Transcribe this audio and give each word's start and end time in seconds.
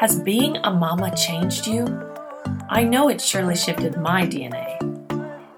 Has 0.00 0.18
being 0.18 0.56
a 0.64 0.70
mama 0.70 1.14
changed 1.14 1.66
you? 1.66 1.84
I 2.70 2.84
know 2.84 3.10
it 3.10 3.20
surely 3.20 3.54
shifted 3.54 3.98
my 3.98 4.22
DNA. 4.22 4.78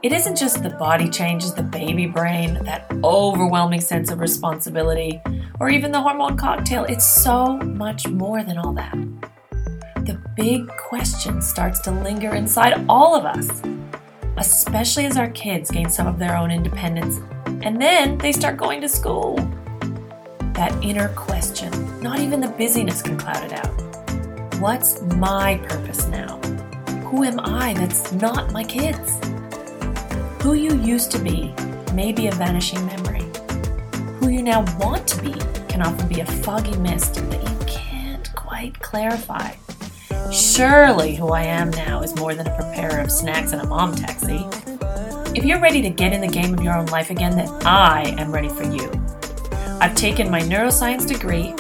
It 0.03 0.11
isn't 0.11 0.35
just 0.35 0.65
the 0.65 0.71
body 0.71 1.09
changes, 1.09 1.55
the 1.55 1.63
baby 1.63 2.07
brain, 2.07 2.59
that 2.65 2.91
overwhelming 3.05 3.81
sense 3.81 4.11
of 4.11 4.19
responsibility, 4.19 5.23
or 5.61 5.71
even 5.71 5.93
the 5.93 6.01
hormone 6.01 6.37
cocktail. 6.37 6.83
It's 6.83 7.07
so 7.07 7.57
much 7.59 8.09
more 8.09 8.43
than 8.43 8.59
all 8.59 8.73
that. 8.73 8.95
The 10.07 10.21
big 10.35 10.67
question 10.77 11.41
starts 11.41 11.79
to 11.83 11.93
linger 11.93 12.35
inside 12.35 12.85
all 12.89 13.15
of 13.15 13.25
us, 13.25 13.63
especially 14.39 15.07
as 15.07 15.17
our 15.17 15.31
kids 15.31 15.71
gain 15.71 15.89
some 15.89 16.09
of 16.09 16.19
their 16.19 16.37
own 16.37 16.51
independence 16.51 17.21
and 17.65 17.81
then 17.81 18.19
they 18.19 18.33
start 18.33 18.57
going 18.57 18.81
to 18.81 18.89
school. 18.89 19.37
That 20.55 20.77
inner 20.83 21.11
question, 21.11 21.71
not 22.01 22.19
even 22.19 22.41
the 22.41 22.49
busyness 22.49 23.03
can 23.03 23.17
cloud 23.17 23.45
it 23.45 23.53
out. 23.53 23.92
What's 24.63 25.03
my 25.17 25.57
purpose 25.69 26.07
now? 26.07 26.39
Who 27.07 27.25
am 27.25 27.41
I 27.41 27.75
that's 27.75 28.13
not 28.13 28.53
my 28.53 28.63
kids? 28.63 29.19
Who 30.41 30.55
you 30.55 30.77
used 30.77 31.11
to 31.11 31.19
be 31.19 31.53
may 31.95 32.13
be 32.13 32.29
a 32.29 32.33
vanishing 32.37 32.87
memory. 32.87 33.25
Who 34.21 34.29
you 34.29 34.41
now 34.41 34.65
want 34.79 35.09
to 35.09 35.21
be 35.21 35.33
can 35.69 35.83
often 35.83 36.07
be 36.07 36.21
a 36.21 36.27
foggy 36.27 36.77
mist 36.77 37.17
that 37.17 37.43
you 37.43 37.67
can't 37.67 38.33
quite 38.37 38.79
clarify. 38.79 39.55
Surely 40.31 41.17
who 41.17 41.31
I 41.31 41.43
am 41.43 41.71
now 41.71 42.01
is 42.03 42.15
more 42.15 42.37
than 42.37 42.47
a 42.47 42.55
preparer 42.55 43.01
of 43.01 43.11
snacks 43.11 43.51
and 43.51 43.63
a 43.63 43.67
mom 43.67 43.97
taxi. 43.97 44.47
If 45.37 45.45
you're 45.45 45.61
ready 45.61 45.83
to 45.83 45.91
get 45.91 46.13
in 46.13 46.21
the 46.21 46.29
game 46.29 46.55
of 46.55 46.63
your 46.63 46.79
own 46.79 46.87
life 46.87 47.11
again, 47.11 47.37
then 47.37 47.49
I 47.67 48.15
am 48.17 48.31
ready 48.31 48.49
for 48.49 48.63
you. 48.63 48.89
I've 49.81 49.97
taken 49.97 50.31
my 50.31 50.41
neuroscience 50.41 51.09
degree, 51.09 51.53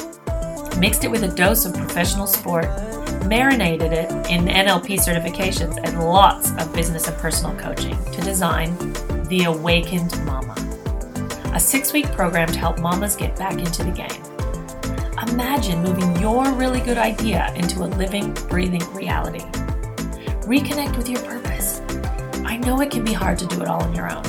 mixed 0.79 1.03
it 1.03 1.11
with 1.11 1.25
a 1.25 1.35
dose 1.35 1.67
of 1.67 1.75
professional 1.75 2.29
sport, 2.29 2.67
marinated 3.25 3.93
it 3.93 4.11
in 4.31 4.47
NLP 4.47 4.99
certifications 4.99 5.79
and 5.85 5.99
lots 5.99 6.53
of 6.53 6.73
business 6.73 7.09
and 7.09 7.17
personal 7.19 7.57
coaching 7.57 7.97
to 8.13 8.21
design 8.21 8.77
The 9.29 9.45
Awakened 9.45 10.13
Mama, 10.25 10.55
a 11.55 11.61
six 11.61 11.93
week 11.93 12.07
program 12.13 12.49
to 12.49 12.59
help 12.59 12.79
mamas 12.81 13.17
get 13.17 13.37
back 13.37 13.59
into 13.59 13.85
the 13.85 13.91
game. 13.91 15.31
Imagine 15.31 15.83
moving 15.83 16.17
your 16.21 16.53
really 16.53 16.81
good 16.81 16.99
idea 16.99 17.53
into 17.55 17.85
a 17.85 17.87
living, 17.87 18.35
breathing 18.49 18.85
reality. 18.93 19.45
Reconnect 20.47 20.97
with 20.97 21.09
your 21.09 21.21
purpose. 21.23 21.81
I 22.45 22.57
know 22.57 22.81
it 22.81 22.91
can 22.91 23.05
be 23.05 23.13
hard 23.13 23.39
to 23.39 23.47
do 23.47 23.63
it 23.63 23.69
all 23.69 23.83
on 23.83 23.95
your 23.95 24.11
own. 24.11 24.25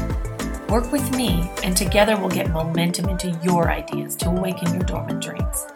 Work 0.67 0.91
with 0.91 1.15
me, 1.15 1.49
and 1.63 1.75
together 1.75 2.17
we'll 2.17 2.29
get 2.29 2.51
momentum 2.51 3.09
into 3.09 3.29
your 3.43 3.69
ideas 3.69 4.15
to 4.17 4.29
awaken 4.29 4.73
your 4.73 4.83
dormant 4.83 5.21
dreams. 5.21 5.67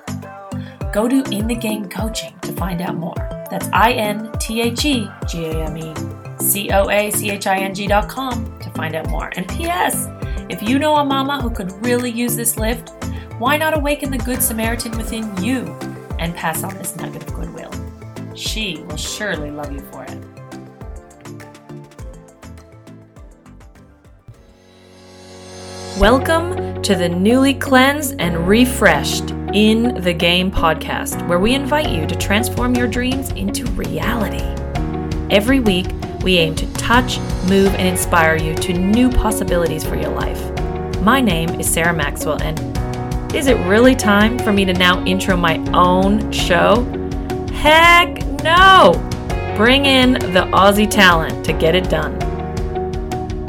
Go 0.94 1.10
to 1.10 1.22
In 1.32 1.48
the 1.48 1.56
Game 1.56 1.90
Coaching 1.90 2.34
to 2.40 2.54
find 2.54 2.82
out 2.82 2.96
more. 2.96 3.16
That's 3.52 3.68
I 3.74 3.92
N 3.92 4.32
T 4.40 4.62
H 4.62 4.86
E 4.86 5.10
G 5.28 5.46
A 5.46 5.66
M 5.66 5.78
E 5.78 5.94
C 6.40 6.70
O 6.72 6.90
A 6.90 7.12
C 7.12 7.30
H 7.30 7.46
I 7.46 7.58
N 7.58 7.76
G 7.76 7.88
dot 7.88 8.08
com 8.08 8.58
to 8.62 8.70
find 8.72 8.96
out 8.96 9.10
more. 9.10 9.30
And 9.36 9.48
P.S. 9.50 10.08
If 10.50 10.64
you 10.64 10.80
know 10.80 10.96
a 10.96 11.04
mama 11.04 11.42
who 11.42 11.50
could 11.50 11.74
really 11.86 12.10
use 12.10 12.38
this 12.38 12.58
lift, 12.58 12.92
why 13.38 13.58
not 13.58 13.78
awaken 13.78 14.12
the 14.12 14.18
Good 14.18 14.42
Samaritan 14.42 14.98
within 14.98 15.36
you 15.44 15.66
and 16.20 16.34
pass 16.34 16.64
on 16.64 16.74
this 16.78 16.96
nugget 16.96 17.24
of 17.24 17.36
goodwill? 17.36 17.72
She 18.34 18.78
will 18.88 18.96
surely 18.96 19.52
love 19.52 19.74
you 19.74 19.82
for 19.92 20.06
it. 20.06 20.18
Welcome 26.00 26.82
to 26.84 26.96
the 26.96 27.10
newly 27.10 27.56
cleansed 27.56 28.16
and 28.20 28.48
refreshed 28.48 29.34
In 29.58 30.04
the 30.04 30.14
Game 30.14 30.52
podcast, 30.52 31.28
where 31.28 31.40
we 31.40 31.56
invite 31.56 31.90
you 31.90 32.06
to 32.06 32.16
transform 32.16 32.76
your 32.76 32.86
dreams 32.86 33.32
into 33.32 33.66
reality. 33.72 34.46
Every 35.36 35.60
week, 35.60 35.88
we 36.22 36.38
aim 36.38 36.54
to 36.58 36.72
touch, 36.74 37.18
move, 37.50 37.74
and 37.74 37.88
inspire 37.88 38.36
you 38.36 38.54
to 38.54 38.74
new 38.74 39.10
possibilities 39.10 39.84
for 39.84 39.96
your 39.96 40.12
life. 40.12 40.40
My 41.02 41.22
name 41.22 41.50
is 41.60 41.68
Sarah 41.68 41.92
Maxwell, 41.92 42.40
and 42.40 43.36
is 43.36 43.48
it 43.48 43.58
really 43.66 43.96
time 43.96 44.38
for 44.38 44.54
me 44.54 44.64
to 44.64 44.74
now 44.74 45.04
intro 45.06 45.36
my 45.36 45.58
own 45.74 46.32
show? 46.32 46.84
Heck 47.52 48.24
no! 48.44 48.94
Bring 49.58 49.88
in 49.88 50.14
the 50.14 50.48
Aussie 50.54 50.88
talent 50.88 51.44
to 51.46 51.54
get 51.54 51.74
it 51.74 51.90
done. 51.90 52.27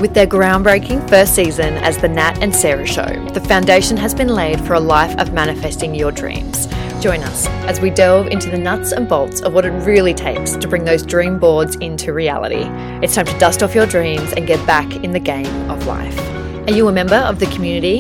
With 0.01 0.15
their 0.15 0.29
groundbreaking 0.29 1.09
first 1.11 1.35
season 1.35 1.75
as 1.79 1.99
The 1.99 2.09
Nat 2.09 2.41
and 2.41 2.55
Sarah 2.55 2.87
Show, 2.87 3.05
the 3.31 3.41
foundation 3.41 3.97
has 3.97 4.15
been 4.15 4.29
laid 4.29 4.61
for 4.61 4.75
a 4.75 4.81
life 4.81 5.19
of 5.19 5.33
manifesting 5.33 5.93
your 5.93 6.13
dreams. 6.13 6.69
Join 7.01 7.25
us 7.25 7.49
as 7.67 7.81
we 7.81 7.91
delve 7.91 8.29
into 8.29 8.49
the 8.49 8.59
nuts 8.59 8.93
and 8.93 9.09
bolts 9.09 9.41
of 9.41 9.55
what 9.55 9.65
it 9.65 9.71
really 9.71 10.15
takes 10.15 10.55
to 10.55 10.69
bring 10.69 10.85
those 10.85 11.05
dream 11.05 11.41
boards 11.41 11.75
into 11.77 12.13
reality. 12.13 12.63
It's 13.05 13.17
time 13.17 13.27
to 13.27 13.39
dust 13.41 13.65
off 13.65 13.75
your 13.75 13.87
dreams 13.87 14.33
and 14.35 14.47
get 14.47 14.65
back 14.69 14.89
in 15.03 15.11
the 15.11 15.19
game 15.19 15.69
of 15.69 15.85
life. 15.89 16.17
Are 16.69 16.73
you 16.73 16.87
a 16.87 16.93
member 16.93 17.17
of 17.17 17.41
the 17.41 17.47
community? 17.47 17.99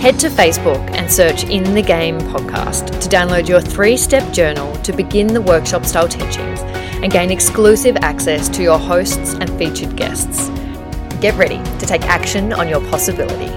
Head 0.00 0.18
to 0.20 0.30
Facebook 0.30 0.80
and 0.92 1.12
search 1.12 1.44
In 1.44 1.74
the 1.74 1.82
Game 1.82 2.20
podcast 2.20 2.86
to 3.02 3.08
download 3.10 3.48
your 3.48 3.60
three 3.60 3.98
step 3.98 4.32
journal 4.32 4.74
to 4.76 4.94
begin 4.94 5.26
the 5.26 5.42
workshop 5.42 5.84
style 5.84 6.08
teachings 6.08 6.60
and 7.02 7.12
gain 7.12 7.30
exclusive 7.30 7.96
access 7.96 8.48
to 8.48 8.62
your 8.62 8.78
hosts 8.78 9.34
and 9.34 9.50
featured 9.58 9.94
guests. 9.94 10.50
Get 11.20 11.34
ready 11.34 11.60
to 11.80 11.84
take 11.84 12.02
action 12.02 12.52
on 12.52 12.68
your 12.68 12.80
possibility. 12.90 13.48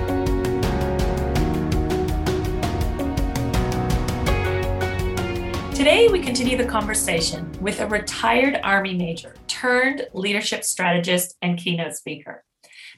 Today, 5.76 6.08
we 6.08 6.22
continue 6.22 6.58
the 6.58 6.66
conversation 6.66 7.52
with 7.62 7.80
a 7.80 7.86
retired 7.86 8.60
Army 8.64 8.96
major 8.96 9.36
turned 9.46 10.08
leadership 10.12 10.64
strategist 10.64 11.38
and 11.44 11.56
keynote 11.56 11.94
speaker. 11.94 12.44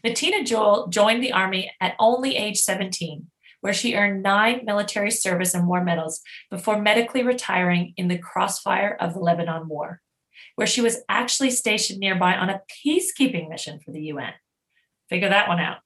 Matina 0.06 0.46
Jewell 0.46 0.88
joined 0.88 1.22
the 1.22 1.34
Army 1.34 1.70
at 1.82 1.96
only 2.00 2.38
age 2.38 2.58
17, 2.60 3.28
where 3.60 3.74
she 3.74 3.96
earned 3.96 4.24
nine 4.24 4.62
military 4.64 5.12
service 5.12 5.54
and 5.54 5.68
war 5.68 5.84
medals 5.84 6.22
before 6.50 6.82
medically 6.82 7.22
retiring 7.22 7.94
in 7.98 8.08
the 8.08 8.18
crossfire 8.18 8.96
of 8.98 9.14
the 9.14 9.20
Lebanon 9.20 9.68
War, 9.68 10.00
where 10.56 10.68
she 10.68 10.80
was 10.80 11.02
actually 11.10 11.52
stationed 11.52 12.00
nearby 12.00 12.34
on 12.34 12.50
a 12.50 12.62
peacekeeping 12.72 13.50
mission 13.50 13.82
for 13.82 13.92
the 13.92 14.04
UN. 14.04 14.32
Figure 15.10 15.30
that 15.30 15.48
one 15.48 15.60
out. 15.60 15.78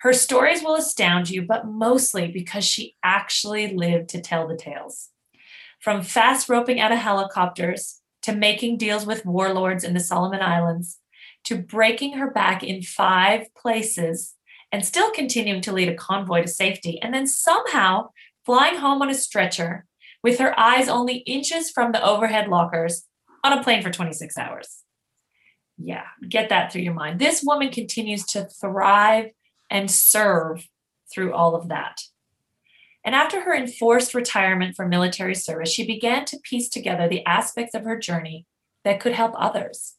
Her 0.00 0.12
stories 0.12 0.62
will 0.62 0.76
astound 0.76 1.28
you, 1.28 1.42
but 1.42 1.66
mostly 1.66 2.28
because 2.28 2.64
she 2.64 2.94
actually 3.02 3.74
lived 3.74 4.08
to 4.10 4.20
tell 4.20 4.46
the 4.46 4.56
tales. 4.56 5.08
From 5.80 6.02
fast 6.02 6.48
roping 6.48 6.80
out 6.80 6.92
of 6.92 6.98
helicopters 6.98 8.00
to 8.22 8.34
making 8.34 8.78
deals 8.78 9.06
with 9.06 9.26
warlords 9.26 9.84
in 9.84 9.94
the 9.94 10.00
Solomon 10.00 10.40
Islands 10.40 10.98
to 11.44 11.56
breaking 11.56 12.14
her 12.14 12.30
back 12.30 12.62
in 12.62 12.82
five 12.82 13.52
places 13.54 14.34
and 14.70 14.84
still 14.84 15.10
continuing 15.10 15.62
to 15.62 15.72
lead 15.72 15.88
a 15.88 15.94
convoy 15.94 16.42
to 16.42 16.48
safety, 16.48 17.00
and 17.00 17.14
then 17.14 17.26
somehow 17.26 18.10
flying 18.44 18.76
home 18.76 19.00
on 19.00 19.10
a 19.10 19.14
stretcher 19.14 19.86
with 20.22 20.38
her 20.38 20.58
eyes 20.58 20.88
only 20.88 21.18
inches 21.18 21.70
from 21.70 21.92
the 21.92 22.04
overhead 22.04 22.48
lockers 22.48 23.04
on 23.42 23.56
a 23.56 23.62
plane 23.62 23.82
for 23.82 23.90
26 23.90 24.36
hours. 24.36 24.82
Yeah, 25.78 26.04
get 26.28 26.48
that 26.48 26.72
through 26.72 26.82
your 26.82 26.94
mind. 26.94 27.18
This 27.18 27.42
woman 27.42 27.70
continues 27.70 28.24
to 28.26 28.44
thrive 28.44 29.30
and 29.70 29.90
serve 29.90 30.66
through 31.12 31.32
all 31.32 31.54
of 31.54 31.68
that. 31.68 32.02
And 33.04 33.14
after 33.14 33.40
her 33.42 33.54
enforced 33.54 34.12
retirement 34.12 34.76
from 34.76 34.90
military 34.90 35.34
service, 35.34 35.72
she 35.72 35.86
began 35.86 36.24
to 36.26 36.38
piece 36.42 36.68
together 36.68 37.08
the 37.08 37.24
aspects 37.24 37.74
of 37.74 37.84
her 37.84 37.98
journey 37.98 38.44
that 38.84 39.00
could 39.00 39.12
help 39.12 39.32
others. 39.36 39.94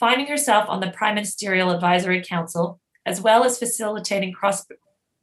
Finding 0.00 0.26
herself 0.26 0.68
on 0.68 0.80
the 0.80 0.90
Prime 0.90 1.14
Ministerial 1.14 1.70
Advisory 1.70 2.22
Council, 2.24 2.80
as 3.06 3.20
well 3.20 3.44
as 3.44 3.58
facilitating 3.58 4.32
cross, 4.32 4.66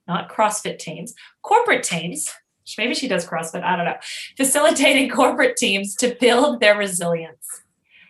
not 0.08 0.30
CrossFit 0.30 0.80
teams, 0.80 1.14
corporate 1.42 1.84
teams. 1.84 2.32
Maybe 2.78 2.94
she 2.94 3.08
does 3.08 3.26
CrossFit, 3.26 3.64
I 3.64 3.76
don't 3.76 3.86
know. 3.86 3.98
Facilitating 4.38 5.10
corporate 5.16 5.58
teams 5.58 5.96
to 5.96 6.16
build 6.20 6.60
their 6.60 6.78
resilience. 6.78 7.64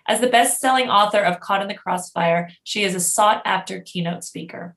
As 0.10 0.20
the 0.20 0.28
best 0.28 0.60
selling 0.60 0.90
author 0.90 1.20
of 1.20 1.40
Caught 1.40 1.62
in 1.62 1.68
the 1.68 1.76
Crossfire, 1.76 2.50
she 2.64 2.84
is 2.84 2.96
a 2.96 3.00
sought 3.00 3.44
after 3.46 3.82
keynote 3.82 4.24
speaker. 4.24 4.76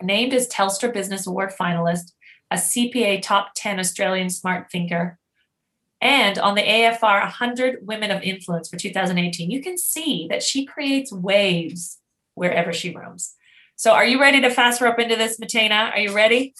Named 0.00 0.32
as 0.32 0.48
Telstra 0.48 0.94
Business 0.94 1.26
Award 1.26 1.50
finalist, 1.60 2.12
a 2.48 2.54
CPA 2.54 3.22
Top 3.22 3.48
10 3.56 3.80
Australian 3.80 4.30
Smart 4.30 4.70
Thinker, 4.70 5.18
and 6.00 6.38
on 6.38 6.54
the 6.54 6.62
AFR 6.62 7.22
100 7.22 7.80
Women 7.82 8.12
of 8.12 8.22
Influence 8.22 8.68
for 8.68 8.76
2018, 8.76 9.50
you 9.50 9.60
can 9.60 9.76
see 9.76 10.28
that 10.30 10.44
she 10.44 10.64
creates 10.64 11.12
waves 11.12 11.98
wherever 12.34 12.72
she 12.72 12.94
roams. 12.94 13.34
So, 13.74 13.92
are 13.92 14.04
you 14.04 14.20
ready 14.20 14.40
to 14.42 14.50
fast 14.50 14.80
rope 14.80 15.00
into 15.00 15.16
this, 15.16 15.40
Matina? 15.40 15.90
Are 15.90 15.98
you 15.98 16.14
ready? 16.14 16.54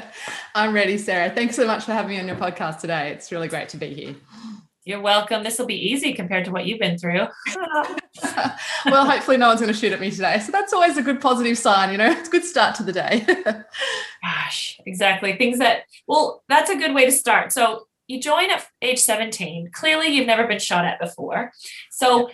I'm 0.54 0.72
ready, 0.72 0.96
Sarah. 0.96 1.30
Thanks 1.30 1.56
so 1.56 1.66
much 1.66 1.84
for 1.84 1.92
having 1.92 2.10
me 2.10 2.20
on 2.20 2.28
your 2.28 2.36
podcast 2.36 2.78
today. 2.78 3.10
It's 3.10 3.32
really 3.32 3.48
great 3.48 3.68
to 3.70 3.76
be 3.78 3.94
here. 3.94 4.14
You're 4.88 5.02
welcome. 5.02 5.42
This 5.42 5.58
will 5.58 5.66
be 5.66 5.90
easy 5.90 6.14
compared 6.14 6.46
to 6.46 6.50
what 6.50 6.64
you've 6.64 6.78
been 6.78 6.96
through. 6.96 7.26
well, 8.86 9.04
hopefully, 9.04 9.36
no 9.36 9.48
one's 9.48 9.60
going 9.60 9.70
to 9.70 9.78
shoot 9.78 9.92
at 9.92 10.00
me 10.00 10.10
today. 10.10 10.38
So 10.38 10.50
that's 10.50 10.72
always 10.72 10.96
a 10.96 11.02
good 11.02 11.20
positive 11.20 11.58
sign, 11.58 11.92
you 11.92 11.98
know, 11.98 12.10
it's 12.10 12.28
a 12.28 12.30
good 12.30 12.42
start 12.42 12.74
to 12.76 12.82
the 12.84 12.92
day. 12.94 13.26
Gosh, 14.22 14.80
exactly. 14.86 15.36
Things 15.36 15.58
that, 15.58 15.82
well, 16.06 16.42
that's 16.48 16.70
a 16.70 16.76
good 16.76 16.94
way 16.94 17.04
to 17.04 17.12
start. 17.12 17.52
So 17.52 17.86
you 18.06 18.18
join 18.18 18.50
at 18.50 18.66
age 18.80 18.98
17. 18.98 19.72
Clearly, 19.74 20.06
you've 20.06 20.26
never 20.26 20.46
been 20.46 20.58
shot 20.58 20.86
at 20.86 20.98
before. 20.98 21.52
So, 21.90 22.30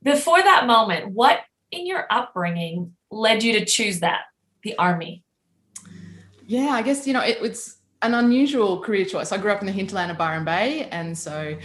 before 0.00 0.40
that 0.40 0.68
moment, 0.68 1.08
what 1.08 1.40
in 1.72 1.88
your 1.88 2.06
upbringing 2.08 2.94
led 3.10 3.42
you 3.42 3.54
to 3.54 3.64
choose 3.64 3.98
that, 3.98 4.20
the 4.62 4.78
army? 4.78 5.24
Yeah, 6.46 6.68
I 6.68 6.82
guess, 6.82 7.08
you 7.08 7.14
know, 7.14 7.24
it 7.24 7.40
was 7.40 7.79
an 8.02 8.14
unusual 8.14 8.80
career 8.80 9.04
choice. 9.04 9.32
I 9.32 9.38
grew 9.38 9.52
up 9.52 9.60
in 9.60 9.66
the 9.66 9.72
hinterland 9.72 10.10
of 10.10 10.18
Byron 10.18 10.44
Bay. 10.44 10.88
And 10.90 11.16
so, 11.16 11.56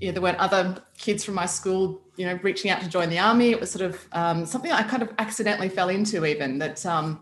yeah, 0.00 0.10
there 0.10 0.22
weren't 0.22 0.38
other 0.38 0.82
kids 0.98 1.24
from 1.24 1.34
my 1.34 1.46
school, 1.46 2.02
you 2.16 2.26
know, 2.26 2.38
reaching 2.42 2.70
out 2.70 2.80
to 2.82 2.88
join 2.88 3.10
the 3.10 3.18
army. 3.18 3.50
It 3.50 3.60
was 3.60 3.70
sort 3.70 3.84
of 3.84 4.06
um, 4.12 4.44
something 4.44 4.72
I 4.72 4.82
kind 4.82 5.02
of 5.02 5.12
accidentally 5.18 5.68
fell 5.68 5.88
into, 5.88 6.26
even 6.26 6.58
that 6.58 6.84
um, 6.84 7.20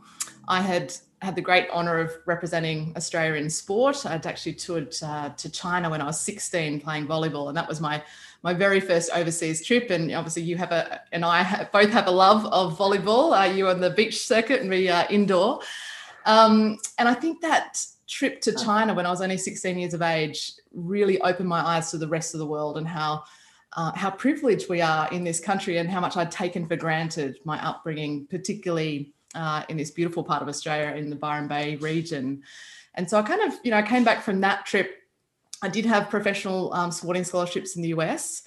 I 0.48 0.60
had 0.60 0.94
had 1.20 1.36
the 1.36 1.40
great 1.40 1.68
honor 1.72 1.98
of 1.98 2.12
representing 2.26 2.92
Australia 2.96 3.40
in 3.40 3.48
sport. 3.48 4.04
I'd 4.04 4.26
actually 4.26 4.54
toured 4.54 4.92
uh, 5.04 5.28
to 5.28 5.50
China 5.50 5.88
when 5.88 6.00
I 6.00 6.04
was 6.04 6.20
16 6.20 6.80
playing 6.80 7.06
volleyball, 7.06 7.48
and 7.48 7.56
that 7.56 7.68
was 7.68 7.80
my 7.80 8.02
my 8.42 8.52
very 8.52 8.80
first 8.80 9.08
overseas 9.14 9.64
trip. 9.64 9.90
And 9.90 10.12
obviously, 10.12 10.42
you 10.42 10.56
have 10.56 10.72
a 10.72 11.00
and 11.12 11.24
I 11.24 11.42
have, 11.42 11.70
both 11.70 11.90
have 11.90 12.08
a 12.08 12.10
love 12.10 12.46
of 12.46 12.76
volleyball. 12.76 13.38
Uh, 13.38 13.52
you 13.52 13.68
on 13.68 13.80
the 13.80 13.90
beach 13.90 14.26
circuit 14.26 14.62
and 14.62 14.70
we 14.70 14.88
uh, 14.88 15.06
indoor. 15.10 15.60
Um, 16.24 16.78
and 16.98 17.08
I 17.08 17.14
think 17.14 17.40
that 17.42 17.84
trip 18.12 18.42
to 18.42 18.52
China 18.52 18.92
when 18.92 19.06
I 19.06 19.10
was 19.10 19.22
only 19.22 19.38
16 19.38 19.78
years 19.78 19.94
of 19.94 20.02
age 20.02 20.52
really 20.72 21.20
opened 21.22 21.48
my 21.48 21.60
eyes 21.60 21.90
to 21.90 21.98
the 21.98 22.06
rest 22.06 22.34
of 22.34 22.40
the 22.40 22.46
world 22.46 22.76
and 22.76 22.86
how 22.86 23.24
uh, 23.74 23.90
how 23.92 24.10
privileged 24.10 24.68
we 24.68 24.82
are 24.82 25.08
in 25.10 25.24
this 25.24 25.40
country 25.40 25.78
and 25.78 25.88
how 25.88 25.98
much 25.98 26.14
I'd 26.14 26.30
taken 26.30 26.66
for 26.66 26.76
granted 26.76 27.38
my 27.44 27.58
upbringing, 27.66 28.26
particularly 28.26 29.14
uh, 29.34 29.62
in 29.70 29.78
this 29.78 29.90
beautiful 29.90 30.22
part 30.22 30.42
of 30.42 30.48
Australia 30.48 30.94
in 30.94 31.08
the 31.08 31.16
Byron 31.16 31.48
Bay 31.48 31.76
region. 31.76 32.42
And 32.96 33.08
so 33.08 33.18
I 33.18 33.22
kind 33.22 33.40
of, 33.40 33.58
you 33.64 33.70
know, 33.70 33.78
I 33.78 33.82
came 33.82 34.04
back 34.04 34.22
from 34.22 34.42
that 34.42 34.66
trip. 34.66 34.98
I 35.62 35.68
did 35.68 35.86
have 35.86 36.10
professional 36.10 36.70
um, 36.74 36.90
sporting 36.90 37.24
scholarships 37.24 37.74
in 37.74 37.80
the 37.80 37.88
US, 37.96 38.42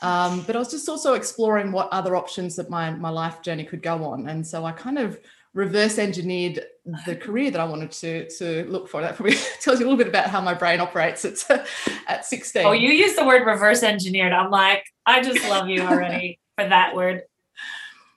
um, 0.00 0.44
but 0.46 0.56
I 0.56 0.58
was 0.58 0.70
just 0.70 0.88
also 0.88 1.12
exploring 1.12 1.72
what 1.72 1.90
other 1.92 2.16
options 2.16 2.56
that 2.56 2.70
my 2.70 2.90
my 2.90 3.10
life 3.10 3.42
journey 3.42 3.64
could 3.64 3.82
go 3.82 4.02
on. 4.02 4.28
And 4.28 4.46
so 4.46 4.64
I 4.64 4.72
kind 4.72 4.96
of 4.96 5.20
reverse 5.52 5.98
engineered 5.98 6.64
the 7.06 7.16
career 7.16 7.50
that 7.50 7.60
I 7.60 7.64
wanted 7.64 7.90
to 7.92 8.28
to 8.38 8.64
look 8.70 8.88
for. 8.88 9.00
That 9.00 9.16
probably 9.16 9.36
tells 9.60 9.80
you 9.80 9.86
a 9.86 9.88
little 9.88 9.98
bit 9.98 10.08
about 10.08 10.28
how 10.28 10.40
my 10.40 10.54
brain 10.54 10.80
operates 10.80 11.24
at 11.24 11.68
at 12.08 12.24
16. 12.24 12.66
Oh, 12.66 12.72
you 12.72 12.90
use 12.90 13.16
the 13.16 13.24
word 13.24 13.46
reverse 13.46 13.82
engineered. 13.82 14.32
I'm 14.32 14.50
like, 14.50 14.84
I 15.06 15.22
just 15.22 15.48
love 15.48 15.68
you 15.68 15.82
already 15.82 16.38
for 16.56 16.68
that 16.68 16.94
word 16.94 17.22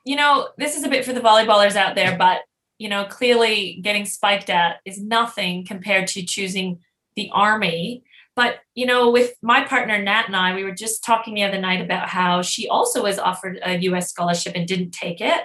you 0.06 0.16
know, 0.16 0.50
this 0.58 0.76
is 0.76 0.84
a 0.84 0.90
bit 0.90 1.06
for 1.06 1.14
the 1.14 1.22
volleyballers 1.22 1.76
out 1.76 1.96
there, 1.96 2.18
but 2.18 2.42
you 2.78 2.90
know, 2.90 3.06
clearly 3.06 3.80
getting 3.82 4.06
spiked 4.06 4.50
at 4.50 4.78
is 4.86 5.02
nothing 5.02 5.66
compared 5.66 6.08
to 6.08 6.26
choosing 6.26 6.80
the 7.16 7.30
army. 7.34 8.04
But 8.36 8.60
you 8.74 8.86
know, 8.86 9.12
with 9.12 9.34
my 9.42 9.64
partner 9.64 10.02
Nat 10.02 10.26
and 10.28 10.36
I, 10.36 10.56
we 10.56 10.64
were 10.64 10.74
just 10.74 11.04
talking 11.04 11.36
the 11.36 11.44
other 11.44 11.60
night 11.60 11.82
about 11.82 12.10
how 12.10 12.42
she 12.42 12.68
also 12.68 13.04
was 13.04 13.20
offered 13.20 13.60
a 13.64 13.78
US 13.78 14.10
scholarship 14.10 14.54
and 14.56 14.68
didn't 14.68 14.92
take 14.92 15.22
it. 15.22 15.44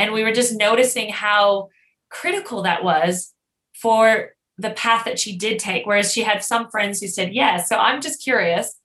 And 0.00 0.14
we 0.14 0.24
were 0.24 0.32
just 0.32 0.56
noticing 0.56 1.10
how 1.10 1.68
critical 2.08 2.62
that 2.62 2.82
was 2.82 3.34
for 3.74 4.30
the 4.56 4.70
path 4.70 5.04
that 5.04 5.18
she 5.18 5.36
did 5.36 5.58
take. 5.58 5.84
Whereas 5.84 6.10
she 6.10 6.22
had 6.22 6.42
some 6.42 6.70
friends 6.70 7.00
who 7.00 7.06
said 7.06 7.34
yes. 7.34 7.68
So 7.68 7.76
I'm 7.76 8.00
just 8.00 8.22
curious, 8.22 8.80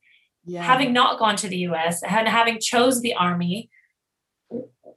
yeah. 0.45 0.61
having 0.61 0.91
not 0.91 1.17
gone 1.17 1.37
to 1.37 1.47
the 1.47 1.59
US 1.69 2.03
and 2.03 2.27
having 2.27 2.59
chose 2.59 3.01
the 3.01 3.13
army, 3.13 3.69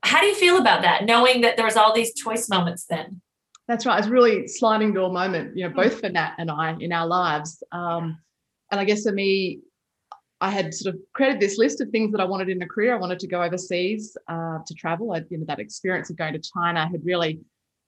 how 0.02 0.20
do 0.20 0.26
you 0.26 0.34
feel 0.34 0.58
about 0.58 0.82
that, 0.82 1.04
knowing 1.04 1.42
that 1.42 1.56
there 1.56 1.64
was 1.64 1.76
all 1.76 1.94
these 1.94 2.12
choice 2.14 2.48
moments 2.48 2.86
then? 2.90 3.20
That's 3.68 3.86
right. 3.86 4.00
It's 4.00 4.08
really 4.08 4.48
sliding 4.48 4.94
door 4.94 5.12
moment, 5.12 5.56
you 5.56 5.68
know, 5.68 5.74
both 5.74 6.00
for 6.00 6.08
Nat 6.08 6.34
and 6.38 6.50
I 6.50 6.76
in 6.80 6.92
our 6.92 7.06
lives. 7.06 7.62
Um, 7.70 8.18
and 8.72 8.80
I 8.80 8.84
guess 8.84 9.04
for 9.04 9.12
me, 9.12 9.60
I 10.40 10.50
had 10.50 10.72
sort 10.72 10.94
of 10.94 11.00
created 11.14 11.40
this 11.40 11.58
list 11.58 11.80
of 11.80 11.88
things 11.90 12.12
that 12.12 12.20
I 12.20 12.24
wanted 12.24 12.48
in 12.48 12.62
a 12.62 12.66
career. 12.66 12.94
I 12.94 12.98
wanted 12.98 13.18
to 13.20 13.26
go 13.26 13.42
overseas 13.42 14.16
uh, 14.28 14.58
to 14.64 14.74
travel. 14.74 15.12
I, 15.12 15.22
you 15.30 15.38
know, 15.38 15.44
that 15.48 15.58
experience 15.58 16.10
of 16.10 16.16
going 16.16 16.34
to 16.34 16.38
China 16.38 16.86
had 16.86 17.04
really 17.04 17.40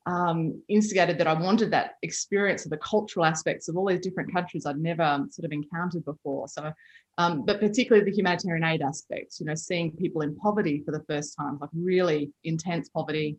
um, 0.07 0.61
instigated 0.69 1.19
that 1.19 1.29
I 1.29 1.35
wanted 1.35 1.71
that 1.71 1.93
experience 2.03 2.65
of 2.65 2.71
the 2.71 2.79
cultural 2.79 3.25
aspects 3.25 3.69
of 3.69 3.77
all 3.77 3.87
these 3.87 4.01
different 4.01 4.33
countries 4.33 4.67
I'd 4.67 4.79
never 4.79 5.25
sort 5.31 5.45
of 5.45 5.53
encountered 5.53 6.05
before. 6.05 6.49
So 6.49 6.73
um, 7.21 7.45
but 7.45 7.61
particularly 7.61 8.11
the 8.11 8.17
humanitarian 8.17 8.65
aid 8.65 8.81
aspects, 8.81 9.41
you 9.41 9.47
know, 9.47 9.55
seeing 9.55 9.93
people 9.93 10.23
in 10.23 10.35
poverty 10.37 10.83
for 10.87 10.93
the 10.93 11.05
first 11.05 11.37
time, 11.37 11.59
like 11.61 11.69
really 11.75 12.33
intense 12.45 12.89
poverty. 12.89 13.37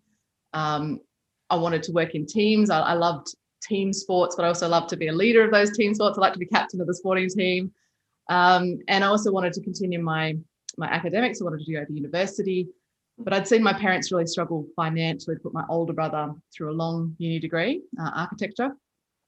Um, 0.53 0.99
I 1.49 1.55
wanted 1.55 1.81
to 1.83 1.91
work 1.91 2.13
in 2.13 2.27
teams. 2.27 2.69
I, 2.69 2.79
I, 2.79 2.93
loved 2.93 3.33
team 3.63 3.91
sports, 3.91 4.35
but 4.35 4.45
I 4.45 4.49
also 4.49 4.67
loved 4.67 4.89
to 4.89 4.97
be 4.97 5.07
a 5.07 5.13
leader 5.13 5.43
of 5.43 5.51
those 5.51 5.75
team 5.75 5.95
sports. 5.95 6.17
I 6.17 6.21
like 6.21 6.33
to 6.33 6.39
be 6.39 6.45
captain 6.45 6.79
of 6.79 6.85
the 6.85 6.93
sporting 6.93 7.27
team. 7.27 7.71
Um, 8.29 8.79
and 8.87 9.03
I 9.03 9.07
also 9.07 9.31
wanted 9.31 9.53
to 9.53 9.61
continue 9.61 10.01
my 10.01 10.37
my 10.77 10.87
academics. 10.87 11.41
I 11.41 11.43
wanted 11.43 11.65
to 11.65 11.73
go 11.73 11.83
to 11.83 11.93
university, 11.93 12.67
but 13.17 13.33
I'd 13.33 13.47
seen 13.47 13.61
my 13.61 13.73
parents 13.73 14.11
really 14.11 14.27
struggle 14.27 14.65
financially 14.75 15.35
to 15.35 15.41
put 15.41 15.53
my 15.53 15.65
older 15.69 15.93
brother 15.93 16.33
through 16.55 16.71
a 16.71 16.73
long 16.73 17.15
uni 17.17 17.39
degree, 17.39 17.81
uh, 17.99 18.11
architecture. 18.15 18.71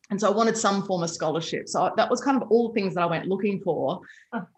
And 0.09 0.19
so 0.19 0.31
I 0.31 0.35
wanted 0.35 0.57
some 0.57 0.85
form 0.85 1.03
of 1.03 1.09
scholarship. 1.09 1.67
So 1.67 1.91
that 1.95 2.09
was 2.09 2.21
kind 2.21 2.41
of 2.41 2.49
all 2.51 2.67
the 2.67 2.73
things 2.73 2.93
that 2.95 3.01
I 3.01 3.05
went 3.05 3.27
looking 3.27 3.61
for. 3.61 4.01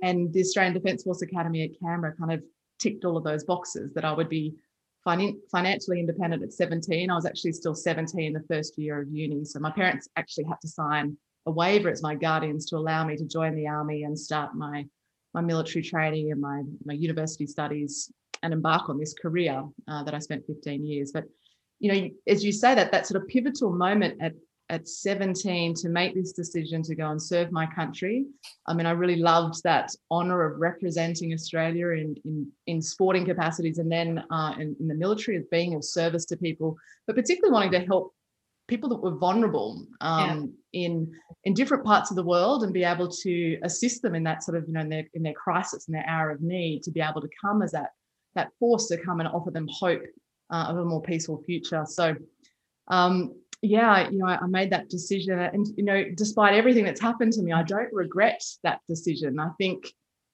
And 0.02 0.34
the 0.34 0.42
Australian 0.42 0.74
Defence 0.74 1.04
Force 1.04 1.22
Academy 1.22 1.64
at 1.64 1.80
Canberra 1.80 2.16
kind 2.18 2.34
of 2.34 2.44
ticked 2.80 3.06
all 3.06 3.16
of 3.16 3.24
those 3.24 3.44
boxes 3.44 3.94
that 3.94 4.04
I 4.04 4.12
would 4.12 4.28
be 4.28 4.56
fin- 5.04 5.40
financially 5.52 6.00
independent 6.00 6.44
at 6.44 6.52
17. 6.52 7.10
I 7.10 7.16
was 7.16 7.26
actually 7.26 7.54
still 7.54 7.76
17 7.76 8.34
the 8.34 8.44
first 8.50 8.78
year 8.78 9.02
of 9.02 9.10
uni. 9.10 9.46
So 9.46 9.60
my 9.60 9.72
parents 9.72 10.10
actually 10.16 10.46
had 10.46 10.60
to 10.62 10.68
sign 10.68 11.16
a 11.46 11.52
waiver 11.52 11.90
as 11.90 12.02
my 12.02 12.16
guardians 12.16 12.66
to 12.68 12.78
allow 12.78 13.06
me 13.06 13.16
to 13.16 13.26
join 13.26 13.56
the 13.56 13.68
army 13.68 14.04
and 14.04 14.18
start 14.18 14.56
my 14.56 14.86
my 15.34 15.42
military 15.42 15.84
training 15.84 16.32
and 16.32 16.42
my 16.42 16.64
my 16.86 16.94
university 16.94 17.46
studies 17.46 18.12
and 18.44 18.54
embark 18.54 18.90
on 18.90 18.98
this 18.98 19.14
career 19.14 19.64
uh, 19.88 20.04
that 20.04 20.14
I 20.14 20.20
spent 20.20 20.46
15 20.46 20.86
years. 20.86 21.12
But 21.12 21.26
you 21.80 21.92
know, 21.92 22.10
as 22.28 22.44
you 22.44 22.52
say 22.52 22.76
that 22.76 22.92
that 22.92 23.06
sort 23.06 23.22
of 23.22 23.28
pivotal 23.28 23.72
moment 23.72 24.22
at 24.22 24.34
at 24.70 24.88
17 24.88 25.76
to 25.76 25.90
make 25.90 26.16
this 26.16 26.32
decision 26.32 26.82
to 26.84 26.96
go 26.96 27.12
and 27.12 27.22
serve 27.22 27.52
my 27.52 27.68
country. 27.68 28.26
I 28.68 28.74
mean, 28.74 28.88
I 28.88 28.92
really 28.92 29.18
loved 29.18 29.62
that 29.64 29.92
honor 30.10 30.44
of 30.44 30.60
representing 30.60 31.34
Australia 31.34 31.90
in, 31.90 32.16
in, 32.26 32.52
in 32.66 32.82
sporting 32.82 33.26
capacities 33.26 33.78
and 33.78 33.92
then 33.92 34.24
uh, 34.32 34.56
in, 34.58 34.76
in, 34.80 34.88
the 34.88 34.96
military 34.96 35.38
as 35.38 35.46
being 35.52 35.76
of 35.76 35.84
service 35.84 36.26
to 36.26 36.38
people, 36.38 36.76
but 37.06 37.16
particularly 37.16 37.54
wanting 37.54 37.72
to 37.74 37.86
help 37.86 38.15
people 38.68 38.90
that 38.90 39.02
were 39.02 39.16
vulnerable 39.16 39.86
um, 40.02 40.54
yeah. 40.72 40.86
in 40.86 41.12
in 41.44 41.54
different 41.54 41.86
parts 41.86 42.10
of 42.10 42.16
the 42.16 42.24
world 42.24 42.64
and 42.64 42.74
be 42.74 42.84
able 42.84 43.08
to 43.08 43.58
assist 43.64 44.02
them 44.02 44.16
in 44.16 44.24
that 44.24 44.44
sort 44.44 44.58
of 44.58 44.68
you 44.68 44.74
know 44.74 44.82
in 44.82 44.90
their 44.90 45.06
in 45.14 45.24
their 45.24 45.34
crisis 45.34 45.88
and 45.88 45.96
their 45.96 46.08
hour 46.08 46.32
of 46.32 46.42
need 46.42 46.82
to 46.84 46.92
be 46.92 47.02
able 47.02 47.22
to 47.22 47.30
come 47.40 47.62
as 47.62 47.72
that 47.72 47.92
that 48.34 48.52
force 48.60 48.88
to 48.88 48.98
come 48.98 49.20
and 49.20 49.30
offer 49.30 49.52
them 49.52 49.68
hope 49.72 50.04
uh, 50.52 50.66
of 50.68 50.78
a 50.78 50.86
more 50.86 51.02
peaceful 51.02 51.42
future. 51.44 51.86
So 51.88 52.16
um, 52.88 53.34
yeah, 53.62 54.10
you 54.10 54.18
know, 54.18 54.28
I, 54.28 54.46
made 54.48 54.72
that 54.72 54.90
decision. 54.90 55.40
And, 55.40 55.68
you 55.78 55.84
know, 55.84 56.04
despite 56.16 56.54
everything 56.54 56.86
that's 56.86 57.02
happened 57.02 57.34
to 57.34 57.42
me, 57.42 57.52
I 57.52 57.64
don't 57.64 57.92
regret 57.92 58.44
that 58.64 58.82
decision. 58.88 59.40
I 59.40 59.50
think 59.58 59.92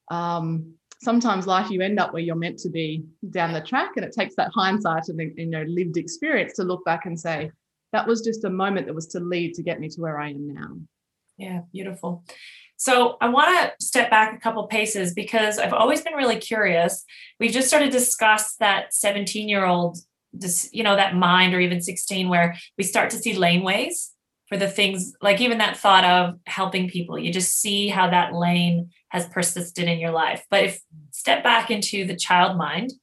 um, 0.09 0.73
sometimes 1.01 1.47
life 1.47 1.69
you 1.69 1.81
end 1.81 1.99
up 1.99 2.13
where 2.13 2.21
you're 2.21 2.35
meant 2.35 2.59
to 2.59 2.69
be 2.69 3.05
down 3.29 3.53
the 3.53 3.61
track. 3.61 3.91
And 3.95 4.05
it 4.05 4.13
takes 4.13 4.35
that 4.35 4.51
hindsight 4.53 5.07
and, 5.07 5.19
the, 5.19 5.33
you 5.37 5.47
know, 5.47 5.63
lived 5.67 5.97
experience 5.97 6.53
to 6.53 6.63
look 6.63 6.83
back 6.83 7.05
and 7.05 7.19
say, 7.19 7.51
that 7.91 8.07
was 8.07 8.21
just 8.21 8.43
a 8.43 8.49
moment 8.49 8.87
that 8.87 8.95
was 8.95 9.07
to 9.07 9.19
lead 9.19 9.55
to 9.55 9.63
get 9.63 9.79
me 9.79 9.89
to 9.89 10.01
where 10.01 10.19
I 10.19 10.29
am 10.29 10.53
now. 10.53 10.77
Yeah, 11.37 11.61
beautiful. 11.71 12.23
So 12.77 13.17
I 13.21 13.29
want 13.29 13.49
to 13.49 13.85
step 13.85 14.09
back 14.09 14.35
a 14.35 14.39
couple 14.39 14.65
paces 14.67 15.13
because 15.13 15.59
I've 15.59 15.73
always 15.73 16.01
been 16.01 16.13
really 16.13 16.37
curious. 16.37 17.03
We've 17.39 17.51
just 17.51 17.67
started 17.67 17.91
to 17.91 17.97
discuss 17.97 18.55
that 18.55 18.93
17 18.93 19.47
year 19.47 19.65
old 19.65 19.99
you 20.71 20.83
know 20.83 20.95
that 20.95 21.15
mind 21.15 21.53
or 21.53 21.59
even 21.59 21.81
16 21.81 22.29
where 22.29 22.55
we 22.77 22.83
start 22.83 23.09
to 23.09 23.17
see 23.17 23.35
laneways 23.35 24.11
for 24.47 24.57
the 24.57 24.67
things 24.67 25.13
like 25.21 25.41
even 25.41 25.57
that 25.57 25.77
thought 25.77 26.05
of 26.05 26.39
helping 26.45 26.89
people 26.89 27.19
you 27.19 27.33
just 27.33 27.59
see 27.59 27.89
how 27.89 28.09
that 28.09 28.33
lane 28.33 28.89
has 29.09 29.27
persisted 29.27 29.89
in 29.89 29.99
your 29.99 30.11
life 30.11 30.45
but 30.49 30.63
if 30.63 30.81
step 31.11 31.43
back 31.43 31.69
into 31.69 32.05
the 32.05 32.15
child 32.15 32.57
mind 32.57 32.93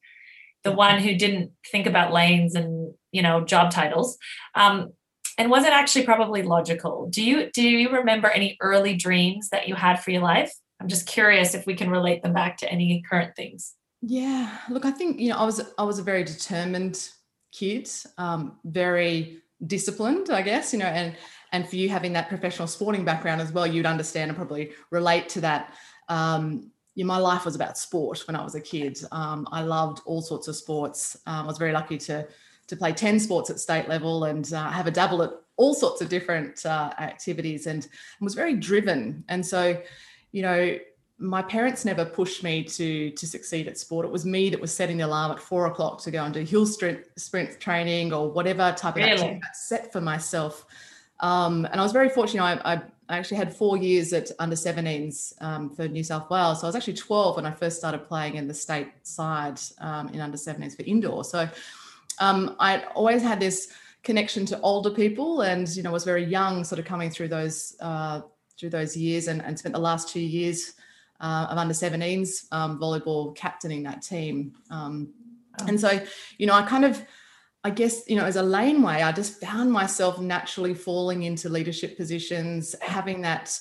the 0.64 0.73
one 0.73 1.00
who 1.00 1.14
didn't 1.14 1.52
think 1.71 1.87
about 1.87 2.12
lanes 2.12 2.54
and 2.54 2.95
you 3.12 3.23
know 3.23 3.45
job 3.45 3.71
titles 3.71 4.19
um, 4.55 4.93
and 5.37 5.50
was 5.50 5.65
it 5.65 5.73
actually 5.73 6.05
probably 6.05 6.43
logical 6.43 7.09
do 7.09 7.23
you 7.23 7.50
do 7.53 7.62
you 7.62 7.91
remember 7.91 8.29
any 8.29 8.57
early 8.61 8.95
dreams 8.95 9.49
that 9.50 9.69
you 9.69 9.75
had 9.75 9.97
for 9.97 10.11
your 10.11 10.23
life 10.23 10.53
i'm 10.81 10.88
just 10.88 11.07
curious 11.07 11.55
if 11.55 11.67
we 11.67 11.75
can 11.75 11.91
relate 11.91 12.23
them 12.23 12.33
back 12.33 12.57
to 12.57 12.71
any 12.71 13.03
current 13.09 13.35
things 13.37 13.75
yeah 14.00 14.59
look 14.69 14.85
i 14.85 14.91
think 14.91 15.19
you 15.19 15.29
know 15.29 15.37
i 15.37 15.45
was 15.45 15.61
i 15.79 15.83
was 15.83 15.99
a 15.99 16.03
very 16.03 16.25
determined 16.25 17.11
kid 17.53 17.88
um, 18.19 18.59
very 18.65 19.43
disciplined, 19.67 20.31
I 20.31 20.43
guess, 20.43 20.73
you 20.73 20.79
know, 20.79 20.87
and 20.87 21.17
and 21.53 21.69
for 21.69 21.77
you 21.77 21.88
having 21.88 22.12
that 22.12 22.29
professional 22.29 22.69
sporting 22.69 23.05
background 23.05 23.41
as 23.41 23.53
well, 23.53 23.67
you'd 23.67 23.87
understand 23.87 24.31
and 24.31 24.37
probably 24.37 24.73
relate 24.91 25.31
to 25.31 25.41
that. 25.41 25.73
Um, 26.09 26.71
yeah, 26.95 27.07
my 27.07 27.17
life 27.17 27.45
was 27.45 27.55
about 27.55 27.79
sport 27.79 28.27
when 28.27 28.37
I 28.37 28.45
was 28.45 28.55
a 28.55 28.61
kid. 28.61 28.99
Um, 29.12 29.49
I 29.50 29.62
loved 29.62 30.00
all 30.05 30.21
sorts 30.21 30.49
of 30.49 30.57
sports. 30.57 31.17
Um, 31.27 31.45
I 31.45 31.47
was 31.47 31.57
very 31.57 31.73
lucky 31.73 31.97
to 31.99 32.27
to 32.69 32.77
play 32.77 32.93
ten 32.93 33.19
sports 33.19 33.51
at 33.51 33.59
state 33.61 33.89
level 33.89 34.25
and 34.25 34.53
uh, 34.53 34.71
have 34.71 34.87
a 34.87 34.91
dabble 34.91 35.23
at 35.23 35.33
all 35.57 35.75
sorts 35.75 36.01
of 36.01 36.09
different 36.09 36.65
uh, 36.65 36.93
activities, 36.99 37.67
and, 37.67 37.85
and 37.85 38.25
was 38.25 38.35
very 38.35 38.55
driven. 38.55 39.25
And 39.29 39.45
so, 39.45 39.81
you 40.31 40.43
know, 40.43 40.79
my 41.19 41.43
parents 41.43 41.85
never 41.85 42.05
pushed 42.05 42.45
me 42.45 42.63
to 42.63 43.11
to 43.11 43.27
succeed 43.27 43.67
at 43.67 43.77
sport. 43.77 44.07
It 44.07 44.13
was 44.13 44.25
me 44.25 44.51
that 44.51 44.61
was 44.61 44.73
setting 44.75 44.99
the 44.99 45.07
alarm 45.07 45.33
at 45.33 45.41
four 45.41 45.67
o'clock 45.67 46.01
to 46.03 46.11
go 46.11 46.25
and 46.25 46.33
do 46.33 46.43
hill 46.43 46.65
sprint, 46.65 47.05
sprint 47.17 47.59
training 47.59 48.13
or 48.13 48.31
whatever 48.31 48.73
type 48.77 48.95
of 48.95 49.03
really? 49.03 49.13
activity 49.13 49.41
I 49.43 49.49
set 49.53 49.93
for 49.93 50.01
myself. 50.01 50.65
Um, 51.21 51.67
and 51.67 51.81
I 51.81 51.83
was 51.83 51.93
very 51.93 52.09
fortunate. 52.09 52.43
I, 52.43 52.75
I, 52.75 52.83
actually 53.11 53.39
had 53.39 53.57
four 53.57 53.77
years 53.77 54.13
at 54.13 54.31
under 54.39 54.55
17s 54.55 55.33
um, 55.43 55.71
for 55.71 55.89
New 55.89 56.05
South 56.05 56.31
Wales. 56.31 56.61
So 56.61 56.67
I 56.67 56.69
was 56.69 56.77
actually 56.77 56.95
12 56.95 57.37
when 57.37 57.47
I 57.47 57.51
first 57.51 57.79
started 57.79 58.07
playing 58.07 58.37
in 58.37 58.47
the 58.47 58.55
state 58.55 58.89
side 59.03 59.59
um, 59.81 60.11
in 60.11 60.21
under 60.21 60.37
17s 60.37 60.77
for 60.77 60.83
indoor. 60.83 61.25
So 61.25 61.49
um, 62.21 62.57
I 62.59 62.85
always 62.95 63.23
had 63.23 63.41
this 63.41 63.73
connection 64.03 64.47
to 64.47 64.61
older 64.61 64.91
people, 64.91 65.43
and 65.43 65.69
you 65.69 65.83
know 65.83 65.93
was 65.93 66.05
very 66.05 66.25
young, 66.25 66.65
sort 66.65 66.79
of 66.79 66.85
coming 66.85 67.11
through 67.11 67.29
those 67.29 67.77
uh, 67.81 68.23
through 68.59 68.71
those 68.71 68.97
years, 68.97 69.29
and, 69.29 69.43
and 69.43 69.59
spent 69.59 69.75
the 69.75 69.81
last 69.81 70.09
two 70.09 70.21
years 70.21 70.75
uh, 71.21 71.47
of 71.51 71.59
under 71.59 71.75
17s 71.75 72.47
um, 72.53 72.79
volleyball 72.79 73.35
captaining 73.37 73.83
that 73.85 74.03
team. 74.03 74.53
Um, 74.71 75.13
oh. 75.61 75.67
And 75.67 75.81
so, 75.81 76.01
you 76.39 76.47
know, 76.47 76.55
I 76.55 76.63
kind 76.63 76.85
of, 76.85 77.05
I 77.65 77.71
guess, 77.71 78.09
you 78.09 78.17
know, 78.17 78.25
as 78.25 78.37
a 78.37 78.43
laneway, 78.43 79.03
I 79.03 79.13
just 79.13 79.41
found 79.41 79.73
myself 79.73 80.21
naturally 80.21 80.75
falling 80.75 81.25
into 81.25 81.49
leadership 81.49 81.97
positions, 81.97 82.75
having 82.81 83.23
that 83.23 83.59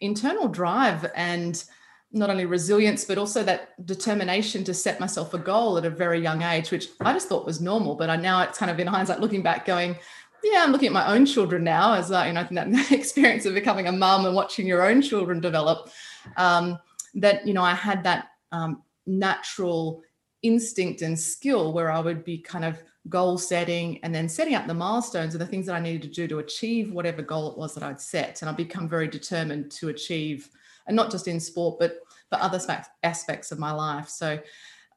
internal 0.00 0.48
drive 0.48 1.10
and 1.14 1.62
not 2.12 2.30
only 2.30 2.46
resilience, 2.46 3.04
but 3.04 3.18
also 3.18 3.42
that 3.44 3.86
determination 3.86 4.64
to 4.64 4.74
set 4.74 4.98
myself 4.98 5.32
a 5.34 5.38
goal 5.38 5.78
at 5.78 5.84
a 5.84 5.90
very 5.90 6.20
young 6.20 6.42
age, 6.42 6.70
which 6.70 6.88
I 7.00 7.12
just 7.12 7.28
thought 7.28 7.46
was 7.46 7.60
normal. 7.60 7.94
But 7.94 8.10
I 8.10 8.16
now 8.16 8.42
it's 8.42 8.58
kind 8.58 8.70
of 8.70 8.80
in 8.80 8.86
hindsight 8.86 9.20
looking 9.20 9.42
back, 9.42 9.64
going, 9.64 9.96
yeah, 10.42 10.62
I'm 10.62 10.72
looking 10.72 10.88
at 10.88 10.92
my 10.92 11.14
own 11.14 11.26
children 11.26 11.64
now 11.64 11.94
as 11.94 12.10
uh, 12.10 12.24
you 12.26 12.32
know, 12.32 12.46
that 12.50 12.92
experience 12.92 13.46
of 13.46 13.54
becoming 13.54 13.86
a 13.86 13.92
mum 13.92 14.26
and 14.26 14.34
watching 14.34 14.66
your 14.66 14.88
own 14.88 15.02
children 15.02 15.40
develop 15.40 15.90
um, 16.36 16.78
that 17.14 17.46
you 17.46 17.52
know 17.52 17.62
I 17.62 17.74
had 17.74 18.02
that 18.04 18.28
um, 18.52 18.82
natural 19.06 20.02
instinct 20.42 21.02
and 21.02 21.18
skill 21.18 21.72
where 21.72 21.90
I 21.90 22.00
would 22.00 22.24
be 22.24 22.38
kind 22.38 22.64
of 22.64 22.82
goal 23.08 23.38
setting 23.38 23.98
and 24.02 24.14
then 24.14 24.28
setting 24.28 24.54
up 24.54 24.66
the 24.66 24.74
milestones 24.74 25.34
and 25.34 25.40
the 25.40 25.46
things 25.46 25.66
that 25.66 25.74
I 25.74 25.80
needed 25.80 26.02
to 26.02 26.08
do 26.08 26.28
to 26.28 26.38
achieve 26.38 26.92
whatever 26.92 27.22
goal 27.22 27.50
it 27.50 27.58
was 27.58 27.74
that 27.74 27.82
I'd 27.82 28.00
set. 28.00 28.40
And 28.40 28.48
I'd 28.48 28.56
become 28.56 28.88
very 28.88 29.08
determined 29.08 29.70
to 29.72 29.88
achieve, 29.88 30.48
and 30.90 30.96
not 30.96 31.10
just 31.10 31.28
in 31.28 31.38
sport, 31.38 31.78
but 31.78 32.00
but 32.30 32.40
other 32.40 32.60
aspects 33.02 33.52
of 33.52 33.58
my 33.58 33.70
life. 33.72 34.08
So, 34.08 34.38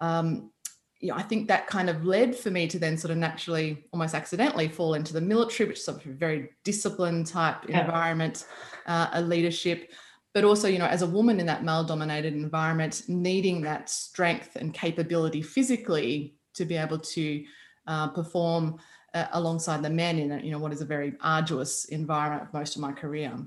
um, 0.02 0.52
you 1.00 1.10
know, 1.10 1.16
I 1.16 1.22
think 1.22 1.48
that 1.48 1.68
kind 1.68 1.90
of 1.90 2.06
led 2.06 2.36
for 2.36 2.52
me 2.52 2.68
to 2.68 2.80
then 2.80 2.98
sort 2.98 3.12
of 3.12 3.18
naturally, 3.18 3.86
almost 3.94 4.16
accidentally, 4.16 4.68
fall 4.68 4.96
into 4.96 5.14
the 5.14 5.22
military, 5.22 5.70
which 5.70 5.80
is 5.80 5.88
a 5.88 5.94
very 5.94 6.50
disciplined 6.64 7.28
type 7.28 7.58
yeah. 7.68 7.86
environment, 7.86 8.46
uh, 8.86 9.08
a 9.14 9.22
leadership 9.22 9.92
but 10.34 10.44
also 10.44 10.68
you 10.68 10.80
know 10.80 10.88
as 10.88 11.04
a 11.04 11.08
woman 11.08 11.40
in 11.40 11.46
that 11.46 11.64
male 11.64 11.84
dominated 11.84 12.34
environment 12.34 13.04
needing 13.08 13.62
that 13.62 13.88
strength 13.88 14.56
and 14.56 14.74
capability 14.74 15.44
physically 15.44 16.34
to 16.56 16.66
be 16.66 16.76
able 16.76 16.98
to 16.98 17.44
uh, 17.86 18.08
perform 18.08 18.80
uh, 19.14 19.28
alongside 19.34 19.84
the 19.84 19.90
men 19.90 20.18
in 20.18 20.44
you 20.44 20.52
know 20.52 20.58
what 20.58 20.74
is 20.74 20.82
a 20.82 20.86
very 20.86 21.14
arduous 21.22 21.86
environment 21.86 22.52
most 22.52 22.76
of 22.76 22.82
my 22.82 22.92
career 22.92 23.38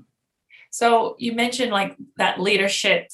so 0.77 1.15
you 1.17 1.33
mentioned 1.33 1.71
like 1.71 1.97
that 2.17 2.39
leadership 2.39 3.09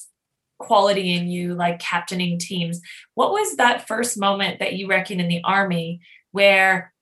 quality 0.59 1.13
in 1.13 1.29
you 1.29 1.55
like 1.55 1.79
captaining 1.79 2.37
teams. 2.37 2.81
What 3.13 3.31
was 3.31 3.55
that 3.55 3.87
first 3.87 4.19
moment 4.19 4.59
that 4.59 4.73
you 4.73 4.89
reckon 4.89 5.21
in 5.21 5.29
the 5.29 5.41
army 5.45 6.01
where 6.33 6.93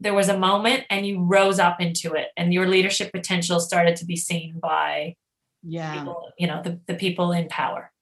there 0.00 0.12
was 0.12 0.28
a 0.28 0.36
moment 0.36 0.86
and 0.90 1.06
you 1.06 1.22
rose 1.22 1.60
up 1.60 1.80
into 1.80 2.14
it 2.14 2.30
and 2.36 2.52
your 2.52 2.66
leadership 2.66 3.12
potential 3.12 3.60
started 3.60 3.94
to 3.94 4.04
be 4.04 4.16
seen 4.16 4.58
by 4.60 5.14
yeah. 5.62 5.96
people, 5.96 6.32
you 6.36 6.48
know 6.48 6.60
the, 6.64 6.80
the 6.88 6.94
people 6.94 7.30
in 7.30 7.46
power? 7.46 7.92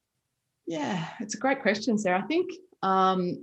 Yeah 0.67 1.07
it's 1.21 1.35
a 1.35 1.39
great 1.39 1.61
question 1.61 1.99
sarah. 1.99 2.23
I 2.25 2.27
think 2.27 2.51
um 2.83 3.37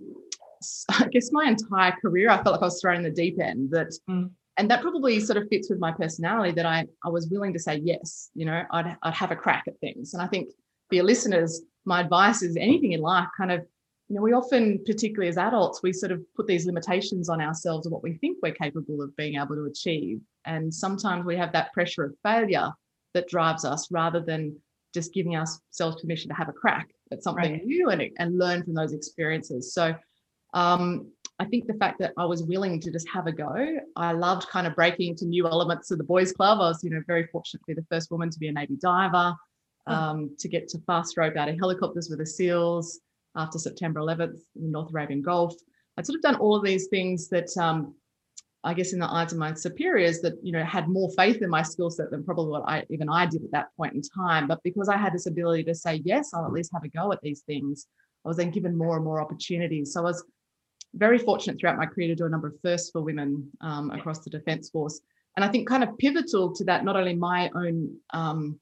i 0.89 1.07
guess 1.11 1.29
my 1.31 1.45
entire 1.45 1.93
career 2.01 2.31
i 2.31 2.41
felt 2.41 2.53
like 2.53 2.61
i 2.63 2.65
was 2.65 2.81
thrown 2.81 2.95
in 2.95 3.03
the 3.03 3.11
deep 3.11 3.39
end 3.39 3.69
that 3.69 3.93
mm. 4.09 4.31
And 4.57 4.69
that 4.71 4.81
probably 4.81 5.19
sort 5.19 5.37
of 5.37 5.47
fits 5.49 5.69
with 5.69 5.79
my 5.79 5.91
personality 5.91 6.51
that 6.51 6.65
i 6.65 6.85
i 7.05 7.09
was 7.09 7.27
willing 7.29 7.53
to 7.53 7.59
say 7.59 7.75
yes 7.83 8.29
you 8.33 8.45
know 8.45 8.63
i'd, 8.71 8.95
I'd 9.03 9.13
have 9.13 9.31
a 9.31 9.35
crack 9.35 9.63
at 9.67 9.79
things 9.79 10.13
and 10.13 10.21
i 10.21 10.27
think 10.27 10.49
for 10.89 10.95
your 10.95 11.05
listeners 11.05 11.61
my 11.85 12.01
advice 12.01 12.41
is 12.41 12.57
anything 12.57 12.93
in 12.93 13.01
life 13.01 13.27
kind 13.37 13.51
of 13.51 13.61
you 14.09 14.15
know 14.15 14.21
we 14.21 14.33
often 14.33 14.79
particularly 14.85 15.29
as 15.29 15.37
adults 15.37 15.81
we 15.83 15.93
sort 15.93 16.11
of 16.11 16.21
put 16.35 16.47
these 16.47 16.65
limitations 16.65 17.29
on 17.29 17.41
ourselves 17.41 17.85
of 17.85 17.91
what 17.91 18.03
we 18.03 18.13
think 18.13 18.37
we're 18.41 18.53
capable 18.53 19.01
of 19.01 19.15
being 19.15 19.35
able 19.35 19.55
to 19.55 19.65
achieve 19.65 20.19
and 20.45 20.73
sometimes 20.73 21.25
we 21.25 21.35
have 21.35 21.51
that 21.53 21.73
pressure 21.73 22.03
of 22.03 22.15
failure 22.23 22.71
that 23.13 23.27
drives 23.27 23.65
us 23.65 23.89
rather 23.91 24.19
than 24.19 24.55
just 24.93 25.13
giving 25.13 25.35
ourselves 25.35 26.01
permission 26.01 26.29
to 26.29 26.35
have 26.35 26.49
a 26.49 26.53
crack 26.53 26.87
at 27.11 27.23
something 27.23 27.53
right. 27.53 27.65
new 27.65 27.89
and, 27.89 28.01
and 28.17 28.37
learn 28.37 28.63
from 28.63 28.73
those 28.73 28.93
experiences. 28.93 29.73
So 29.73 29.95
um, 30.53 31.11
I 31.39 31.45
think 31.45 31.67
the 31.67 31.75
fact 31.75 31.99
that 31.99 32.13
I 32.17 32.25
was 32.25 32.43
willing 32.43 32.79
to 32.81 32.91
just 32.91 33.07
have 33.09 33.27
a 33.27 33.31
go, 33.31 33.77
I 33.95 34.11
loved 34.11 34.49
kind 34.49 34.65
of 34.65 34.75
breaking 34.75 35.09
into 35.09 35.25
new 35.25 35.47
elements 35.47 35.91
of 35.91 35.99
the 35.99 36.03
boys' 36.03 36.31
club. 36.31 36.57
I 36.59 36.69
was, 36.69 36.83
you 36.83 36.89
know, 36.89 37.01
very 37.05 37.27
fortunate 37.27 37.59
to 37.59 37.65
be 37.67 37.73
the 37.75 37.85
first 37.91 38.09
woman 38.09 38.29
to 38.31 38.39
be 38.39 38.47
a 38.47 38.51
Navy 38.51 38.75
diver, 38.81 39.35
um, 39.85 40.35
to 40.39 40.49
get 40.49 40.67
to 40.69 40.79
fast 40.87 41.15
rope 41.15 41.35
out 41.37 41.47
of 41.47 41.57
helicopters 41.59 42.09
with 42.09 42.19
the 42.19 42.25
SEALs 42.25 42.99
after 43.35 43.59
September 43.59 43.99
11th 43.99 44.39
in 44.55 44.63
the 44.63 44.69
North 44.69 44.89
Arabian 44.89 45.21
Gulf. 45.21 45.53
I'd 45.97 46.05
sort 46.07 46.15
of 46.15 46.23
done 46.23 46.35
all 46.35 46.55
of 46.55 46.63
these 46.63 46.87
things 46.87 47.29
that 47.29 47.55
um, 47.57 47.93
I 48.63 48.73
guess 48.73 48.93
in 48.93 48.99
the 48.99 49.11
eyes 49.11 49.31
of 49.31 49.37
my 49.37 49.53
superiors 49.53 50.19
that 50.21 50.33
you 50.41 50.51
know 50.51 50.63
had 50.63 50.89
more 50.89 51.11
faith 51.15 51.41
in 51.41 51.49
my 51.49 51.61
skill 51.61 51.89
set 51.89 52.09
than 52.11 52.23
probably 52.23 52.51
what 52.51 52.67
I 52.67 52.83
even 52.89 53.09
I 53.09 53.27
did 53.27 53.43
at 53.43 53.51
that 53.51 53.67
point 53.77 53.93
in 53.93 54.01
time. 54.01 54.47
But 54.47 54.61
because 54.63 54.89
I 54.89 54.97
had 54.97 55.13
this 55.13 55.27
ability 55.27 55.63
to 55.65 55.75
say 55.75 56.01
yes, 56.03 56.31
I'll 56.33 56.45
at 56.45 56.51
least 56.51 56.71
have 56.73 56.83
a 56.83 56.89
go 56.89 57.11
at 57.11 57.21
these 57.21 57.41
things, 57.41 57.87
I 58.25 58.27
was 58.27 58.37
then 58.37 58.51
given 58.51 58.77
more 58.77 58.95
and 58.95 59.05
more 59.05 59.21
opportunities. 59.21 59.93
So 59.93 60.01
I 60.01 60.03
was 60.03 60.23
very 60.97 61.17
fortunate 61.17 61.59
throughout 61.59 61.77
my 61.77 61.85
career 61.85 62.07
to 62.09 62.15
do 62.15 62.25
a 62.25 62.29
number 62.29 62.47
of 62.47 62.53
firsts 62.61 62.91
for 62.91 63.01
women 63.01 63.49
um, 63.61 63.91
across 63.91 64.19
the 64.19 64.29
Defence 64.29 64.69
Force, 64.69 64.99
and 65.35 65.45
I 65.45 65.49
think 65.49 65.67
kind 65.67 65.83
of 65.83 65.97
pivotal 65.97 66.53
to 66.55 66.63
that 66.65 66.83
not 66.83 66.95
only 66.95 67.15
my 67.15 67.49
own 67.55 67.95
um, 68.11 68.59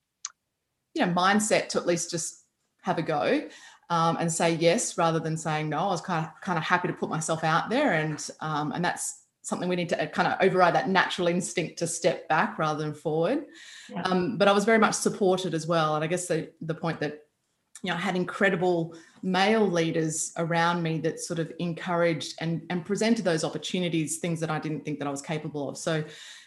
you 0.94 1.06
know 1.06 1.12
mindset 1.13 1.70
to 1.70 1.80
at 1.80 1.86
least 1.86 2.12
just 2.12 2.46
have 2.84 2.98
a 2.98 3.04
go. 3.04 3.48
Um, 3.88 4.18
and 4.20 4.32
say 4.32 4.56
yes 4.56 4.98
rather 4.98 5.20
than 5.20 5.38
saying 5.38 5.70
no. 5.70 5.77
I 5.77 5.86
was 5.89 6.01
kind 6.01 6.25
of 6.25 6.32
kind 6.42 6.58
of 6.58 6.63
happy 6.63 6.88
to 6.88 6.94
put 6.96 7.08
myself 7.08 7.44
out 7.44 7.70
there, 7.70 7.94
and 7.94 8.30
um, 8.39 8.72
and 8.72 8.84
that's 8.84 9.25
something 9.46 9.70
we 9.70 9.75
need 9.75 9.89
to 9.89 10.04
uh, 10.04 10.08
kind 10.08 10.27
of 10.27 10.38
override 10.42 10.74
that 10.74 10.89
natural 10.89 11.27
instinct 11.27 11.77
to 11.77 11.86
step 11.86 12.27
back 12.27 12.58
rather 12.58 12.84
than 12.84 12.96
forward. 12.96 13.46
Yeah. 13.89 14.01
Um, 14.01 14.38
but 14.39 14.48
I 14.48 14.51
was 14.51 14.65
very 14.65 14.80
much 14.80 14.96
supported 14.96 15.54
as 15.54 15.68
well. 15.68 15.96
And 15.96 16.04
I 16.04 16.08
guess 16.08 16.27
the, 16.27 16.50
the 16.62 16.74
point 16.74 17.00
that, 17.01 17.20
know, 17.92 17.96
I 17.96 18.00
had 18.00 18.15
incredible 18.15 18.96
male 19.22 19.68
leaders 19.68 20.32
around 20.38 20.84
me 20.84 21.00
that 21.00 21.20
sort 21.20 21.39
of 21.39 21.51
encouraged 21.60 22.36
and, 22.39 22.62
and 22.70 22.86
presented 22.86 23.25
those 23.25 23.44
opportunities, 23.44 24.18
things 24.18 24.39
that 24.39 24.50
I 24.50 24.60
didn't 24.60 24.86
think 24.86 25.00
that 25.00 25.08
I 25.08 25.12
was 25.12 25.22
capable 25.22 25.68
of. 25.70 25.77
So 25.77 26.04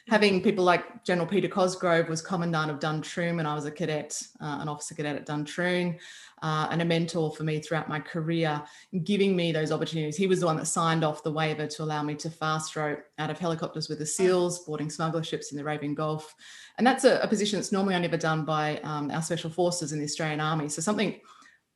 having 0.09 0.43
people 0.43 0.65
like 0.65 1.05
General 1.05 1.27
Peter 1.27 1.49
Cosgrove 1.49 2.09
was 2.09 2.23
Commandant 2.23 2.71
of 2.71 2.79
Duntroon 2.79 3.39
and 3.39 3.47
I 3.47 3.55
was 3.55 3.67
a 3.67 3.71
cadet, 3.71 4.21
uh, 4.41 4.59
an 4.61 4.69
officer 4.69 4.95
cadet 4.95 5.17
at 5.17 5.27
Duntroon 5.27 5.99
uh, 6.43 6.69
and 6.71 6.81
a 6.81 6.85
mentor 6.85 7.31
for 7.35 7.45
me 7.45 7.61
throughout 7.61 7.89
my 7.89 8.01
career, 8.01 8.63
giving 9.05 9.37
me 9.37 9.53
those 9.53 9.71
opportunities. 9.71 10.17
He 10.17 10.27
was 10.27 10.41
the 10.41 10.47
one 10.47 10.57
that 10.57 10.67
signed 10.67 11.05
off 11.05 11.23
the 11.23 11.33
waiver 11.33 11.67
to 11.67 11.83
allow 11.83 12.03
me 12.03 12.15
to 12.17 12.31
fast 12.31 12.75
rope 12.75 13.01
out 13.19 13.29
of 13.29 13.39
helicopters 13.39 13.89
with 13.89 13.99
the 13.99 14.07
SEALs, 14.07 14.61
boarding 14.61 14.89
smuggler 14.89 15.23
ships 15.23 15.53
in 15.53 15.57
the 15.57 15.63
Arabian 15.63 15.95
Gulf. 15.95 16.35
And 16.79 16.87
that's 16.87 17.05
a, 17.05 17.19
a 17.21 17.29
position 17.29 17.59
that's 17.59 17.73
normally 17.73 17.95
only 17.95 18.09
ever 18.09 18.17
done 18.17 18.45
by 18.45 18.79
um, 18.79 19.11
our 19.11 19.23
special 19.23 19.51
forces 19.51 19.93
in 19.93 19.99
the 19.99 20.05
Australian 20.05 20.41
Army. 20.41 20.69
So 20.71 20.81
something 20.81 21.21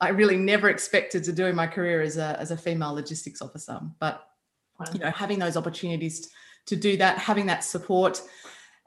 I 0.01 0.09
really 0.09 0.37
never 0.37 0.71
expected 0.71 1.23
to 1.25 1.33
do 1.33 1.47
in 1.47 1.55
my 1.55 1.67
career 1.67 2.01
as 2.01 2.17
a, 2.17 2.39
as 2.41 2.51
a 2.51 2.57
female 2.57 2.95
logistics 2.95 3.43
officer. 3.43 3.79
But 4.01 4.27
you 4.93 5.01
know, 5.01 5.11
having 5.11 5.39
those 5.39 5.57
opportunities 5.57 6.31
to 6.67 6.77
do 6.77 6.97
that, 6.99 7.19
having 7.19 7.47
that 7.47 7.65
support, 7.65 8.23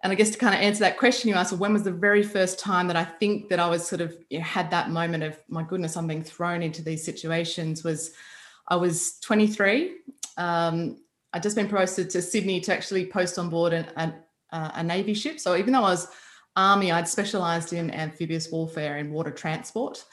and 0.03 0.11
I 0.11 0.15
guess 0.15 0.29
to 0.29 0.37
kind 0.37 0.53
of 0.53 0.61
answer 0.61 0.81
that 0.81 0.99
question 0.99 1.29
you 1.29 1.35
asked, 1.35 1.53
when 1.53 1.73
was 1.73 1.83
the 1.83 1.91
very 1.91 2.21
first 2.21 2.59
time 2.59 2.87
that 2.87 2.95
I 2.95 3.03
think 3.03 3.49
that 3.49 3.59
I 3.59 3.67
was 3.67 3.87
sort 3.87 4.01
of 4.01 4.15
you 4.29 4.37
know, 4.37 4.45
had 4.45 4.69
that 4.71 4.91
moment 4.91 5.23
of 5.23 5.39
my 5.47 5.63
goodness, 5.63 5.97
I'm 5.97 6.05
being 6.05 6.23
thrown 6.23 6.61
into 6.61 6.83
these 6.83 7.03
situations? 7.03 7.83
Was 7.83 8.11
I 8.67 8.75
was 8.75 9.19
23. 9.21 9.95
Um, 10.37 10.97
I'd 11.33 11.43
just 11.43 11.55
been 11.55 11.67
posted 11.67 12.09
to 12.11 12.21
Sydney 12.21 12.59
to 12.61 12.73
actually 12.73 13.07
post 13.07 13.39
on 13.39 13.49
board 13.49 13.73
an, 13.73 13.87
an, 13.97 14.13
uh, 14.51 14.71
a 14.75 14.83
navy 14.83 15.13
ship. 15.13 15.39
So 15.39 15.55
even 15.55 15.73
though 15.73 15.79
I 15.79 15.91
was 15.91 16.07
army, 16.55 16.91
I'd 16.91 17.07
specialised 17.07 17.73
in 17.73 17.91
amphibious 17.91 18.51
warfare 18.51 18.97
and 18.97 19.11
water 19.11 19.31
transport. 19.31 20.05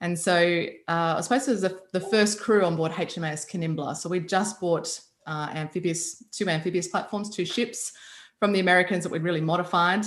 And 0.00 0.18
so 0.18 0.64
uh, 0.88 0.90
I 0.90 1.14
was 1.16 1.26
supposed 1.26 1.44
to 1.46 1.54
be 1.54 1.60
the, 1.60 1.80
the 1.92 2.00
first 2.00 2.40
crew 2.40 2.64
on 2.64 2.76
board 2.76 2.92
HMAS 2.92 3.50
Kanimbla. 3.50 3.96
So 3.96 4.08
we 4.08 4.20
just 4.20 4.60
bought 4.60 5.00
uh, 5.26 5.48
amphibious 5.54 6.22
two 6.30 6.48
amphibious 6.48 6.88
platforms, 6.88 7.30
two 7.30 7.44
ships 7.44 7.92
from 8.38 8.52
the 8.52 8.60
Americans 8.60 9.04
that 9.04 9.12
we'd 9.12 9.22
really 9.22 9.40
modified. 9.40 10.04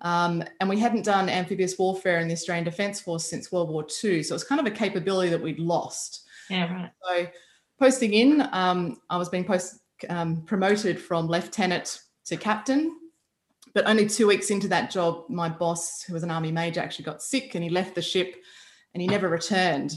Um, 0.00 0.42
and 0.60 0.68
we 0.68 0.78
hadn't 0.78 1.04
done 1.04 1.28
amphibious 1.28 1.78
warfare 1.78 2.18
in 2.18 2.28
the 2.28 2.34
Australian 2.34 2.64
Defence 2.64 3.00
Force 3.00 3.24
since 3.24 3.50
World 3.50 3.70
War 3.70 3.86
II. 4.04 4.22
So 4.22 4.34
it's 4.34 4.44
kind 4.44 4.60
of 4.60 4.66
a 4.66 4.70
capability 4.70 5.30
that 5.30 5.40
we'd 5.40 5.58
lost. 5.58 6.26
Yeah, 6.50 6.72
right. 6.72 6.90
So 7.02 7.26
posting 7.78 8.12
in, 8.12 8.48
um, 8.52 9.00
I 9.08 9.16
was 9.16 9.28
being 9.28 9.44
post, 9.44 9.80
um, 10.08 10.42
promoted 10.42 11.00
from 11.00 11.26
lieutenant 11.26 12.00
to 12.26 12.36
captain. 12.36 12.98
but 13.74 13.86
only 13.86 14.08
two 14.08 14.28
weeks 14.28 14.50
into 14.50 14.68
that 14.68 14.90
job, 14.90 15.24
my 15.28 15.48
boss, 15.48 16.02
who 16.02 16.12
was 16.12 16.22
an 16.22 16.30
army 16.30 16.52
major, 16.52 16.80
actually 16.80 17.04
got 17.04 17.20
sick 17.20 17.56
and 17.56 17.64
he 17.64 17.70
left 17.70 17.94
the 17.94 18.02
ship 18.02 18.36
and 18.92 19.00
he 19.00 19.08
never 19.08 19.28
returned. 19.28 19.96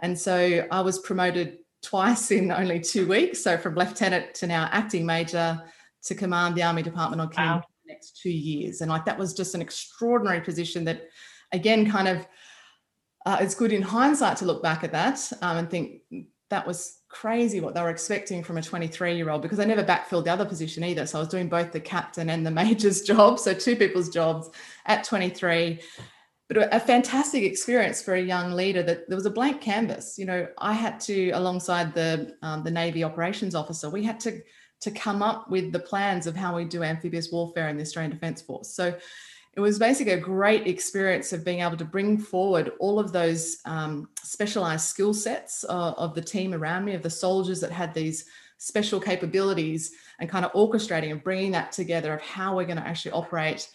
And 0.00 0.18
so 0.18 0.66
I 0.70 0.80
was 0.80 0.98
promoted 0.98 1.58
twice 1.86 2.30
in 2.30 2.50
only 2.50 2.80
two 2.80 3.06
weeks. 3.06 3.42
So 3.42 3.56
from 3.56 3.74
lieutenant 3.74 4.34
to 4.34 4.46
now 4.46 4.68
acting 4.72 5.06
major 5.06 5.62
to 6.04 6.14
command 6.14 6.54
the 6.54 6.62
Army 6.62 6.82
Department 6.82 7.20
on 7.20 7.28
Command 7.28 7.60
wow. 7.60 7.66
the 7.84 7.92
next 7.92 8.20
two 8.20 8.30
years. 8.30 8.80
And 8.80 8.90
like 8.90 9.04
that 9.04 9.18
was 9.18 9.34
just 9.34 9.54
an 9.54 9.62
extraordinary 9.62 10.40
position 10.40 10.84
that, 10.84 11.08
again, 11.52 11.90
kind 11.90 12.08
of 12.08 12.26
uh, 13.24 13.38
it's 13.40 13.54
good 13.54 13.72
in 13.72 13.82
hindsight 13.82 14.36
to 14.38 14.44
look 14.44 14.62
back 14.62 14.84
at 14.84 14.92
that 14.92 15.20
um, 15.42 15.56
and 15.56 15.70
think 15.70 16.02
that 16.48 16.64
was 16.64 17.00
crazy 17.08 17.60
what 17.60 17.74
they 17.74 17.82
were 17.82 17.90
expecting 17.90 18.42
from 18.42 18.56
a 18.56 18.62
23 18.62 19.16
year 19.16 19.30
old 19.30 19.42
because 19.42 19.58
they 19.58 19.66
never 19.66 19.82
backfilled 19.82 20.24
the 20.24 20.32
other 20.32 20.44
position 20.44 20.84
either. 20.84 21.06
So 21.06 21.18
I 21.18 21.20
was 21.20 21.28
doing 21.28 21.48
both 21.48 21.72
the 21.72 21.80
captain 21.80 22.30
and 22.30 22.46
the 22.46 22.50
major's 22.50 23.02
job. 23.12 23.40
So 23.40 23.52
two 23.52 23.74
people's 23.74 24.10
jobs 24.10 24.50
at 24.86 25.02
23 25.02 25.80
but 26.48 26.72
a 26.72 26.78
fantastic 26.78 27.42
experience 27.42 28.00
for 28.00 28.14
a 28.14 28.20
young 28.20 28.52
leader 28.52 28.82
that 28.82 29.08
there 29.08 29.16
was 29.16 29.26
a 29.26 29.30
blank 29.30 29.60
canvas. 29.60 30.18
You 30.18 30.26
know 30.26 30.48
i 30.58 30.72
had 30.72 31.00
to 31.00 31.30
alongside 31.30 31.94
the 31.94 32.36
um, 32.42 32.62
the 32.62 32.70
navy 32.70 33.04
operations 33.04 33.54
officer 33.54 33.90
we 33.90 34.04
had 34.04 34.20
to 34.20 34.40
to 34.80 34.90
come 34.90 35.22
up 35.22 35.50
with 35.50 35.72
the 35.72 35.78
plans 35.78 36.26
of 36.26 36.36
how 36.36 36.54
we 36.56 36.64
do 36.64 36.82
amphibious 36.82 37.32
warfare 37.32 37.68
in 37.68 37.76
the 37.76 37.82
australian 37.82 38.10
defence 38.10 38.42
force. 38.42 38.74
So 38.74 38.96
it 39.54 39.60
was 39.60 39.78
basically 39.78 40.12
a 40.12 40.20
great 40.20 40.66
experience 40.66 41.32
of 41.32 41.44
being 41.44 41.60
able 41.60 41.78
to 41.78 41.84
bring 41.84 42.18
forward 42.18 42.72
all 42.78 42.98
of 42.98 43.10
those 43.10 43.56
um, 43.64 44.08
specialized 44.22 44.84
skill 44.84 45.14
sets 45.14 45.64
uh, 45.64 45.94
of 45.96 46.14
the 46.14 46.20
team 46.20 46.52
around 46.52 46.84
me 46.84 46.94
of 46.94 47.02
the 47.02 47.08
soldiers 47.08 47.60
that 47.60 47.72
had 47.72 47.94
these 47.94 48.26
special 48.58 49.00
capabilities 49.00 49.92
and 50.18 50.28
kind 50.28 50.44
of 50.44 50.52
orchestrating 50.52 51.10
and 51.10 51.24
bringing 51.24 51.52
that 51.52 51.72
together 51.72 52.12
of 52.12 52.20
how 52.20 52.54
we're 52.54 52.64
going 52.64 52.76
to 52.76 52.86
actually 52.86 53.12
operate 53.12 53.68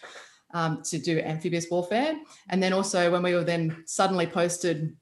um, 0.53 0.81
to 0.84 1.00
do 1.00 1.20
amphibious 1.20 1.67
warfare. 1.70 2.20
And 2.50 2.62
then 2.62 2.74
also 2.74 3.12
when 3.12 3.24
we 3.24 3.34
were 3.34 3.43
then 3.43 3.84
suddenly 3.86 4.27
posted 4.27 4.96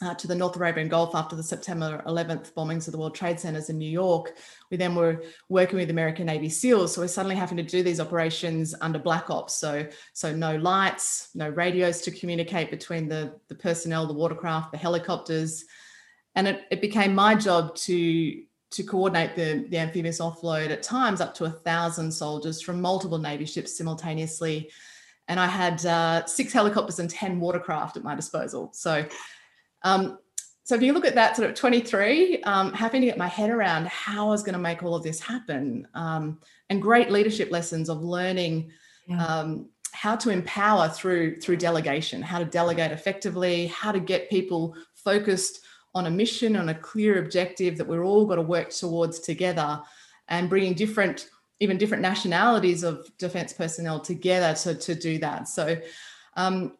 uh, 0.00 0.14
to 0.14 0.28
the 0.28 0.34
North 0.34 0.56
Arabian 0.56 0.88
Gulf 0.88 1.14
after 1.14 1.34
the 1.34 1.42
September 1.42 2.02
11th 2.06 2.52
bombings 2.54 2.86
of 2.86 2.92
the 2.92 2.98
World 2.98 3.14
Trade 3.14 3.40
Centers 3.40 3.68
in 3.68 3.78
New 3.78 3.90
York, 3.90 4.36
we 4.70 4.76
then 4.76 4.94
were 4.94 5.24
working 5.48 5.78
with 5.78 5.90
American 5.90 6.26
Navy 6.26 6.48
SEALs. 6.48 6.94
So 6.94 7.00
we're 7.00 7.08
suddenly 7.08 7.34
having 7.34 7.56
to 7.56 7.64
do 7.64 7.82
these 7.82 7.98
operations 7.98 8.74
under 8.80 8.98
black 8.98 9.28
ops. 9.28 9.54
So, 9.54 9.86
so 10.12 10.34
no 10.34 10.56
lights, 10.56 11.30
no 11.34 11.48
radios 11.48 12.00
to 12.02 12.12
communicate 12.12 12.70
between 12.70 13.08
the, 13.08 13.38
the 13.48 13.56
personnel, 13.56 14.06
the 14.06 14.14
watercraft, 14.14 14.70
the 14.70 14.78
helicopters. 14.78 15.64
And 16.36 16.46
it, 16.46 16.60
it 16.70 16.80
became 16.80 17.14
my 17.14 17.34
job 17.34 17.74
to 17.76 18.42
to 18.70 18.82
coordinate 18.82 19.34
the, 19.34 19.66
the 19.70 19.78
amphibious 19.78 20.20
offload 20.20 20.70
at 20.70 20.82
times 20.82 21.20
up 21.20 21.34
to 21.34 21.44
a 21.44 21.50
thousand 21.50 22.12
soldiers 22.12 22.60
from 22.60 22.80
multiple 22.80 23.18
Navy 23.18 23.44
ships 23.44 23.76
simultaneously. 23.76 24.70
And 25.26 25.40
I 25.40 25.46
had 25.46 25.84
uh, 25.86 26.26
six 26.26 26.52
helicopters 26.52 26.98
and 26.98 27.08
10 27.08 27.40
watercraft 27.40 27.96
at 27.96 28.04
my 28.04 28.14
disposal. 28.14 28.70
So, 28.72 29.06
um, 29.82 30.18
so 30.64 30.74
if 30.74 30.82
you 30.82 30.92
look 30.92 31.06
at 31.06 31.14
that 31.14 31.34
sort 31.34 31.48
of 31.48 31.56
23, 31.56 32.42
um, 32.42 32.72
having 32.74 33.00
to 33.00 33.06
get 33.06 33.16
my 33.16 33.26
head 33.26 33.48
around 33.48 33.88
how 33.88 34.26
I 34.26 34.30
was 34.30 34.42
going 34.42 34.52
to 34.54 34.58
make 34.58 34.82
all 34.82 34.94
of 34.94 35.02
this 35.02 35.20
happen, 35.20 35.88
um, 35.94 36.40
and 36.68 36.82
great 36.82 37.10
leadership 37.10 37.50
lessons 37.50 37.88
of 37.88 38.02
learning 38.02 38.70
yeah. 39.06 39.24
Um, 39.24 39.70
how 39.92 40.14
to 40.14 40.28
empower 40.28 40.88
through 40.88 41.40
through 41.40 41.56
delegation, 41.56 42.20
how 42.20 42.38
to 42.38 42.44
delegate 42.44 42.92
effectively, 42.92 43.68
how 43.68 43.90
to 43.90 43.98
get 43.98 44.28
people 44.28 44.76
focused 44.94 45.64
on 45.94 46.06
a 46.06 46.10
mission, 46.10 46.56
on 46.56 46.68
a 46.68 46.74
clear 46.74 47.18
objective 47.18 47.76
that 47.78 47.86
we're 47.86 48.04
all 48.04 48.26
got 48.26 48.36
to 48.36 48.42
work 48.42 48.70
towards 48.70 49.20
together 49.20 49.80
and 50.28 50.48
bringing 50.48 50.74
different, 50.74 51.28
even 51.60 51.78
different 51.78 52.02
nationalities 52.02 52.82
of 52.82 53.10
defense 53.18 53.52
personnel 53.52 53.98
together 54.00 54.54
to, 54.54 54.74
to 54.74 54.94
do 54.94 55.18
that. 55.18 55.48
So 55.48 55.78
um, 56.36 56.76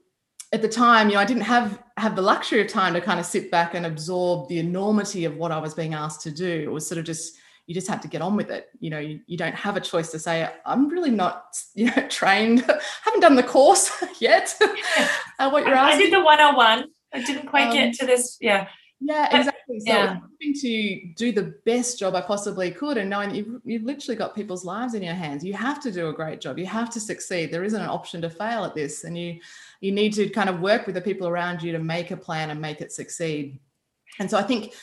at 0.52 0.62
the 0.62 0.68
time, 0.68 1.08
you 1.08 1.14
know, 1.14 1.20
I 1.20 1.24
didn't 1.24 1.42
have 1.42 1.82
have 1.96 2.16
the 2.16 2.22
luxury 2.22 2.60
of 2.60 2.68
time 2.68 2.94
to 2.94 3.00
kind 3.00 3.20
of 3.20 3.26
sit 3.26 3.50
back 3.50 3.74
and 3.74 3.84
absorb 3.84 4.48
the 4.48 4.58
enormity 4.58 5.24
of 5.24 5.36
what 5.36 5.52
I 5.52 5.58
was 5.58 5.74
being 5.74 5.94
asked 5.94 6.22
to 6.22 6.30
do. 6.30 6.62
It 6.62 6.70
was 6.70 6.86
sort 6.86 6.98
of 6.98 7.04
just 7.04 7.36
you 7.68 7.74
just 7.74 7.86
had 7.86 8.00
to 8.00 8.08
get 8.08 8.22
on 8.22 8.34
with 8.34 8.50
it. 8.50 8.70
You 8.80 8.88
know, 8.88 8.98
you, 8.98 9.20
you 9.26 9.36
don't 9.36 9.54
have 9.54 9.76
a 9.76 9.80
choice 9.80 10.10
to 10.12 10.18
say, 10.18 10.48
I'm 10.64 10.88
really 10.88 11.10
not, 11.10 11.54
you 11.74 11.86
know, 11.86 12.06
trained, 12.08 12.60
haven't 13.04 13.20
done 13.20 13.36
the 13.36 13.42
course 13.42 13.92
yet. 14.20 14.56
uh, 15.38 15.50
what 15.50 15.66
you're 15.66 15.76
asking. 15.76 16.00
I 16.00 16.02
did 16.04 16.12
the 16.14 16.24
101. 16.24 16.84
I 17.12 17.22
didn't 17.22 17.46
quite 17.46 17.68
um, 17.68 17.74
get 17.74 17.94
to 17.96 18.06
this. 18.06 18.38
Yeah. 18.40 18.68
Yeah, 19.00 19.36
exactly. 19.36 19.80
So 19.80 19.92
yeah. 19.92 20.06
having 20.14 20.54
to 20.60 21.12
do 21.14 21.32
the 21.32 21.54
best 21.64 21.98
job 21.98 22.14
I 22.14 22.20
possibly 22.20 22.70
could 22.70 22.96
and 22.96 23.08
knowing 23.08 23.34
you've, 23.34 23.60
you've 23.64 23.84
literally 23.84 24.16
got 24.16 24.34
people's 24.34 24.64
lives 24.64 24.94
in 24.94 25.02
your 25.02 25.14
hands. 25.14 25.44
You 25.44 25.52
have 25.54 25.80
to 25.82 25.92
do 25.92 26.08
a 26.08 26.12
great 26.12 26.40
job. 26.40 26.58
You 26.58 26.66
have 26.66 26.90
to 26.90 27.00
succeed. 27.00 27.52
There 27.52 27.64
isn't 27.64 27.80
an 27.80 27.88
option 27.88 28.20
to 28.22 28.30
fail 28.30 28.64
at 28.64 28.74
this. 28.74 29.04
And 29.04 29.16
you 29.16 29.38
you 29.80 29.92
need 29.92 30.12
to 30.14 30.28
kind 30.28 30.48
of 30.48 30.60
work 30.60 30.86
with 30.86 30.96
the 30.96 31.00
people 31.00 31.28
around 31.28 31.62
you 31.62 31.70
to 31.72 31.78
make 31.78 32.10
a 32.10 32.16
plan 32.16 32.50
and 32.50 32.60
make 32.60 32.80
it 32.80 32.90
succeed. 32.90 33.60
And 34.18 34.28
so 34.28 34.36
I 34.36 34.42
think 34.42 34.74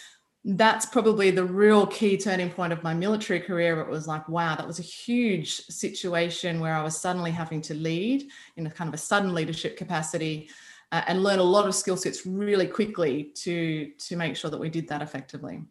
that's 0.45 0.86
probably 0.86 1.32
the 1.32 1.43
real 1.43 1.88
key 1.88 2.17
turning 2.17 2.51
point 2.51 2.71
of 2.71 2.84
my 2.84 2.93
military 2.93 3.39
career. 3.39 3.82
It 3.82 3.89
was 3.89 4.08
like, 4.08 4.30
wow, 4.30 4.56
that 4.56 4.67
was 4.67 4.80
a 4.80 4.84
huge 4.84 5.65
situation 5.65 6.60
where 6.60 6.75
I 6.75 6.84
was 6.84 6.97
suddenly 6.97 7.32
having 7.32 7.62
to 7.63 7.73
lead 7.73 8.30
in 8.56 8.67
a 8.67 8.71
kind 8.71 8.88
of 8.88 8.93
a 8.93 8.97
sudden 8.97 9.34
leadership 9.34 9.75
capacity 9.75 10.49
uh, 10.91 11.02
and 11.08 11.24
learn 11.24 11.39
a 11.39 11.43
lot 11.43 11.67
of 11.67 11.76
skill 11.76 11.98
sets 11.98 12.26
really 12.26 12.67
quickly 12.67 13.32
to 13.36 13.91
to 13.98 14.15
make 14.15 14.36
sure 14.36 14.52
that 14.52 14.60
we 14.60 14.69
did 14.69 14.88
that 14.89 15.02
effectively. 15.02 15.62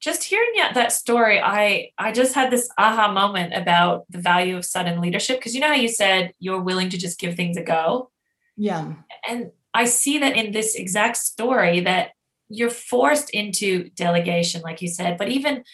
Just 0.00 0.24
hearing 0.24 0.50
that 0.74 0.90
story 0.90 1.40
i 1.40 1.90
i 1.96 2.10
just 2.10 2.34
had 2.34 2.50
this 2.50 2.68
aha 2.76 3.12
moment 3.12 3.54
about 3.54 4.04
the 4.10 4.18
value 4.18 4.56
of 4.56 4.64
sudden 4.64 5.00
leadership 5.00 5.38
because 5.38 5.54
you 5.54 5.60
know 5.60 5.68
how 5.68 5.74
you 5.74 5.88
said 5.88 6.32
you're 6.40 6.60
willing 6.60 6.88
to 6.90 6.98
just 6.98 7.18
give 7.18 7.34
things 7.36 7.56
a 7.56 7.62
go? 7.62 8.10
Yeah. 8.56 8.94
And 9.28 9.52
i 9.74 9.84
see 9.84 10.18
that 10.18 10.36
in 10.36 10.52
this 10.52 10.74
exact 10.74 11.16
story 11.16 11.80
that 11.80 12.10
you're 12.48 12.70
forced 12.70 13.30
into 13.30 13.88
delegation 13.90 14.60
like 14.62 14.82
you 14.82 14.88
said 14.88 15.16
but 15.16 15.28
even 15.28 15.64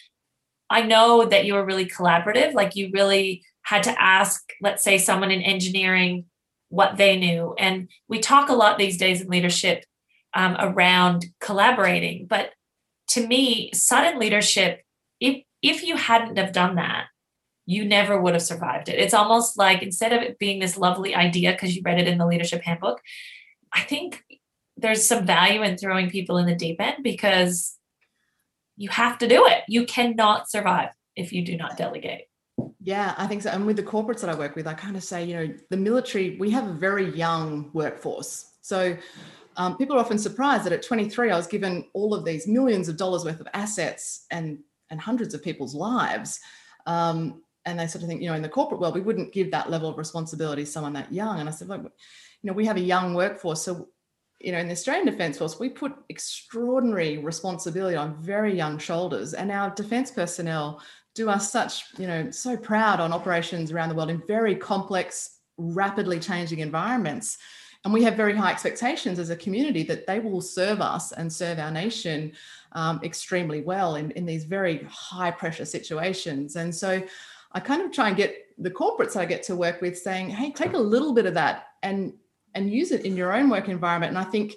i 0.69 0.81
know 0.81 1.25
that 1.25 1.45
you 1.45 1.53
were 1.53 1.65
really 1.65 1.85
collaborative 1.85 2.53
like 2.53 2.75
you 2.75 2.89
really 2.93 3.43
had 3.63 3.83
to 3.83 4.01
ask 4.01 4.41
let's 4.61 4.83
say 4.83 4.97
someone 4.97 5.31
in 5.31 5.41
engineering 5.41 6.25
what 6.69 6.97
they 6.97 7.17
knew. 7.17 7.55
And 7.57 7.89
we 8.07 8.19
talk 8.19 8.49
a 8.49 8.53
lot 8.53 8.77
these 8.77 8.97
days 8.97 9.21
in 9.21 9.27
leadership 9.27 9.83
um, 10.33 10.55
around 10.59 11.25
collaborating. 11.41 12.27
But 12.27 12.51
to 13.09 13.25
me, 13.25 13.71
sudden 13.73 14.19
leadership, 14.19 14.83
if 15.19 15.43
if 15.61 15.83
you 15.83 15.97
hadn't 15.97 16.37
have 16.37 16.53
done 16.53 16.75
that, 16.75 17.07
you 17.65 17.83
never 17.83 18.19
would 18.19 18.33
have 18.33 18.43
survived 18.43 18.87
it. 18.87 18.99
It's 18.99 19.13
almost 19.13 19.57
like 19.57 19.83
instead 19.83 20.13
of 20.13 20.21
it 20.21 20.39
being 20.39 20.59
this 20.59 20.77
lovely 20.77 21.13
idea 21.13 21.51
because 21.51 21.75
you 21.75 21.81
read 21.83 21.99
it 21.99 22.07
in 22.07 22.17
the 22.17 22.25
leadership 22.25 22.63
handbook, 22.63 23.01
I 23.73 23.81
think 23.81 24.23
there's 24.77 25.05
some 25.05 25.25
value 25.25 25.61
in 25.63 25.77
throwing 25.77 26.09
people 26.09 26.37
in 26.37 26.45
the 26.45 26.55
deep 26.55 26.79
end 26.79 27.03
because 27.03 27.77
you 28.77 28.89
have 28.89 29.17
to 29.17 29.27
do 29.27 29.45
it. 29.45 29.63
You 29.67 29.85
cannot 29.85 30.49
survive 30.49 30.89
if 31.15 31.33
you 31.33 31.43
do 31.43 31.57
not 31.57 31.77
delegate. 31.77 32.28
Yeah, 32.81 33.13
I 33.17 33.27
think 33.27 33.41
so. 33.41 33.49
And 33.49 33.65
with 33.65 33.75
the 33.75 33.83
corporates 33.83 34.21
that 34.21 34.29
I 34.29 34.35
work 34.35 34.55
with, 34.55 34.67
I 34.67 34.73
kind 34.73 34.95
of 34.95 35.03
say, 35.03 35.23
you 35.23 35.35
know, 35.35 35.53
the 35.69 35.77
military, 35.77 36.37
we 36.37 36.49
have 36.51 36.67
a 36.67 36.73
very 36.73 37.15
young 37.15 37.69
workforce. 37.73 38.53
So 38.61 38.97
um, 39.57 39.77
people 39.77 39.95
are 39.95 39.99
often 39.99 40.17
surprised 40.17 40.63
that 40.65 40.73
at 40.73 40.83
23, 40.83 41.31
I 41.31 41.37
was 41.37 41.47
given 41.47 41.85
all 41.93 42.13
of 42.13 42.25
these 42.25 42.47
millions 42.47 42.87
of 42.87 42.97
dollars 42.97 43.25
worth 43.25 43.39
of 43.39 43.47
assets 43.53 44.25
and 44.31 44.59
and 44.89 44.99
hundreds 44.99 45.33
of 45.33 45.43
people's 45.43 45.75
lives. 45.75 46.39
Um, 46.85 47.43
and 47.65 47.79
they 47.79 47.87
sort 47.87 48.03
of 48.03 48.09
think, 48.09 48.21
you 48.21 48.29
know, 48.29 48.35
in 48.35 48.41
the 48.41 48.49
corporate 48.49 48.81
world, 48.81 48.95
we 48.95 49.01
wouldn't 49.01 49.33
give 49.33 49.51
that 49.51 49.69
level 49.69 49.89
of 49.89 49.97
responsibility 49.97 50.63
to 50.63 50.69
someone 50.69 50.93
that 50.93 51.13
young. 51.13 51.39
And 51.39 51.47
I 51.47 51.51
said, 51.51 51.67
look, 51.67 51.81
you 51.83 51.89
know, 52.43 52.53
we 52.53 52.65
have 52.65 52.77
a 52.77 52.81
young 52.81 53.13
workforce. 53.13 53.61
So, 53.61 53.89
you 54.39 54.51
know, 54.51 54.57
in 54.57 54.67
the 54.67 54.73
Australian 54.73 55.05
Defence 55.05 55.37
Force, 55.37 55.59
we 55.59 55.69
put 55.69 55.93
extraordinary 56.07 57.17
responsibility 57.17 57.97
on 57.97 58.15
very 58.15 58.55
young 58.55 58.79
shoulders. 58.79 59.33
And 59.33 59.51
our 59.51 59.69
defence 59.71 60.09
personnel 60.11 60.81
do 61.19 61.29
us 61.29 61.51
such, 61.51 61.83
you 61.97 62.07
know, 62.07 62.31
so 62.31 62.55
proud 62.55 63.01
on 63.01 63.11
operations 63.11 63.71
around 63.71 63.89
the 63.89 63.95
world 63.95 64.09
in 64.09 64.21
very 64.25 64.55
complex, 64.55 65.39
rapidly 65.57 66.17
changing 66.17 66.59
environments. 66.59 67.37
And 67.83 67.93
we 67.93 68.03
have 68.03 68.15
very 68.15 68.33
high 68.35 68.51
expectations 68.51 69.19
as 69.19 69.29
a 69.29 69.35
community 69.35 69.83
that 69.83 70.07
they 70.07 70.19
will 70.19 70.39
serve 70.39 70.79
us 70.79 71.11
and 71.11 71.31
serve 71.31 71.59
our 71.59 71.71
nation 71.71 72.31
um, 72.71 73.01
extremely 73.03 73.61
well 73.61 73.95
in, 73.95 74.11
in 74.11 74.25
these 74.25 74.45
very 74.45 74.87
high 74.89 75.31
pressure 75.31 75.65
situations. 75.65 76.55
And 76.55 76.73
so 76.73 77.03
I 77.51 77.59
kind 77.59 77.81
of 77.81 77.91
try 77.91 78.07
and 78.07 78.15
get 78.17 78.35
the 78.57 78.71
corporates 78.71 79.17
I 79.17 79.25
get 79.25 79.43
to 79.43 79.55
work 79.57 79.81
with 79.81 79.97
saying, 79.97 80.29
hey, 80.29 80.51
take 80.51 80.73
a 80.73 80.77
little 80.77 81.13
bit 81.13 81.25
of 81.25 81.33
that 81.33 81.67
and 81.83 82.13
and 82.55 82.71
use 82.71 82.91
it 82.91 83.05
in 83.05 83.15
your 83.15 83.31
own 83.31 83.47
work 83.47 83.67
environment. 83.67 84.09
And 84.09 84.17
I 84.17 84.23
think 84.23 84.55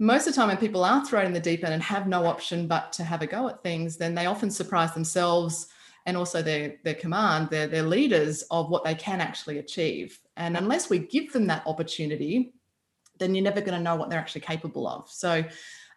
most 0.00 0.26
of 0.26 0.34
the 0.34 0.36
time 0.36 0.48
when 0.48 0.56
people 0.56 0.84
are 0.84 1.04
thrown 1.06 1.26
in 1.26 1.32
the 1.32 1.48
deep 1.48 1.62
end 1.64 1.72
and 1.72 1.82
have 1.82 2.08
no 2.08 2.26
option 2.26 2.66
but 2.66 2.92
to 2.94 3.04
have 3.04 3.22
a 3.22 3.26
go 3.26 3.48
at 3.48 3.62
things, 3.62 3.96
then 3.96 4.14
they 4.14 4.26
often 4.26 4.50
surprise 4.50 4.92
themselves 4.92 5.68
and 6.06 6.16
also 6.16 6.42
their, 6.42 6.76
their 6.84 6.94
command, 6.94 7.48
their, 7.50 7.66
their 7.66 7.82
leaders 7.82 8.42
of 8.50 8.70
what 8.70 8.84
they 8.84 8.94
can 8.94 9.20
actually 9.20 9.58
achieve. 9.58 10.18
And 10.36 10.56
unless 10.56 10.90
we 10.90 10.98
give 10.98 11.32
them 11.32 11.46
that 11.46 11.66
opportunity, 11.66 12.52
then 13.18 13.34
you're 13.34 13.44
never 13.44 13.60
going 13.60 13.78
to 13.78 13.80
know 13.80 13.94
what 13.94 14.10
they're 14.10 14.18
actually 14.18 14.40
capable 14.40 14.88
of. 14.88 15.08
So, 15.08 15.44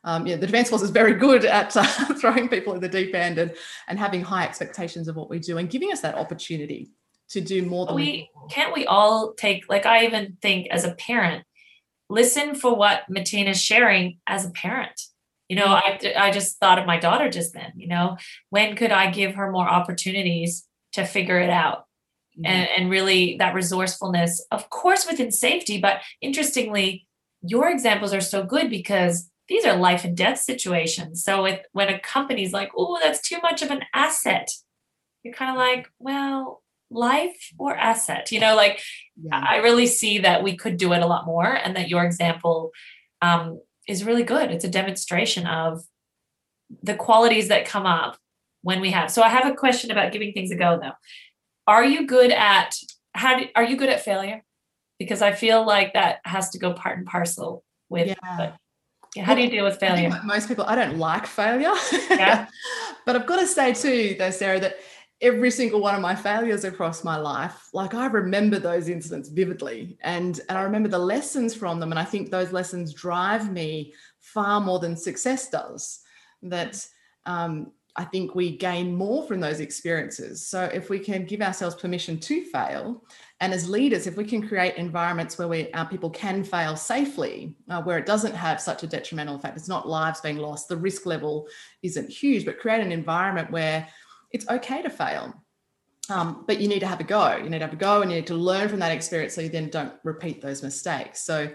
um, 0.03 0.27
yeah, 0.27 0.35
the 0.35 0.45
Defence 0.45 0.69
Force 0.69 0.83
is 0.83 0.91
very 0.91 1.15
good 1.15 1.45
at 1.45 1.75
uh, 1.75 1.83
throwing 2.19 2.47
people 2.47 2.73
in 2.73 2.81
the 2.81 2.89
deep 2.89 3.15
end 3.15 3.39
and, 3.39 3.53
and 3.87 3.97
having 3.97 4.21
high 4.21 4.43
expectations 4.43 5.07
of 5.07 5.15
what 5.15 5.29
we 5.29 5.39
do 5.39 5.57
and 5.57 5.69
giving 5.69 5.91
us 5.91 6.01
that 6.01 6.15
opportunity 6.15 6.91
to 7.29 7.41
do 7.41 7.63
more 7.63 7.87
than 7.87 7.95
we 7.95 8.29
can't 8.51 8.71
we 8.73 8.85
all 8.85 9.33
take 9.33 9.67
like 9.67 9.87
I 9.87 10.05
even 10.05 10.37
think 10.41 10.67
as 10.69 10.85
a 10.85 10.93
parent, 10.93 11.43
listen 12.09 12.53
for 12.55 12.75
what 12.75 13.09
Matina's 13.09 13.61
sharing 13.61 14.19
as 14.27 14.45
a 14.45 14.51
parent. 14.51 15.01
You 15.49 15.55
know, 15.57 15.65
I 15.65 15.99
I 16.17 16.31
just 16.31 16.59
thought 16.59 16.79
of 16.79 16.85
my 16.85 16.99
daughter 16.99 17.29
just 17.29 17.53
then, 17.53 17.73
you 17.75 17.87
know, 17.87 18.17
when 18.49 18.75
could 18.75 18.91
I 18.91 19.11
give 19.11 19.35
her 19.35 19.51
more 19.51 19.67
opportunities 19.67 20.67
to 20.93 21.05
figure 21.05 21.39
it 21.39 21.49
out? 21.49 21.85
Mm-hmm. 22.37 22.45
And, 22.45 22.69
and 22.77 22.89
really 22.89 23.37
that 23.37 23.53
resourcefulness, 23.53 24.45
of 24.51 24.69
course, 24.69 25.07
within 25.07 25.31
safety, 25.31 25.79
but 25.79 26.01
interestingly, 26.21 27.07
your 27.41 27.69
examples 27.69 28.13
are 28.13 28.21
so 28.21 28.43
good 28.43 28.69
because 28.69 29.29
these 29.47 29.65
are 29.65 29.77
life 29.77 30.03
and 30.03 30.17
death 30.17 30.39
situations. 30.39 31.23
So 31.23 31.45
if, 31.45 31.61
when 31.71 31.89
a 31.89 31.99
company's 31.99 32.51
like, 32.51 32.71
oh, 32.75 32.99
that's 33.01 33.21
too 33.21 33.37
much 33.43 33.61
of 33.61 33.69
an 33.69 33.83
asset, 33.93 34.49
you're 35.23 35.33
kind 35.33 35.51
of 35.51 35.57
like, 35.57 35.87
well, 35.99 36.63
life 36.91 37.51
or 37.57 37.75
asset 37.75 38.31
you 38.31 38.39
know 38.39 38.55
like 38.55 38.79
yeah. 39.21 39.43
i 39.43 39.57
really 39.57 39.87
see 39.87 40.19
that 40.19 40.43
we 40.43 40.55
could 40.55 40.77
do 40.77 40.93
it 40.93 41.01
a 41.01 41.07
lot 41.07 41.25
more 41.25 41.45
and 41.45 41.75
that 41.75 41.89
your 41.89 42.03
example 42.03 42.71
um, 43.23 43.59
is 43.87 44.03
really 44.03 44.23
good. 44.23 44.51
It's 44.51 44.65
a 44.65 44.69
demonstration 44.69 45.45
of 45.47 45.83
the 46.81 46.95
qualities 46.95 47.47
that 47.49 47.65
come 47.65 47.85
up 47.85 48.17
when 48.61 48.81
we 48.81 48.91
have. 48.91 49.11
So 49.11 49.21
i 49.21 49.29
have 49.29 49.45
a 49.45 49.55
question 49.55 49.91
about 49.91 50.11
giving 50.11 50.33
things 50.33 50.51
a 50.51 50.55
go 50.55 50.79
though. 50.81 50.93
Are 51.67 51.85
you 51.85 52.07
good 52.07 52.31
at 52.31 52.75
how 53.13 53.39
do, 53.39 53.45
are 53.55 53.63
you 53.63 53.77
good 53.77 53.89
at 53.89 54.03
failure? 54.03 54.43
Because 54.97 55.21
i 55.21 55.31
feel 55.33 55.65
like 55.65 55.93
that 55.93 56.19
has 56.25 56.49
to 56.51 56.59
go 56.59 56.73
part 56.73 56.97
and 56.97 57.05
parcel 57.05 57.63
with 57.89 58.07
yeah. 58.07 58.53
yeah 59.15 59.23
how 59.23 59.35
do 59.35 59.41
you 59.41 59.49
deal 59.49 59.63
with 59.63 59.79
failure? 59.79 60.09
most 60.23 60.47
people 60.47 60.65
i 60.65 60.75
don't 60.75 60.97
like 60.97 61.27
failure. 61.27 61.73
Yeah. 62.09 62.47
But 63.05 63.15
i've 63.15 63.27
got 63.27 63.39
to 63.39 63.45
say 63.45 63.71
too 63.71 64.15
though 64.17 64.31
sarah 64.31 64.59
that 64.59 64.77
every 65.21 65.49
single 65.49 65.79
one 65.79 65.95
of 65.95 66.01
my 66.01 66.13
failures 66.13 66.65
across 66.65 67.03
my 67.03 67.15
life 67.15 67.69
like 67.73 67.93
i 67.93 68.05
remember 68.05 68.59
those 68.59 68.89
incidents 68.89 69.29
vividly 69.29 69.97
and 70.01 70.41
and 70.49 70.57
i 70.57 70.61
remember 70.61 70.89
the 70.89 70.99
lessons 70.99 71.55
from 71.55 71.79
them 71.79 71.91
and 71.91 71.99
i 71.99 72.03
think 72.03 72.29
those 72.29 72.51
lessons 72.51 72.93
drive 72.93 73.51
me 73.51 73.93
far 74.25 74.59
more 74.59 74.79
than 74.79 74.97
success 74.97 75.49
does. 75.49 75.99
That 76.41 76.85
um, 77.25 77.71
i 77.95 78.03
think 78.03 78.35
we 78.35 78.57
gain 78.57 78.95
more 78.95 79.25
from 79.25 79.39
those 79.39 79.59
experiences. 79.61 80.45
So 80.45 80.65
if 80.65 80.89
we 80.89 80.99
can 80.99 81.25
give 81.25 81.41
ourselves 81.41 81.75
permission 81.75 82.19
to 82.19 82.43
fail 82.43 83.03
and 83.39 83.53
as 83.53 83.69
leaders 83.69 84.07
if 84.07 84.17
we 84.17 84.25
can 84.25 84.47
create 84.47 84.75
environments 84.75 85.37
where 85.37 85.47
we 85.47 85.71
our 85.73 85.87
people 85.87 86.09
can 86.09 86.43
fail 86.43 86.75
safely 86.75 87.55
uh, 87.69 87.81
where 87.81 87.97
it 87.97 88.05
doesn't 88.05 88.35
have 88.35 88.61
such 88.61 88.83
a 88.83 88.87
detrimental 88.87 89.35
effect 89.35 89.57
it's 89.57 89.67
not 89.67 89.87
lives 89.87 90.21
being 90.21 90.37
lost 90.37 90.67
the 90.67 90.77
risk 90.77 91.05
level 91.05 91.47
isn't 91.83 92.09
huge 92.09 92.45
but 92.45 92.59
create 92.59 92.81
an 92.81 92.91
environment 92.91 93.49
where 93.51 93.87
it's 94.35 94.47
okay 94.49 94.81
to 94.81 94.89
fail. 94.89 95.33
Um, 96.09 96.43
but 96.45 96.59
you 96.59 96.67
need 96.67 96.81
to 96.81 96.87
have 96.87 96.99
a 96.99 97.05
go. 97.05 97.37
You 97.37 97.49
need 97.49 97.59
to 97.59 97.65
have 97.65 97.73
a 97.73 97.77
go 97.77 98.01
and 98.01 98.11
you 98.11 98.17
need 98.17 98.27
to 98.27 98.35
learn 98.35 98.67
from 98.67 98.79
that 98.79 98.91
experience 98.91 99.33
so 99.33 99.41
you 99.41 99.49
then 99.49 99.69
don't 99.69 99.93
repeat 100.03 100.41
those 100.41 100.61
mistakes. 100.61 101.21
So, 101.21 101.49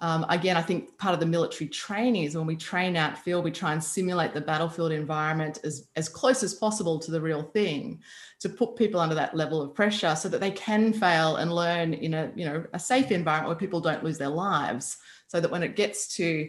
um, 0.00 0.24
again, 0.28 0.56
I 0.56 0.62
think 0.62 0.96
part 0.98 1.14
of 1.14 1.20
the 1.20 1.26
military 1.26 1.68
training 1.68 2.22
is 2.22 2.36
when 2.36 2.46
we 2.46 2.54
train 2.54 2.96
out 2.96 3.18
field, 3.18 3.44
we 3.44 3.50
try 3.50 3.72
and 3.72 3.82
simulate 3.82 4.34
the 4.34 4.40
battlefield 4.40 4.92
environment 4.92 5.58
as, 5.64 5.88
as 5.96 6.08
close 6.08 6.44
as 6.44 6.54
possible 6.54 7.00
to 7.00 7.10
the 7.10 7.20
real 7.20 7.42
thing 7.42 8.00
to 8.40 8.48
put 8.48 8.76
people 8.76 9.00
under 9.00 9.16
that 9.16 9.34
level 9.34 9.60
of 9.60 9.74
pressure 9.74 10.14
so 10.14 10.28
that 10.28 10.40
they 10.40 10.52
can 10.52 10.92
fail 10.92 11.36
and 11.36 11.52
learn 11.52 11.94
in 11.94 12.14
a 12.14 12.30
you 12.36 12.44
know 12.44 12.64
a 12.74 12.78
safe 12.78 13.10
environment 13.10 13.48
where 13.48 13.56
people 13.56 13.80
don't 13.80 14.04
lose 14.04 14.18
their 14.18 14.28
lives 14.28 14.98
so 15.26 15.40
that 15.40 15.50
when 15.50 15.64
it 15.64 15.74
gets 15.74 16.14
to 16.14 16.48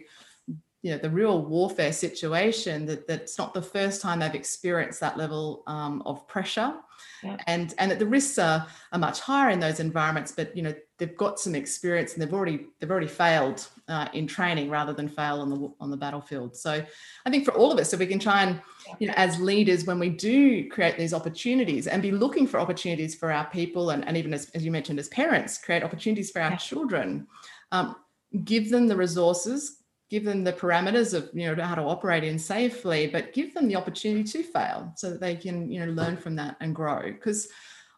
you 0.82 0.90
know 0.90 0.98
the 0.98 1.10
real 1.10 1.44
warfare 1.44 1.92
situation 1.92 2.86
that 2.86 3.06
that's 3.06 3.36
not 3.36 3.52
the 3.52 3.62
first 3.62 4.00
time 4.00 4.20
they've 4.20 4.34
experienced 4.34 5.00
that 5.00 5.18
level 5.18 5.62
um, 5.66 6.02
of 6.06 6.26
pressure 6.26 6.74
yeah. 7.22 7.36
and 7.46 7.74
and 7.78 7.90
that 7.90 7.98
the 7.98 8.06
risks 8.06 8.38
are, 8.38 8.66
are 8.92 8.98
much 8.98 9.20
higher 9.20 9.50
in 9.50 9.60
those 9.60 9.80
environments 9.80 10.32
but 10.32 10.56
you 10.56 10.62
know 10.62 10.74
they've 10.98 11.16
got 11.16 11.38
some 11.38 11.54
experience 11.54 12.14
and 12.14 12.22
they've 12.22 12.32
already 12.32 12.66
they've 12.78 12.90
already 12.90 13.06
failed 13.06 13.66
uh, 13.88 14.08
in 14.14 14.26
training 14.26 14.70
rather 14.70 14.92
than 14.92 15.08
fail 15.08 15.40
on 15.40 15.50
the 15.50 15.72
on 15.80 15.90
the 15.90 15.96
battlefield 15.96 16.56
so 16.56 16.82
i 17.26 17.30
think 17.30 17.44
for 17.44 17.52
all 17.52 17.70
of 17.70 17.78
us 17.78 17.92
if 17.92 18.00
we 18.00 18.06
can 18.06 18.18
try 18.18 18.42
and 18.42 18.60
you 18.98 19.06
know 19.06 19.14
as 19.16 19.38
leaders 19.38 19.84
when 19.84 19.98
we 19.98 20.08
do 20.08 20.68
create 20.70 20.96
these 20.96 21.12
opportunities 21.12 21.86
and 21.86 22.00
be 22.00 22.10
looking 22.10 22.46
for 22.46 22.58
opportunities 22.58 23.14
for 23.14 23.30
our 23.30 23.44
people 23.50 23.90
and, 23.90 24.06
and 24.08 24.16
even 24.16 24.32
as, 24.32 24.50
as 24.54 24.64
you 24.64 24.70
mentioned 24.70 24.98
as 24.98 25.08
parents 25.08 25.58
create 25.58 25.82
opportunities 25.82 26.30
for 26.30 26.40
our 26.40 26.50
yeah. 26.50 26.56
children 26.56 27.26
um, 27.72 27.96
give 28.44 28.70
them 28.70 28.86
the 28.86 28.96
resources 28.96 29.79
give 30.10 30.24
them 30.24 30.44
the 30.44 30.52
parameters 30.52 31.14
of 31.14 31.30
you 31.32 31.46
know 31.46 31.62
how 31.62 31.74
to 31.74 31.82
operate 31.82 32.24
in 32.24 32.38
safely 32.38 33.06
but 33.06 33.32
give 33.32 33.54
them 33.54 33.68
the 33.68 33.76
opportunity 33.76 34.24
to 34.24 34.42
fail 34.42 34.92
so 34.96 35.10
that 35.10 35.20
they 35.20 35.34
can 35.34 35.70
you 35.70 35.84
know 35.84 35.92
learn 35.92 36.16
from 36.16 36.36
that 36.36 36.56
and 36.60 36.74
grow 36.74 37.02
because 37.02 37.48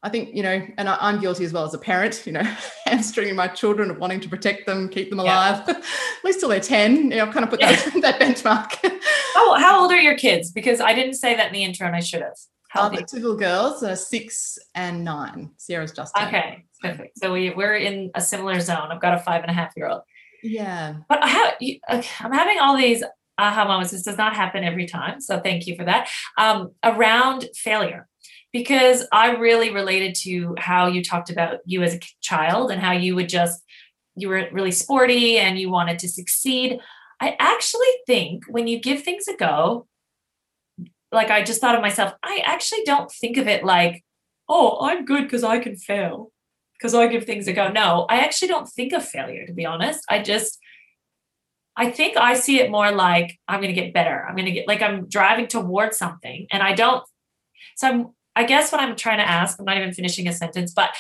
I 0.04 0.08
think, 0.08 0.34
you 0.34 0.42
know, 0.42 0.66
and 0.78 0.88
I, 0.88 1.10
am 1.10 1.20
guilty 1.20 1.44
as 1.44 1.52
well 1.52 1.64
as 1.64 1.74
a 1.74 1.78
parent, 1.78 2.26
you 2.26 2.32
know, 2.32 2.42
hamstringing 2.86 3.36
my 3.36 3.46
children 3.46 3.88
of 3.88 3.98
wanting 3.98 4.18
to 4.20 4.28
protect 4.28 4.66
them, 4.66 4.88
keep 4.88 5.10
them 5.10 5.20
alive, 5.20 5.62
yeah. 5.66 5.74
at 5.74 5.84
least 6.24 6.40
till 6.40 6.48
they're 6.48 6.58
10. 6.58 6.96
You 6.96 7.08
know, 7.10 7.26
I've 7.26 7.32
kind 7.32 7.44
of 7.44 7.50
put 7.50 7.60
that, 7.60 7.92
that 8.02 8.20
benchmark. 8.20 9.00
oh 9.36 9.56
how 9.60 9.80
old 9.80 9.92
are 9.92 10.00
your 10.00 10.16
kids? 10.16 10.50
Because 10.50 10.80
I 10.80 10.92
didn't 10.92 11.14
say 11.14 11.36
that 11.36 11.46
in 11.46 11.52
the 11.52 11.62
intro 11.62 11.86
and 11.86 11.94
I 11.94 12.00
should 12.00 12.22
have. 12.22 12.34
How 12.68 12.88
uh, 12.88 12.96
two 13.02 13.18
little 13.18 13.36
girls, 13.36 13.82
uh, 13.84 13.94
six 13.94 14.58
and 14.74 15.04
nine. 15.04 15.50
Sarah's 15.56 15.92
just 15.92 16.14
10. 16.16 16.28
Okay, 16.28 16.64
perfect. 16.80 17.18
So 17.18 17.32
we, 17.32 17.50
we're 17.50 17.76
in 17.76 18.10
a 18.14 18.20
similar 18.20 18.58
zone. 18.58 18.88
I've 18.90 19.00
got 19.00 19.14
a 19.14 19.18
five 19.18 19.42
and 19.42 19.50
a 19.50 19.54
half 19.54 19.72
year 19.76 19.88
old. 19.88 20.02
Yeah. 20.42 20.96
But 21.08 21.22
I 21.22 21.28
have, 21.28 21.54
I'm 22.20 22.32
having 22.32 22.58
all 22.58 22.76
these 22.76 23.04
aha 23.38 23.64
moments. 23.64 23.92
This 23.92 24.02
does 24.02 24.18
not 24.18 24.34
happen 24.34 24.64
every 24.64 24.86
time. 24.86 25.20
So 25.20 25.40
thank 25.40 25.66
you 25.66 25.76
for 25.76 25.84
that. 25.84 26.08
Um, 26.36 26.72
around 26.82 27.48
failure, 27.54 28.08
because 28.52 29.06
I 29.12 29.36
really 29.36 29.70
related 29.70 30.14
to 30.22 30.54
how 30.58 30.88
you 30.88 31.02
talked 31.02 31.30
about 31.30 31.58
you 31.64 31.82
as 31.82 31.94
a 31.94 32.00
child 32.20 32.70
and 32.70 32.80
how 32.80 32.92
you 32.92 33.14
would 33.14 33.28
just, 33.28 33.62
you 34.16 34.28
were 34.28 34.48
really 34.52 34.72
sporty 34.72 35.38
and 35.38 35.58
you 35.58 35.70
wanted 35.70 35.98
to 36.00 36.08
succeed. 36.08 36.80
I 37.20 37.36
actually 37.38 37.86
think 38.06 38.44
when 38.48 38.66
you 38.66 38.80
give 38.80 39.02
things 39.02 39.28
a 39.28 39.36
go, 39.36 39.86
like 41.12 41.30
I 41.30 41.44
just 41.44 41.60
thought 41.60 41.76
of 41.76 41.82
myself, 41.82 42.14
I 42.22 42.42
actually 42.44 42.82
don't 42.84 43.10
think 43.12 43.36
of 43.36 43.46
it 43.46 43.64
like, 43.64 44.02
oh, 44.48 44.78
I'm 44.80 45.04
good 45.04 45.22
because 45.22 45.44
I 45.44 45.60
can 45.60 45.76
fail 45.76 46.31
because 46.82 46.94
I 46.94 47.06
give 47.06 47.24
things 47.24 47.46
a 47.46 47.52
go. 47.52 47.70
No, 47.70 48.06
I 48.10 48.18
actually 48.20 48.48
don't 48.48 48.68
think 48.68 48.92
of 48.92 49.06
failure, 49.06 49.46
to 49.46 49.52
be 49.52 49.64
honest. 49.64 50.04
I 50.10 50.20
just, 50.20 50.58
I 51.76 51.90
think 51.92 52.16
I 52.16 52.34
see 52.34 52.58
it 52.58 52.72
more 52.72 52.90
like 52.90 53.38
I'm 53.46 53.60
going 53.60 53.72
to 53.72 53.80
get 53.80 53.94
better. 53.94 54.26
I'm 54.28 54.34
going 54.34 54.46
to 54.46 54.52
get 54.52 54.66
like 54.66 54.82
I'm 54.82 55.08
driving 55.08 55.46
towards 55.46 55.96
something 55.96 56.48
and 56.50 56.60
I 56.60 56.74
don't. 56.74 57.04
So 57.76 57.88
I'm, 57.88 58.10
I 58.34 58.44
guess 58.44 58.72
what 58.72 58.80
I'm 58.80 58.96
trying 58.96 59.18
to 59.18 59.28
ask, 59.28 59.60
I'm 59.60 59.64
not 59.64 59.76
even 59.76 59.92
finishing 59.92 60.26
a 60.26 60.32
sentence, 60.32 60.72
but 60.72 60.90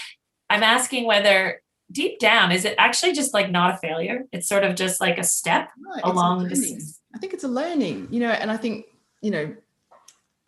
I'm 0.48 0.62
asking 0.62 1.04
whether 1.04 1.60
deep 1.90 2.20
down, 2.20 2.52
is 2.52 2.64
it 2.64 2.76
actually 2.78 3.12
just 3.12 3.34
like 3.34 3.50
not 3.50 3.74
a 3.74 3.78
failure? 3.78 4.24
It's 4.30 4.48
sort 4.48 4.62
of 4.62 4.76
just 4.76 5.00
like 5.00 5.18
a 5.18 5.24
step 5.24 5.70
no, 5.76 6.12
along 6.12 6.48
this. 6.48 7.00
I 7.12 7.18
think 7.18 7.34
it's 7.34 7.44
a 7.44 7.48
learning, 7.48 8.06
you 8.10 8.20
know, 8.20 8.30
and 8.30 8.52
I 8.52 8.56
think, 8.56 8.86
you 9.20 9.32
know, 9.32 9.54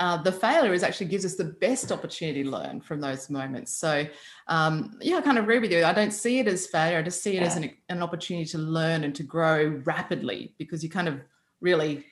uh, 0.00 0.20
the 0.22 0.33
failure 0.33 0.72
is 0.72 0.83
actually 0.83 1.07
gives 1.07 1.24
us 1.24 1.37
the 1.37 1.44
best 1.44 1.92
opportunity 1.92 2.42
to 2.42 2.50
learn 2.50 2.80
from 2.80 3.00
those 3.00 3.30
moments. 3.30 3.76
So, 3.76 4.07
um, 4.48 4.98
yeah, 5.00 5.16
I 5.16 5.20
kind 5.20 5.38
of 5.38 5.44
agree 5.44 5.61
with 5.61 5.70
you. 5.70 5.85
I 5.85 5.92
don't 5.92 6.11
see 6.11 6.40
it 6.40 6.48
as 6.48 6.66
failure. 6.66 6.98
I 6.98 7.02
just 7.02 7.22
see 7.22 7.37
it 7.37 7.42
yeah. 7.42 7.46
as 7.46 7.57
an, 7.57 7.70
an 7.88 8.02
opportunity 8.02 8.46
to 8.46 8.59
learn 8.59 9.04
and 9.04 9.14
to 9.14 9.22
grow 9.22 9.80
rapidly 9.85 10.54
because 10.59 10.83
you 10.83 10.90
kind 10.90 11.07
of 11.07 11.20
really, 11.61 12.04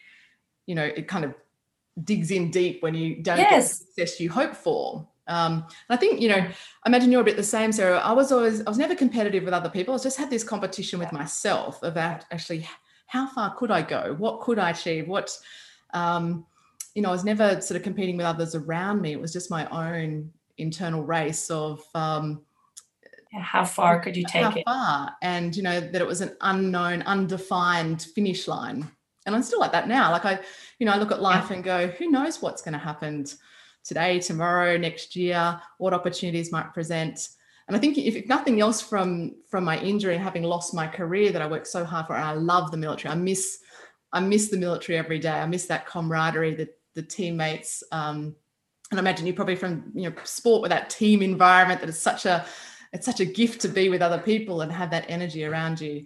you 0.67 0.77
know, 0.77 0.85
it 0.85 1.09
kind 1.09 1.25
of 1.25 1.35
digs 2.05 2.31
in 2.31 2.51
deep 2.51 2.83
when 2.83 2.95
you 2.95 3.23
don't 3.23 3.39
yes. 3.39 3.51
get 3.51 3.61
the 3.61 3.67
success 3.67 4.21
you 4.21 4.31
hope 4.31 4.55
for. 4.55 5.09
Um, 5.27 5.67
I 5.89 5.97
think, 5.97 6.21
you 6.21 6.29
know, 6.29 6.37
I 6.37 6.53
imagine 6.87 7.11
you're 7.11 7.21
a 7.21 7.25
bit 7.25 7.37
the 7.37 7.43
same, 7.43 7.73
Sarah. 7.73 7.99
I 7.99 8.13
was 8.13 8.31
always, 8.31 8.61
I 8.61 8.71
was 8.71 8.79
never 8.79 8.95
competitive 8.95 9.45
with 9.45 9.55
other 9.55 9.69
people. 9.69 9.95
I 9.95 9.99
just 9.99 10.19
had 10.19 10.31
this 10.31 10.45
competition 10.45 10.99
with 10.99 11.13
myself 11.13 11.83
about 11.83 12.25
actually 12.31 12.69
how 13.07 13.27
far 13.27 13.55
could 13.55 13.71
I 13.71 13.83
go? 13.83 14.15
What 14.19 14.41
could 14.41 14.59
I 14.59 14.71
achieve? 14.71 15.09
What, 15.09 15.37
um, 15.95 16.47
you 16.95 17.03
know, 17.03 17.09
I 17.09 17.13
was 17.13 17.25
never 17.25 17.61
sort 17.61 17.77
of 17.77 17.83
competing 17.83 18.17
with 18.17 18.27
others 18.27 18.55
around 18.55 19.01
me. 19.01 19.13
It 19.13 19.21
was 19.21 19.33
just 19.33 19.51
my 19.51 19.67
own 19.69 20.31
internal 20.59 21.03
race 21.03 21.51
of 21.51 21.83
um, 21.95 22.43
how 23.41 23.65
far 23.65 24.01
could 24.01 24.17
you 24.17 24.25
take 24.29 24.43
how 24.43 24.51
it? 24.51 24.65
Far, 24.65 25.17
and 25.23 25.57
you 25.57 25.63
know 25.63 25.81
that 25.81 26.01
it 26.01 26.07
was 26.07 26.21
an 26.21 26.37
unknown, 26.43 27.03
undefined 27.03 28.03
finish 28.15 28.47
line. 28.47 28.89
And 29.25 29.35
I'm 29.35 29.43
still 29.43 29.61
like 29.61 29.73
that 29.73 29.89
now. 29.89 30.11
Like 30.11 30.25
I, 30.25 30.41
you 30.79 30.87
know, 30.87 30.93
I 30.93 30.99
look 30.99 31.13
at 31.13 31.23
life 31.23 31.47
yeah. 31.49 31.55
and 31.55 31.65
go, 31.65 31.87
who 31.87 32.11
knows 32.11 32.43
what's 32.43 32.61
going 32.61 32.73
to 32.73 32.79
happen 32.79 33.25
today, 33.85 34.19
tomorrow, 34.19 34.77
next 34.77 35.15
year? 35.15 35.61
What 35.79 35.95
opportunities 35.95 36.51
might 36.51 36.75
present? 36.75 37.29
And 37.69 37.77
I 37.77 37.81
think 37.81 37.97
if 37.97 38.27
nothing 38.27 38.61
else 38.61 38.81
from 38.81 39.37
from 39.49 39.65
my 39.65 39.79
injury 39.79 40.15
and 40.15 40.23
having 40.23 40.43
lost 40.43 40.75
my 40.75 40.87
career 40.87 41.31
that 41.33 41.41
I 41.41 41.47
worked 41.47 41.69
so 41.69 41.85
hard 41.85 42.07
for, 42.07 42.17
and 42.17 42.25
I 42.25 42.33
love 42.33 42.71
the 42.71 42.77
military. 42.77 43.13
I 43.13 43.17
miss 43.17 43.61
I 44.13 44.21
miss 44.21 44.49
the 44.49 44.59
military 44.59 44.99
every 44.99 45.19
day. 45.19 45.31
I 45.31 45.47
miss 45.47 45.67
that 45.67 45.87
camaraderie, 45.87 46.55
that 46.57 46.77
the 46.95 47.03
teammates. 47.03 47.83
Um, 47.93 48.35
and 48.91 48.99
I 48.99 49.03
imagine 49.03 49.27
you 49.27 49.35
probably 49.35 49.57
from 49.57 49.91
you 49.95 50.11
know 50.11 50.17
sport 50.25 50.63
with 50.63 50.71
that 50.71 50.91
team 50.91 51.23
environment 51.23 51.81
that 51.81 51.89
is 51.89 51.99
such 51.99 52.27
a 52.27 52.45
it's 52.93 53.07
such 53.07 53.21
a 53.21 53.25
gift 53.25 53.63
to 53.63 53.69
be 53.69 53.89
with 53.89 54.03
other 54.03 54.19
people 54.19 54.61
and 54.61 54.71
have 54.71 54.91
that 54.91 55.07
energy 55.09 55.45
around 55.45 55.81
you. 55.81 56.05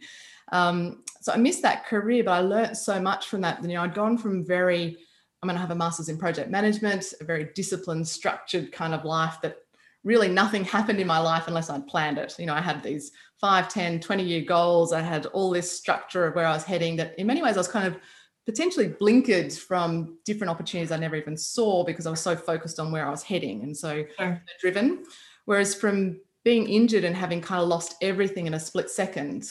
Um, 0.53 1.03
so 1.21 1.33
I 1.33 1.37
missed 1.37 1.63
that 1.63 1.87
career, 1.87 2.23
but 2.23 2.31
I 2.31 2.41
learned 2.41 2.77
so 2.77 3.01
much 3.01 3.27
from 3.27 3.41
that. 3.41 3.61
You 3.63 3.71
know, 3.71 3.83
I'd 3.83 3.95
gone 3.95 4.17
from 4.17 4.47
very 4.47 4.97
I'm 5.43 5.49
going 5.49 5.57
to 5.57 5.61
have 5.61 5.71
a 5.71 5.75
master's 5.75 6.09
in 6.09 6.19
project 6.19 6.51
management, 6.51 7.13
a 7.21 7.25
very 7.25 7.51
disciplined, 7.55 8.09
structured 8.09 8.73
kind 8.73 8.95
of 8.95 9.05
life 9.05 9.37
that 9.43 9.59
really 10.03 10.29
nothing 10.29 10.65
happened 10.65 10.99
in 10.99 11.07
my 11.07 11.19
life 11.19 11.45
unless 11.47 11.69
I'd 11.69 11.87
planned 11.87 12.19
it. 12.19 12.35
You 12.39 12.47
know, 12.47 12.55
I 12.55 12.61
had 12.61 12.83
these 12.83 13.13
5, 13.41 13.69
10, 13.69 14.01
20 14.01 14.23
year 14.25 14.43
goals. 14.43 14.93
I 14.93 15.03
had 15.03 15.27
all 15.27 15.51
this 15.51 15.71
structure 15.71 16.27
of 16.27 16.35
where 16.35 16.47
I 16.47 16.53
was 16.53 16.65
heading 16.65 16.97
that 16.97 17.19
in 17.19 17.27
many 17.27 17.43
ways 17.43 17.57
I 17.57 17.59
was 17.59 17.69
kind 17.69 17.87
of 17.87 18.01
potentially 18.47 18.89
blinkered 18.89 19.57
from 19.59 20.19
different 20.25 20.51
opportunities 20.51 20.93
I 20.93 20.97
never 20.97 21.17
even 21.17 21.37
saw 21.37 21.85
because 21.85 22.07
I 22.07 22.11
was 22.11 22.21
so 22.21 22.37
focused 22.37 22.79
on 22.79 22.93
where 22.93 23.07
I 23.07 23.11
was 23.11 23.25
heading 23.25 23.63
and 23.63 23.77
so 23.77 24.05
sure. 24.19 24.43
driven. 24.61 25.05
Whereas 25.45 25.75
from 25.75 26.21
being 26.45 26.69
injured 26.69 27.03
and 27.03 27.15
having 27.15 27.41
kind 27.41 27.61
of 27.61 27.69
lost 27.69 27.97
everything 28.01 28.47
in 28.47 28.55
a 28.55 28.61
split 28.61 28.89
second, 28.89 29.51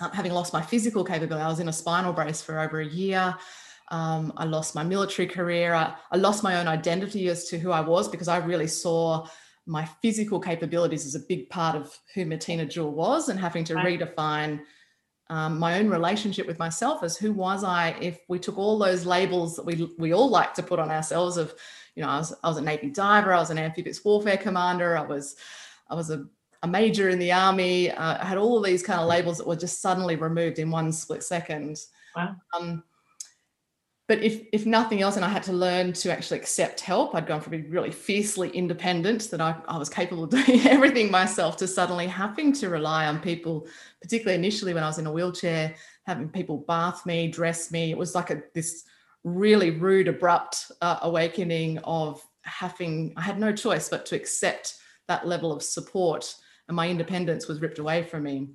uh, 0.00 0.08
having 0.10 0.32
lost 0.32 0.52
my 0.52 0.62
physical 0.62 1.02
capability, 1.02 1.44
I 1.44 1.48
was 1.48 1.58
in 1.58 1.68
a 1.68 1.72
spinal 1.72 2.12
brace 2.12 2.40
for 2.40 2.60
over 2.60 2.78
a 2.78 2.86
year. 2.86 3.34
Um, 3.90 4.32
I 4.36 4.44
lost 4.44 4.76
my 4.76 4.84
military 4.84 5.26
career. 5.26 5.74
I, 5.74 5.94
I, 6.10 6.16
lost 6.16 6.42
my 6.42 6.58
own 6.60 6.66
identity 6.66 7.28
as 7.28 7.48
to 7.48 7.58
who 7.58 7.70
I 7.70 7.80
was 7.80 8.08
because 8.08 8.26
I 8.26 8.38
really 8.38 8.66
saw 8.66 9.28
my 9.64 9.84
physical 10.02 10.40
capabilities 10.40 11.06
as 11.06 11.14
a 11.14 11.20
big 11.20 11.48
part 11.50 11.76
of 11.76 11.96
who 12.14 12.24
Matina 12.24 12.68
Jewell 12.68 12.92
was 12.92 13.28
and 13.28 13.38
having 13.38 13.62
to 13.64 13.74
right. 13.74 14.00
redefine 14.00 14.60
um, 15.28 15.58
my 15.58 15.78
own 15.78 15.88
relationship 15.88 16.46
with 16.46 16.58
myself 16.58 17.02
as 17.02 17.16
who 17.16 17.32
was 17.32 17.64
I 17.64 17.96
if 18.00 18.20
we 18.28 18.38
took 18.38 18.58
all 18.58 18.78
those 18.78 19.04
labels 19.04 19.56
that 19.56 19.64
we, 19.64 19.90
we 19.98 20.12
all 20.12 20.28
like 20.28 20.54
to 20.54 20.62
put 20.62 20.78
on 20.78 20.90
ourselves 20.90 21.36
of, 21.36 21.54
you 21.94 22.02
know, 22.02 22.08
I 22.08 22.18
was, 22.18 22.34
I 22.44 22.48
was 22.48 22.58
a 22.58 22.62
Navy 22.62 22.90
diver, 22.90 23.32
I 23.32 23.38
was 23.38 23.50
an 23.50 23.58
amphibious 23.58 24.04
warfare 24.04 24.36
commander, 24.36 24.96
I 24.96 25.02
was, 25.02 25.36
I 25.90 25.94
was 25.94 26.10
a, 26.10 26.26
a 26.62 26.68
major 26.68 27.08
in 27.08 27.18
the 27.18 27.32
army. 27.32 27.90
Uh, 27.90 28.18
I 28.20 28.24
had 28.24 28.38
all 28.38 28.58
of 28.58 28.64
these 28.64 28.82
kind 28.82 29.00
of 29.00 29.08
labels 29.08 29.38
that 29.38 29.46
were 29.46 29.56
just 29.56 29.80
suddenly 29.80 30.16
removed 30.16 30.58
in 30.58 30.70
one 30.70 30.92
split 30.92 31.22
second. 31.22 31.78
Wow. 32.14 32.36
Um, 32.58 32.84
but 34.08 34.22
if 34.22 34.42
if 34.52 34.66
nothing 34.66 35.02
else 35.02 35.16
and 35.16 35.24
i 35.24 35.28
had 35.28 35.42
to 35.42 35.52
learn 35.52 35.92
to 35.92 36.12
actually 36.12 36.38
accept 36.38 36.80
help 36.80 37.14
i'd 37.14 37.26
gone 37.26 37.40
from 37.40 37.52
being 37.52 37.70
really 37.70 37.90
fiercely 37.90 38.48
independent 38.50 39.30
that 39.30 39.40
I, 39.40 39.56
I 39.68 39.78
was 39.78 39.88
capable 39.88 40.24
of 40.24 40.30
doing 40.46 40.66
everything 40.66 41.10
myself 41.10 41.56
to 41.58 41.66
suddenly 41.66 42.06
having 42.06 42.52
to 42.54 42.68
rely 42.68 43.06
on 43.06 43.20
people 43.20 43.66
particularly 44.00 44.38
initially 44.38 44.74
when 44.74 44.84
i 44.84 44.88
was 44.88 44.98
in 44.98 45.06
a 45.06 45.12
wheelchair 45.12 45.74
having 46.06 46.28
people 46.28 46.58
bath 46.58 47.04
me 47.04 47.28
dress 47.28 47.72
me. 47.72 47.90
It 47.90 47.98
was 47.98 48.14
like 48.14 48.30
a 48.30 48.42
this 48.54 48.84
really 49.24 49.70
rude 49.70 50.06
abrupt 50.06 50.70
uh, 50.80 50.98
awakening 51.02 51.78
of 51.78 52.22
having 52.42 53.12
i 53.16 53.20
had 53.20 53.40
no 53.40 53.52
choice 53.52 53.88
but 53.88 54.06
to 54.06 54.14
accept 54.14 54.74
that 55.08 55.26
level 55.26 55.50
of 55.50 55.64
support 55.64 56.32
and 56.68 56.76
my 56.76 56.88
independence 56.88 57.46
was 57.46 57.60
ripped 57.60 57.78
away 57.78 58.02
from 58.02 58.24
me. 58.24 58.48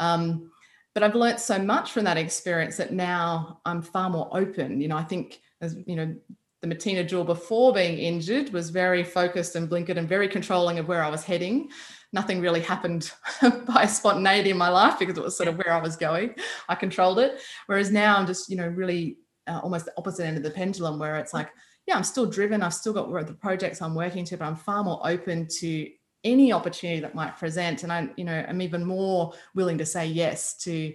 Um, 0.00 0.50
but 0.94 1.02
I've 1.02 1.14
learnt 1.14 1.40
so 1.40 1.58
much 1.58 1.92
from 1.92 2.04
that 2.04 2.16
experience 2.16 2.76
that 2.76 2.92
now 2.92 3.60
I'm 3.64 3.82
far 3.82 4.08
more 4.08 4.28
open. 4.32 4.80
You 4.80 4.88
know, 4.88 4.96
I 4.96 5.02
think 5.02 5.40
as 5.60 5.76
you 5.86 5.96
know, 5.96 6.14
the 6.62 6.74
Matina 6.74 7.06
Jewell 7.06 7.24
before 7.24 7.74
being 7.74 7.98
injured 7.98 8.52
was 8.52 8.70
very 8.70 9.04
focused 9.04 9.56
and 9.56 9.68
blinkered 9.68 9.98
and 9.98 10.08
very 10.08 10.28
controlling 10.28 10.78
of 10.78 10.88
where 10.88 11.02
I 11.02 11.10
was 11.10 11.24
heading. 11.24 11.70
Nothing 12.12 12.40
really 12.40 12.60
happened 12.60 13.10
by 13.66 13.86
spontaneity 13.86 14.50
in 14.50 14.56
my 14.56 14.68
life 14.68 14.98
because 14.98 15.18
it 15.18 15.22
was 15.22 15.36
sort 15.36 15.48
of 15.48 15.58
where 15.58 15.72
I 15.72 15.82
was 15.82 15.96
going. 15.96 16.36
I 16.68 16.74
controlled 16.74 17.18
it. 17.18 17.40
Whereas 17.66 17.90
now 17.90 18.16
I'm 18.16 18.26
just, 18.26 18.48
you 18.48 18.56
know, 18.56 18.68
really 18.68 19.18
uh, 19.46 19.60
almost 19.62 19.86
the 19.86 19.92
opposite 19.98 20.24
end 20.24 20.36
of 20.36 20.42
the 20.42 20.50
pendulum 20.50 20.98
where 20.98 21.16
it's 21.16 21.34
like, 21.34 21.50
yeah, 21.86 21.96
I'm 21.96 22.04
still 22.04 22.24
driven. 22.24 22.62
I've 22.62 22.72
still 22.72 22.94
got 22.94 23.10
the 23.26 23.34
projects 23.34 23.82
I'm 23.82 23.94
working 23.94 24.24
to, 24.26 24.36
but 24.36 24.46
I'm 24.46 24.56
far 24.56 24.84
more 24.84 25.00
open 25.04 25.48
to 25.58 25.88
any 26.24 26.52
opportunity 26.52 27.00
that 27.00 27.14
might 27.14 27.36
present 27.38 27.82
and 27.82 27.92
i 27.92 28.08
you 28.16 28.24
know 28.24 28.44
i'm 28.48 28.62
even 28.62 28.84
more 28.84 29.32
willing 29.54 29.78
to 29.78 29.86
say 29.86 30.06
yes 30.06 30.54
to 30.54 30.92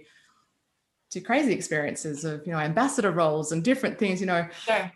to 1.10 1.20
crazy 1.20 1.52
experiences 1.52 2.24
of 2.24 2.44
you 2.46 2.52
know 2.52 2.58
ambassador 2.58 3.12
roles 3.12 3.52
and 3.52 3.64
different 3.64 3.98
things 3.98 4.20
you 4.20 4.26
know 4.26 4.46
sure. 4.64 4.90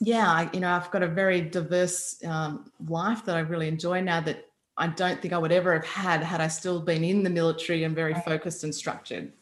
yeah 0.00 0.30
I, 0.30 0.50
you 0.52 0.60
know 0.60 0.70
i've 0.72 0.90
got 0.90 1.02
a 1.02 1.08
very 1.08 1.40
diverse 1.40 2.22
um, 2.24 2.70
life 2.86 3.24
that 3.24 3.36
i 3.36 3.40
really 3.40 3.68
enjoy 3.68 4.00
now 4.00 4.20
that 4.20 4.46
i 4.76 4.86
don't 4.86 5.20
think 5.20 5.34
i 5.34 5.38
would 5.38 5.52
ever 5.52 5.72
have 5.72 5.84
had 5.84 6.22
had 6.22 6.40
i 6.40 6.48
still 6.48 6.80
been 6.80 7.04
in 7.04 7.22
the 7.22 7.30
military 7.30 7.84
and 7.84 7.94
very 7.94 8.12
right. 8.12 8.24
focused 8.24 8.64
and 8.64 8.74
structured 8.74 9.32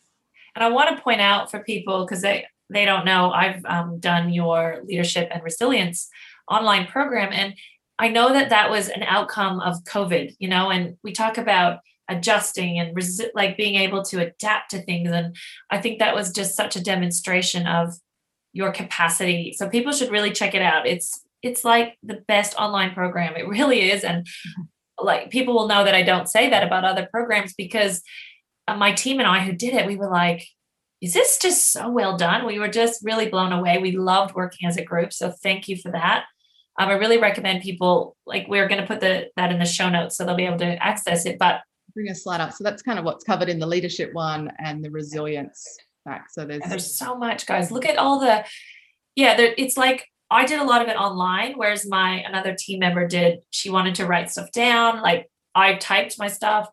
and 0.55 0.65
i 0.65 0.69
want 0.69 0.95
to 0.97 1.03
point 1.03 1.21
out 1.21 1.51
for 1.51 1.61
people 1.61 2.05
because 2.05 2.23
they 2.23 2.47
they 2.71 2.85
don't 2.85 3.05
know 3.05 3.31
i've 3.33 3.65
um, 3.67 3.99
done 3.99 4.33
your 4.33 4.81
leadership 4.85 5.29
and 5.31 5.43
resilience 5.43 6.09
online 6.49 6.87
program 6.87 7.31
and 7.33 7.55
I 8.01 8.09
know 8.09 8.33
that 8.33 8.49
that 8.49 8.71
was 8.71 8.89
an 8.89 9.03
outcome 9.03 9.61
of 9.61 9.85
COVID, 9.85 10.35
you 10.39 10.49
know, 10.49 10.71
and 10.71 10.97
we 11.05 11.13
talk 11.13 11.37
about 11.37 11.81
adjusting 12.09 12.79
and 12.79 12.97
resi- 12.97 13.29
like 13.35 13.59
being 13.59 13.75
able 13.75 14.03
to 14.05 14.21
adapt 14.21 14.71
to 14.71 14.83
things. 14.83 15.11
And 15.11 15.37
I 15.71 15.83
think 15.83 15.99
that 15.99 16.15
was 16.15 16.33
just 16.33 16.57
such 16.57 16.77
a 16.77 16.83
demonstration 16.83 17.67
of 17.67 17.95
your 18.55 18.73
capacity. 18.73 19.55
So 19.57 19.69
people 19.69 19.93
should 19.93 20.11
really 20.11 20.33
check 20.33 20.55
it 20.55 20.63
out. 20.63 20.87
It's 20.87 21.23
it's 21.43 21.63
like 21.63 21.99
the 22.03 22.23
best 22.27 22.55
online 22.57 22.95
program. 22.95 23.37
It 23.37 23.47
really 23.47 23.91
is. 23.91 24.03
And 24.03 24.27
like 24.99 25.31
people 25.31 25.55
will 25.55 25.69
know 25.69 25.85
that 25.85 25.95
I 25.95 26.03
don't 26.03 26.29
say 26.29 26.49
that 26.49 26.67
about 26.67 26.85
other 26.85 27.07
programs 27.11 27.53
because 27.53 28.03
uh, 28.67 28.77
my 28.77 28.93
team 28.93 29.19
and 29.19 29.29
I 29.29 29.41
who 29.41 29.53
did 29.53 29.75
it, 29.75 29.87
we 29.87 29.97
were 29.97 30.11
like, 30.11 30.47
is 31.03 31.13
this 31.13 31.39
just 31.39 31.71
so 31.71 31.91
well 31.91 32.17
done? 32.17 32.47
We 32.47 32.59
were 32.59 32.69
just 32.69 33.05
really 33.05 33.29
blown 33.29 33.53
away. 33.53 33.77
We 33.77 33.93
loved 33.93 34.35
working 34.35 34.67
as 34.67 34.79
a 34.79 34.85
group. 34.85 35.13
So 35.13 35.31
thank 35.31 35.69
you 35.69 35.77
for 35.77 35.93
that. 35.93 36.25
Um, 36.81 36.88
I 36.88 36.95
really 36.95 37.19
recommend 37.19 37.62
people 37.62 38.16
like 38.25 38.47
we're 38.49 38.66
going 38.66 38.81
to 38.81 38.87
put 38.87 39.01
the 39.01 39.29
that 39.37 39.53
in 39.53 39.59
the 39.59 39.66
show 39.66 39.90
notes 39.90 40.16
so 40.16 40.25
they'll 40.25 40.35
be 40.35 40.47
able 40.47 40.59
to 40.59 40.83
access 40.83 41.27
it. 41.27 41.38
But 41.38 41.61
bring 41.95 42.09
a 42.09 42.14
slide 42.14 42.40
up. 42.40 42.53
So 42.55 42.64
that's 42.64 42.83
kind 42.83 42.99
of 42.99 43.05
what's 43.05 43.23
covered 43.23 43.51
in 43.51 43.59
the 43.59 43.66
leadership 43.66 44.14
one 44.14 44.51
and 44.59 44.83
the 44.83 44.90
resilience 44.90 45.77
back. 46.07 46.29
So 46.31 46.47
there's 46.47 46.62
there's 46.69 46.97
so 46.97 47.19
much, 47.19 47.45
guys. 47.47 47.71
Look 47.71 47.85
at 47.85 47.99
all 47.99 48.19
the 48.19 48.47
yeah. 49.14 49.37
There, 49.37 49.55
it's 49.59 49.77
like 49.77 50.07
I 50.31 50.47
did 50.47 50.59
a 50.59 50.64
lot 50.64 50.81
of 50.81 50.88
it 50.88 50.97
online, 50.97 51.53
whereas 51.57 51.87
my 51.87 52.23
another 52.23 52.57
team 52.59 52.79
member 52.79 53.07
did. 53.07 53.40
She 53.51 53.69
wanted 53.69 53.97
to 53.97 54.07
write 54.07 54.31
stuff 54.31 54.51
down. 54.51 55.03
Like 55.03 55.31
I 55.55 55.75
typed 55.75 56.19
my 56.19 56.29
stuff. 56.29 56.71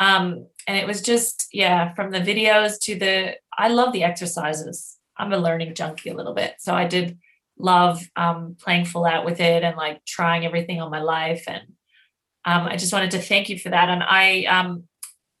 Um, 0.00 0.48
and 0.66 0.76
it 0.76 0.86
was 0.88 1.00
just 1.00 1.46
yeah, 1.52 1.94
from 1.94 2.10
the 2.10 2.18
videos 2.18 2.80
to 2.80 2.98
the 2.98 3.36
I 3.56 3.68
love 3.68 3.92
the 3.92 4.02
exercises. 4.02 4.96
I'm 5.16 5.32
a 5.32 5.38
learning 5.38 5.76
junkie 5.76 6.10
a 6.10 6.14
little 6.14 6.34
bit. 6.34 6.56
So 6.58 6.74
I 6.74 6.88
did 6.88 7.18
love 7.58 8.02
um, 8.16 8.56
playing 8.60 8.84
full 8.84 9.04
out 9.04 9.24
with 9.24 9.40
it 9.40 9.62
and 9.62 9.76
like 9.76 10.04
trying 10.04 10.44
everything 10.44 10.80
on 10.80 10.90
my 10.90 11.00
life. 11.00 11.44
And 11.46 11.62
um, 12.44 12.66
I 12.66 12.76
just 12.76 12.92
wanted 12.92 13.12
to 13.12 13.20
thank 13.20 13.48
you 13.48 13.58
for 13.58 13.70
that. 13.70 13.88
And 13.88 14.02
I, 14.02 14.44
um, 14.44 14.84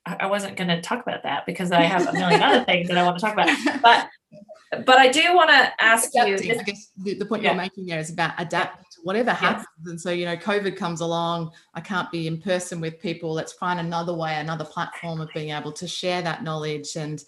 I 0.06 0.26
wasn't 0.26 0.56
going 0.56 0.68
to 0.68 0.80
talk 0.82 1.02
about 1.02 1.22
that 1.22 1.46
because 1.46 1.72
I 1.72 1.82
have 1.82 2.06
a 2.06 2.12
million 2.12 2.42
other 2.42 2.64
things 2.66 2.88
that 2.88 2.98
I 2.98 3.04
want 3.04 3.18
to 3.18 3.24
talk 3.24 3.32
about. 3.32 3.48
But, 3.82 4.84
but 4.84 4.98
I 4.98 5.08
do 5.08 5.34
want 5.34 5.50
to 5.50 5.72
ask 5.82 6.10
Adapting, 6.10 6.46
you. 6.46 6.60
I 6.60 6.62
guess 6.62 6.90
the, 6.96 7.14
the 7.14 7.26
point 7.26 7.42
yeah. 7.42 7.50
you're 7.50 7.60
making 7.60 7.86
there 7.86 7.98
is 7.98 8.10
about 8.10 8.34
adapting 8.38 8.84
to 8.92 9.00
whatever 9.02 9.30
happens. 9.32 9.66
Yes. 9.78 9.90
And 9.90 10.00
so, 10.00 10.10
you 10.10 10.26
know, 10.26 10.36
COVID 10.36 10.76
comes 10.76 11.00
along. 11.00 11.52
I 11.74 11.80
can't 11.80 12.10
be 12.10 12.26
in 12.26 12.40
person 12.40 12.80
with 12.80 13.00
people. 13.00 13.32
Let's 13.32 13.52
find 13.54 13.80
another 13.80 14.14
way, 14.14 14.36
another 14.36 14.64
platform 14.64 15.20
of 15.20 15.30
being 15.34 15.50
able 15.50 15.72
to 15.72 15.88
share 15.88 16.22
that 16.22 16.42
knowledge. 16.42 16.96
And 16.96 17.22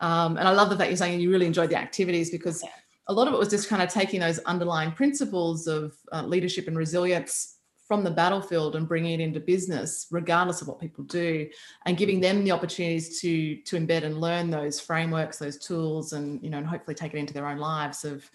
um, 0.00 0.36
and 0.36 0.46
I 0.46 0.50
love 0.50 0.70
the 0.70 0.76
fact 0.76 0.90
you're 0.90 0.96
saying 0.96 1.20
you 1.20 1.30
really 1.30 1.46
enjoyed 1.46 1.70
the 1.70 1.78
activities 1.78 2.30
because. 2.30 2.62
Yeah 2.62 2.70
a 3.08 3.12
lot 3.12 3.28
of 3.28 3.34
it 3.34 3.38
was 3.38 3.48
just 3.48 3.68
kind 3.68 3.82
of 3.82 3.88
taking 3.88 4.20
those 4.20 4.38
underlying 4.40 4.92
principles 4.92 5.66
of 5.66 5.94
uh, 6.12 6.22
leadership 6.22 6.68
and 6.68 6.76
resilience 6.76 7.54
from 7.86 8.02
the 8.02 8.10
battlefield 8.10 8.76
and 8.76 8.88
bringing 8.88 9.20
it 9.20 9.22
into 9.22 9.38
business 9.40 10.06
regardless 10.10 10.62
of 10.62 10.68
what 10.68 10.80
people 10.80 11.04
do 11.04 11.48
and 11.84 11.98
giving 11.98 12.20
them 12.20 12.42
the 12.42 12.50
opportunities 12.50 13.20
to 13.20 13.56
to 13.62 13.76
embed 13.76 14.04
and 14.04 14.20
learn 14.20 14.48
those 14.50 14.80
frameworks 14.80 15.38
those 15.38 15.58
tools 15.58 16.14
and 16.14 16.42
you 16.42 16.48
know 16.48 16.58
and 16.58 16.66
hopefully 16.66 16.94
take 16.94 17.12
it 17.12 17.18
into 17.18 17.34
their 17.34 17.46
own 17.46 17.58
lives 17.58 18.04
of 18.04 18.28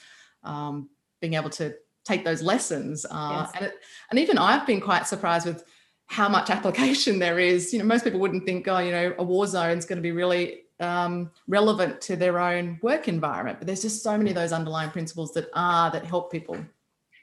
um, 0.44 0.90
being 1.20 1.34
able 1.34 1.50
to 1.50 1.74
take 2.06 2.24
those 2.24 2.42
lessons 2.42 3.06
uh, 3.10 3.46
yes. 3.46 3.52
and, 3.56 3.66
it, 3.66 3.74
and 4.12 4.20
even 4.20 4.38
i've 4.38 4.68
been 4.68 4.82
quite 4.82 5.08
surprised 5.08 5.48
with 5.48 5.64
how 6.06 6.30
much 6.30 6.50
application 6.52 7.18
there 7.18 7.40
is 7.40 7.74
you 7.74 7.80
know 7.80 7.86
most 7.86 8.04
people 8.04 8.20
wouldn't 8.20 8.46
think 8.46 8.68
oh 8.68 8.78
you 8.78 8.92
know 8.92 9.16
a 9.18 9.24
war 9.24 9.48
zone 9.48 9.78
is 9.78 9.86
going 9.86 9.98
to 9.98 10.04
be 10.04 10.12
really 10.12 10.62
um, 10.80 11.32
relevant 11.48 12.02
to 12.02 12.16
their 12.16 12.40
own 12.40 12.80
work 12.82 13.08
environment. 13.08 13.60
But 13.60 13.68
there's 13.68 13.82
just 13.82 14.04
so 14.04 14.18
many 14.18 14.32
of 14.32 14.36
those 14.36 14.52
underlying 14.52 14.92
principles 14.92 15.34
that 15.34 15.50
are 15.54 15.92
that 15.92 16.06
help 16.06 16.32
people. 16.32 16.58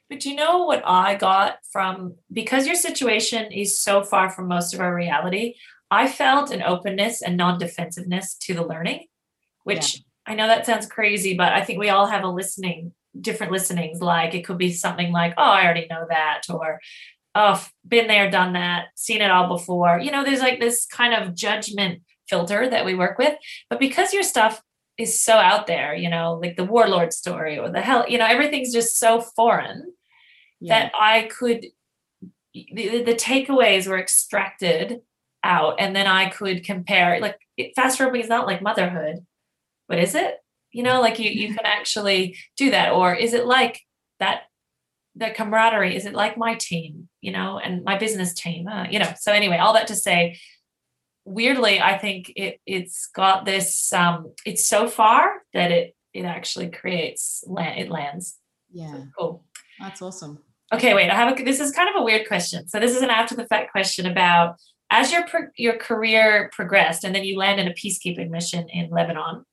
But 0.09 0.25
you 0.25 0.37
know 0.37 0.65
what 0.65 0.83
I 0.87 1.17
got 1.17 1.59
from 1.73 2.15
because 2.33 2.67
your 2.67 2.77
situation 2.77 3.51
is 3.51 3.79
so 3.79 4.05
far 4.05 4.31
from 4.31 4.47
most 4.47 4.73
of 4.73 4.81
our 4.81 4.95
reality, 4.95 5.55
I 5.91 6.09
felt 6.09 6.51
an 6.51 6.63
openness 6.63 7.23
and 7.23 7.37
non-defensiveness 7.37 8.35
to 8.43 8.55
the 8.55 8.65
learning, 8.65 9.07
which 9.65 9.97
yeah. 9.97 10.01
I 10.27 10.35
know 10.35 10.47
that 10.47 10.67
sounds 10.67 10.87
crazy, 10.87 11.37
but 11.37 11.53
I 11.53 11.63
think 11.63 11.79
we 11.79 11.89
all 11.89 12.07
have 12.07 12.25
a 12.25 12.29
listening, 12.29 12.93
different 13.21 13.53
listenings. 13.53 14.01
Like 14.01 14.35
it 14.35 14.45
could 14.45 14.59
be 14.59 14.73
something 14.73 15.13
like, 15.13 15.35
oh, 15.37 15.43
I 15.43 15.65
already 15.65 15.87
know 15.91 16.07
that, 16.09 16.43
or 16.51 16.81
oh, 17.35 17.65
been 17.87 18.07
there, 18.07 18.31
done 18.31 18.55
that, 18.55 18.87
seen 18.95 19.23
it 19.23 19.31
all 19.31 19.49
before. 19.49 19.99
You 19.99 20.11
know, 20.11 20.25
there's 20.25 20.41
like 20.41 20.59
this 20.61 20.87
kind 20.87 21.15
of 21.15 21.35
judgment 21.35 22.03
filter 22.29 22.69
that 22.69 22.85
we 22.85 22.95
work 22.95 23.19
with. 23.19 23.35
But 23.71 23.81
because 23.81 24.13
your 24.13 24.23
stuff 24.23 24.63
is 24.99 25.23
so 25.23 25.35
out 25.35 25.67
there, 25.67 25.95
you 25.95 26.09
know, 26.09 26.39
like 26.41 26.57
the 26.57 26.65
warlord 26.65 27.13
story 27.13 27.59
or 27.59 27.71
the 27.71 27.83
hell, 27.83 28.07
you 28.09 28.19
know, 28.19 28.27
everything's 28.27 28.73
just 28.73 28.99
so 28.99 29.21
foreign 29.21 29.93
yeah. 30.61 30.79
that 30.79 30.93
I 30.99 31.25
could, 31.25 31.67
the, 32.55 33.03
the 33.03 33.15
takeaways 33.15 33.87
were 33.87 33.99
extracted 33.99 35.01
out 35.45 35.77
and 35.79 35.95
then 35.95 36.07
I 36.07 36.31
could 36.31 36.65
compare, 36.65 37.21
like 37.21 37.39
fast 37.77 37.99
forwarding 37.99 38.23
is 38.23 38.29
not 38.29 38.47
like 38.47 38.63
motherhood, 38.63 39.27
but 39.87 39.99
is 39.99 40.15
it? 40.15 40.39
You 40.73 40.83
know, 40.83 41.01
like 41.01 41.19
you, 41.19 41.31
you 41.31 41.49
can 41.49 41.65
actually 41.65 42.37
do 42.57 42.71
that. 42.71 42.93
Or 42.93 43.15
is 43.15 43.35
it 43.35 43.47
like 43.47 43.81
that 44.19 44.45
the 45.15 45.31
camaraderie? 45.31 45.95
Is 45.95 46.07
it 46.07 46.15
like 46.15 46.37
my 46.37 46.55
team, 46.55 47.09
you 47.21 47.33
know, 47.33 47.59
and 47.59 47.85
my 47.85 47.97
business 47.99 48.35
team, 48.35 48.67
uh, 48.67 48.87
you 48.91 48.99
know? 48.99 49.13
So 49.19 49.33
anyway, 49.33 49.59
all 49.59 49.75
that 49.75 49.87
to 49.89 49.95
say, 49.95 50.39
weirdly, 51.27 51.81
I 51.81 51.99
think 51.99 52.33
it 52.37 52.61
it's 52.65 53.09
got 53.09 53.45
this. 53.45 53.93
Um, 53.93 54.33
it's 54.47 54.65
so 54.65 54.89
far 54.89 55.43
that 55.53 55.71
it 55.71 55.95
it 56.15 56.25
actually 56.25 56.71
creates 56.71 57.45
land. 57.47 57.81
It 57.81 57.91
lands. 57.91 58.39
Yeah. 58.73 58.93
So 58.93 59.07
cool. 59.19 59.45
That's 59.79 60.01
awesome. 60.01 60.39
Okay, 60.73 60.95
wait. 60.95 61.11
I 61.11 61.15
have 61.15 61.39
a. 61.39 61.45
This 61.45 61.61
is 61.61 61.73
kind 61.73 61.89
of 61.89 62.01
a 62.01 62.05
weird 62.05 62.27
question. 62.27 62.67
So 62.69 62.81
this 62.81 62.97
is 62.97 63.03
an 63.03 63.11
after 63.11 63.35
the 63.35 63.47
fact 63.47 63.73
question 63.73 64.07
about 64.07 64.57
as 64.91 65.13
your 65.13 65.25
your 65.57 65.77
career 65.77 66.51
progressed, 66.55 67.05
and 67.05 67.15
then 67.15 67.25
you 67.25 67.37
land 67.37 67.61
in 67.61 67.69
a 67.69 67.75
peacekeeping 67.75 68.31
mission 68.31 68.69
in 68.71 68.91
Lebanon. 68.91 69.45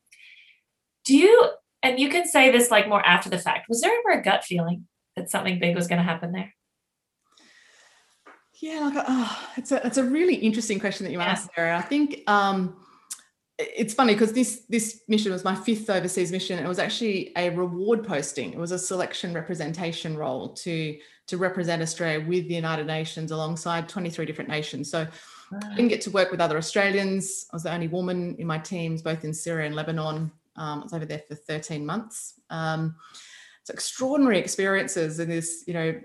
Do 1.06 1.18
you? 1.18 1.50
And 1.82 2.00
you 2.00 2.10
can 2.10 2.26
say 2.26 2.50
this 2.50 2.72
like 2.72 2.88
more 2.88 3.06
after 3.06 3.30
the 3.30 3.38
fact. 3.38 3.68
Was 3.68 3.82
there 3.82 3.92
ever 3.92 4.20
a 4.20 4.24
gut 4.24 4.46
feeling 4.46 4.88
that 5.18 5.30
something 5.30 5.60
big 5.60 5.76
was 5.76 5.88
going 5.88 5.98
to 5.98 6.04
happen 6.04 6.32
there? 6.32 6.54
Yeah, 8.64 8.80
like, 8.80 9.06
oh, 9.10 9.50
it's 9.58 9.74
a 9.74 9.86
it's 9.86 9.98
a 9.98 10.06
really 10.06 10.36
interesting 10.36 10.80
question 10.80 11.04
that 11.04 11.12
you 11.12 11.20
yeah. 11.20 11.26
asked, 11.26 11.50
Sarah. 11.54 11.78
I 11.78 11.82
think 11.82 12.22
um, 12.28 12.78
it's 13.58 13.94
funny 13.94 14.14
because 14.14 14.32
this 14.32 14.64
this 14.70 15.02
mission 15.10 15.34
was 15.34 15.44
my 15.44 15.54
fifth 15.54 15.90
overseas 15.90 16.32
mission. 16.32 16.58
It 16.58 16.66
was 16.66 16.80
actually 16.80 17.34
a 17.36 17.50
reward 17.50 18.08
posting. 18.08 18.54
It 18.54 18.58
was 18.58 18.72
a 18.72 18.80
selection 18.80 19.34
representation 19.34 20.16
role 20.16 20.54
to 20.54 20.98
to 21.28 21.38
represent 21.38 21.82
Australia 21.82 22.26
with 22.26 22.48
the 22.48 22.56
United 22.56 22.88
Nations 22.88 23.32
alongside 23.32 23.90
23 23.90 24.26
different 24.26 24.50
nations. 24.50 24.90
So 24.90 25.06
I 25.52 25.76
didn't 25.76 25.90
get 25.90 26.00
to 26.04 26.12
work 26.12 26.32
with 26.32 26.40
other 26.40 26.56
Australians. 26.56 27.48
I 27.52 27.58
was 27.58 27.64
the 27.64 27.74
only 27.74 27.90
woman 27.90 28.38
in 28.40 28.48
my 28.48 28.60
teams, 28.60 29.02
both 29.02 29.26
in 29.26 29.34
Syria 29.34 29.66
and 29.66 29.76
Lebanon. 29.76 30.32
Um, 30.56 30.80
I 30.80 30.84
was 30.84 30.94
over 30.94 31.06
there 31.06 31.24
for 31.28 31.36
13 31.36 31.86
months. 31.86 32.36
Um, 32.50 32.96
it's 33.64 33.70
extraordinary 33.70 34.40
experiences 34.40 35.22
in 35.22 35.30
this, 35.30 35.64
you 35.66 35.74
know, 35.74 35.98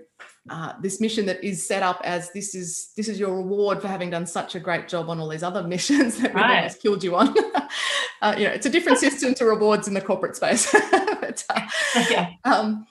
uh, 0.49 0.73
this 0.81 1.01
mission 1.01 1.25
that 1.25 1.43
is 1.43 1.67
set 1.67 1.83
up 1.83 1.99
as 2.05 2.31
this 2.31 2.55
is 2.55 2.93
this 2.95 3.09
is 3.09 3.19
your 3.19 3.35
reward 3.35 3.81
for 3.81 3.89
having 3.89 4.09
done 4.09 4.25
such 4.25 4.55
a 4.55 4.61
great 4.61 4.87
job 4.87 5.09
on 5.09 5.19
all 5.19 5.27
these 5.27 5.43
other 5.43 5.61
missions 5.67 6.17
that 6.19 6.33
right. 6.33 6.59
almost 6.59 6.81
killed 6.81 7.03
you 7.03 7.17
on. 7.17 7.35
uh, 8.21 8.33
you 8.37 8.45
know, 8.45 8.51
it's 8.51 8.65
a 8.65 8.69
different 8.69 8.97
system 9.05 9.33
to 9.33 9.43
rewards 9.43 9.89
in 9.89 9.93
the 9.93 9.99
corporate 9.99 10.37
space. 10.37 10.71
but, 10.71 11.43
uh, 11.49 11.59
yeah. 12.09 12.29
Um, 12.45 12.87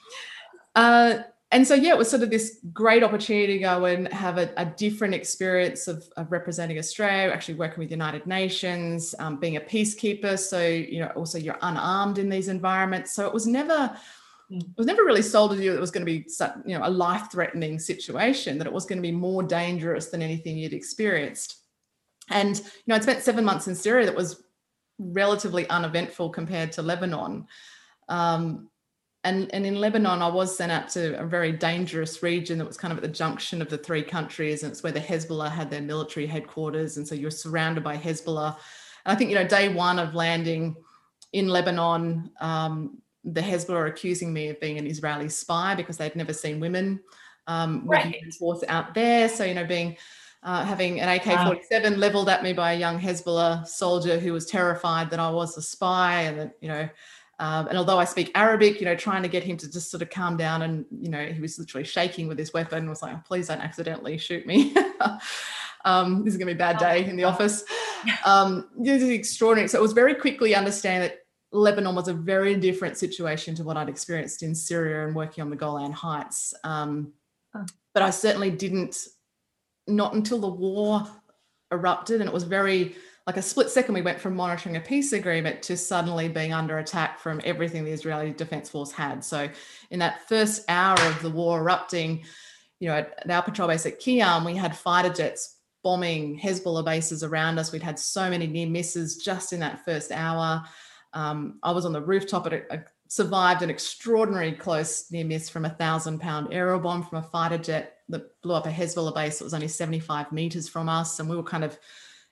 uh, 0.75 1.21
and 1.51 1.67
so 1.67 1.75
yeah, 1.75 1.93
it 1.93 1.99
was 1.99 2.11
sort 2.11 2.23
of 2.23 2.29
this 2.29 2.59
great 2.75 3.03
opportunity 3.03 3.55
to 3.55 3.59
go 3.61 3.87
and 3.87 4.13
have 4.13 4.37
a, 4.37 4.53
a 4.59 4.67
different 4.67 5.15
experience 5.15 5.89
of, 5.89 6.07
of, 6.19 6.31
representing 6.31 6.79
Australia, 6.79 7.33
actually 7.33 7.55
working 7.55 7.79
with 7.79 7.91
United 7.91 8.27
Nations, 8.27 9.15
um, 9.19 9.41
being 9.41 9.57
a 9.57 9.61
peacekeeper. 9.63 10.39
So 10.39 10.63
you 10.63 11.01
know, 11.01 11.11
also 11.17 11.39
you're 11.39 11.59
unarmed 11.63 12.19
in 12.19 12.29
these 12.29 12.49
environments. 12.49 13.15
So 13.15 13.27
it 13.27 13.33
was 13.33 13.47
never 13.47 13.97
it 14.51 14.67
was 14.77 14.87
never 14.87 15.05
really 15.05 15.23
sold 15.23 15.51
to 15.51 15.63
you 15.63 15.71
that 15.71 15.77
it 15.77 15.81
was 15.81 15.91
going 15.91 16.07
to 16.07 16.13
be 16.13 16.27
you 16.65 16.79
know 16.79 16.87
a 16.87 16.91
life-threatening 16.91 17.79
situation 17.79 18.59
that 18.59 18.67
it 18.67 18.73
was 18.73 18.87
going 18.87 18.99
to 18.99 19.03
be 19.03 19.13
more 19.13 19.43
dangerous 19.43 20.07
than 20.07 20.23
anything 20.23 20.57
you'd 20.57 20.73
experienced. 20.73 21.57
And 22.31 22.57
you 22.59 22.65
know 22.87 22.95
i'd 22.95 23.03
spent 23.03 23.23
seven 23.23 23.45
months 23.45 23.69
in 23.69 23.75
syria 23.75 24.07
that 24.07 24.15
was 24.15 24.43
relatively 24.99 25.69
uneventful 25.69 26.31
compared 26.31 26.73
to 26.73 26.83
lebanon. 26.83 27.47
Um, 28.09 28.71
and, 29.25 29.53
and 29.53 29.67
in 29.67 29.81
lebanon 29.81 30.23
i 30.23 30.29
was 30.29 30.57
sent 30.57 30.71
out 30.71 30.89
to 30.89 31.19
a 31.21 31.27
very 31.27 31.53
dangerous 31.53 32.23
region 32.23 32.57
that 32.57 32.67
was 32.67 32.77
kind 32.77 32.93
of 32.93 32.99
at 32.99 33.03
the 33.03 33.09
junction 33.09 33.61
of 33.61 33.69
the 33.69 33.77
three 33.77 34.03
countries 34.03 34.63
and 34.63 34.71
it's 34.71 34.83
where 34.83 34.93
the 34.93 35.01
hezbollah 35.01 35.51
had 35.51 35.71
their 35.71 35.83
military 35.83 36.25
headquarters 36.25 36.97
and 36.97 37.07
so 37.07 37.15
you're 37.15 37.31
surrounded 37.31 37.83
by 37.83 37.97
hezbollah. 37.97 38.57
And 39.05 39.13
i 39.13 39.15
think 39.15 39.31
you 39.31 39.37
know 39.37 39.47
day 39.47 39.69
one 39.69 39.99
of 39.99 40.15
landing 40.15 40.77
in 41.33 41.49
lebanon 41.49 42.31
um, 42.41 43.03
the 43.25 43.41
Hezbollah 43.41 43.77
are 43.77 43.87
accusing 43.87 44.33
me 44.33 44.49
of 44.49 44.61
being 44.61 44.79
an 44.79 44.87
Israeli 44.87 45.29
spy 45.29 45.75
because 45.75 45.97
they'd 45.97 46.17
never 46.17 46.33
seen 46.33 46.61
women 46.61 47.01
um, 47.47 47.83
right. 47.87 48.15
force 48.39 48.63
out 48.69 48.95
there. 48.95 49.29
So, 49.29 49.45
you 49.45 49.55
know, 49.55 49.65
being 49.65 49.97
uh, 50.43 50.65
having 50.65 51.01
an 51.01 51.09
AK 51.09 51.25
47 51.47 51.93
wow. 51.93 51.99
leveled 51.99 52.29
at 52.29 52.43
me 52.43 52.53
by 52.53 52.73
a 52.73 52.79
young 52.79 52.99
Hezbollah 52.99 53.67
soldier 53.67 54.19
who 54.19 54.33
was 54.33 54.47
terrified 54.47 55.11
that 55.11 55.19
I 55.19 55.31
was 55.31 55.57
a 55.57 55.63
spy 55.63 56.23
and 56.23 56.39
that, 56.39 56.53
you 56.61 56.69
know, 56.69 56.89
um, 57.41 57.69
and 57.69 57.79
although 57.79 57.99
I 57.99 58.05
speak 58.05 58.33
Arabic, 58.35 58.81
you 58.81 58.87
know, 58.87 58.97
trying 58.97 59.23
to 59.23 59.29
get 59.29 59.45
him 59.45 59.57
to 59.59 59.71
just 59.71 59.91
sort 59.91 60.03
of 60.03 60.11
calm 60.11 60.37
down, 60.37 60.63
and 60.63 60.85
you 61.01 61.09
know, 61.09 61.25
he 61.25 61.41
was 61.41 61.59
literally 61.59 61.85
shaking 61.85 62.27
with 62.27 62.37
his 62.37 62.53
weapon. 62.53 62.79
And 62.79 62.89
was 62.89 63.01
like, 63.01 63.25
"Please 63.25 63.47
don't 63.47 63.61
accidentally 63.61 64.19
shoot 64.19 64.45
me. 64.45 64.75
um, 65.85 66.25
this 66.25 66.35
is 66.35 66.39
going 66.39 66.49
to 66.49 66.55
be 66.55 66.57
a 66.57 66.57
bad 66.57 66.79
day 66.79 67.05
in 67.05 67.17
the 67.17 67.25
office." 67.25 67.65
Um, 68.25 68.69
this 68.79 69.03
is 69.03 69.09
extraordinary. 69.09 69.67
So 69.67 69.77
it 69.77 69.83
was 69.83 69.93
very 69.93 70.15
quickly 70.15 70.55
understand 70.55 71.03
that 71.03 71.19
Lebanon 71.53 71.95
was 71.95 72.09
a 72.09 72.15
very 72.15 72.55
different 72.57 72.99
situation 72.99 73.55
to 73.55 73.65
what 73.65 73.77
I'd 73.77 73.89
experienced 73.89 74.43
in 74.43 74.55
Syria 74.55 75.07
and 75.07 75.17
working 75.17 75.43
on 75.43 75.51
the 75.51 75.57
Golan 75.57 75.93
Heights. 75.93 76.55
Um, 76.65 77.13
oh. 77.55 77.65
But 77.95 78.03
I 78.03 78.11
certainly 78.11 78.51
didn't, 78.51 79.07
not 79.87 80.15
until 80.15 80.39
the 80.39 80.49
war 80.49 81.07
erupted, 81.73 82.21
and 82.21 82.29
it 82.29 82.35
was 82.35 82.45
very 82.45 82.97
like 83.29 83.37
a 83.37 83.43
split 83.43 83.69
second, 83.69 83.93
we 83.95 84.01
went 84.01 84.19
from 84.19 84.35
monitoring 84.35 84.79
a 84.79 84.81
peace 84.81 85.13
agreement 85.13 85.61
to 85.65 85.77
suddenly 85.77 86.31
being 86.31 86.55
under 86.55 86.79
attack 86.79 87.19
from 87.19 87.43
everything 87.45 87.85
the 87.85 87.91
Israeli 87.91 88.31
Defense 88.31 88.71
Force 88.71 88.91
had. 88.91 89.23
So, 89.23 89.51
in 89.91 89.99
that 89.99 90.27
first 90.31 90.65
hour 90.67 90.99
of 90.99 91.21
the 91.21 91.29
war 91.29 91.61
erupting, 91.61 92.25
you 92.81 92.89
know, 92.89 92.95
at 92.95 93.31
our 93.31 93.43
patrol 93.43 93.69
base 93.69 93.85
at 93.85 94.01
Qiyam, 94.01 94.47
we 94.47 94.57
had 94.57 94.75
fighter 94.75 95.13
jets 95.13 95.57
bombing 95.85 96.41
Hezbollah 96.41 96.87
bases 96.87 97.23
around 97.23 97.59
us. 97.59 97.71
We'd 97.71 97.83
had 97.83 97.99
so 97.99 98.31
many 98.31 98.47
near 98.47 98.67
misses 98.67 99.19
just 99.19 99.53
in 99.53 99.61
that 99.61 99.85
first 99.85 100.11
hour. 100.11 100.65
Um, 101.13 101.59
I 101.63 101.73
was 101.73 101.85
on 101.85 101.93
the 101.93 102.01
rooftop 102.01 102.47
at 102.47 102.53
a, 102.53 102.75
a, 102.75 102.85
survived 103.09 103.63
an 103.63 103.71
extraordinary 103.71 104.53
close 104.53 105.11
near 105.11 105.25
miss 105.25 105.49
from 105.49 105.65
a 105.65 105.71
thousand 105.71 106.21
pound 106.21 106.49
aerial 106.53 106.79
bomb 106.79 107.03
from 107.03 107.19
a 107.19 107.23
fighter 107.23 107.59
jet 107.59 107.99
that 108.11 108.41
blew 108.43 108.55
up 108.55 108.67
a 108.67 108.71
Hezbollah 108.71 109.15
base 109.15 109.39
that 109.39 109.45
was 109.45 109.55
only 109.55 109.69
75 109.69 110.33
meters 110.33 110.69
from 110.69 110.89
us. 110.89 111.19
And 111.21 111.29
we 111.29 111.37
were 111.37 111.43
kind 111.43 111.65
of 111.65 111.79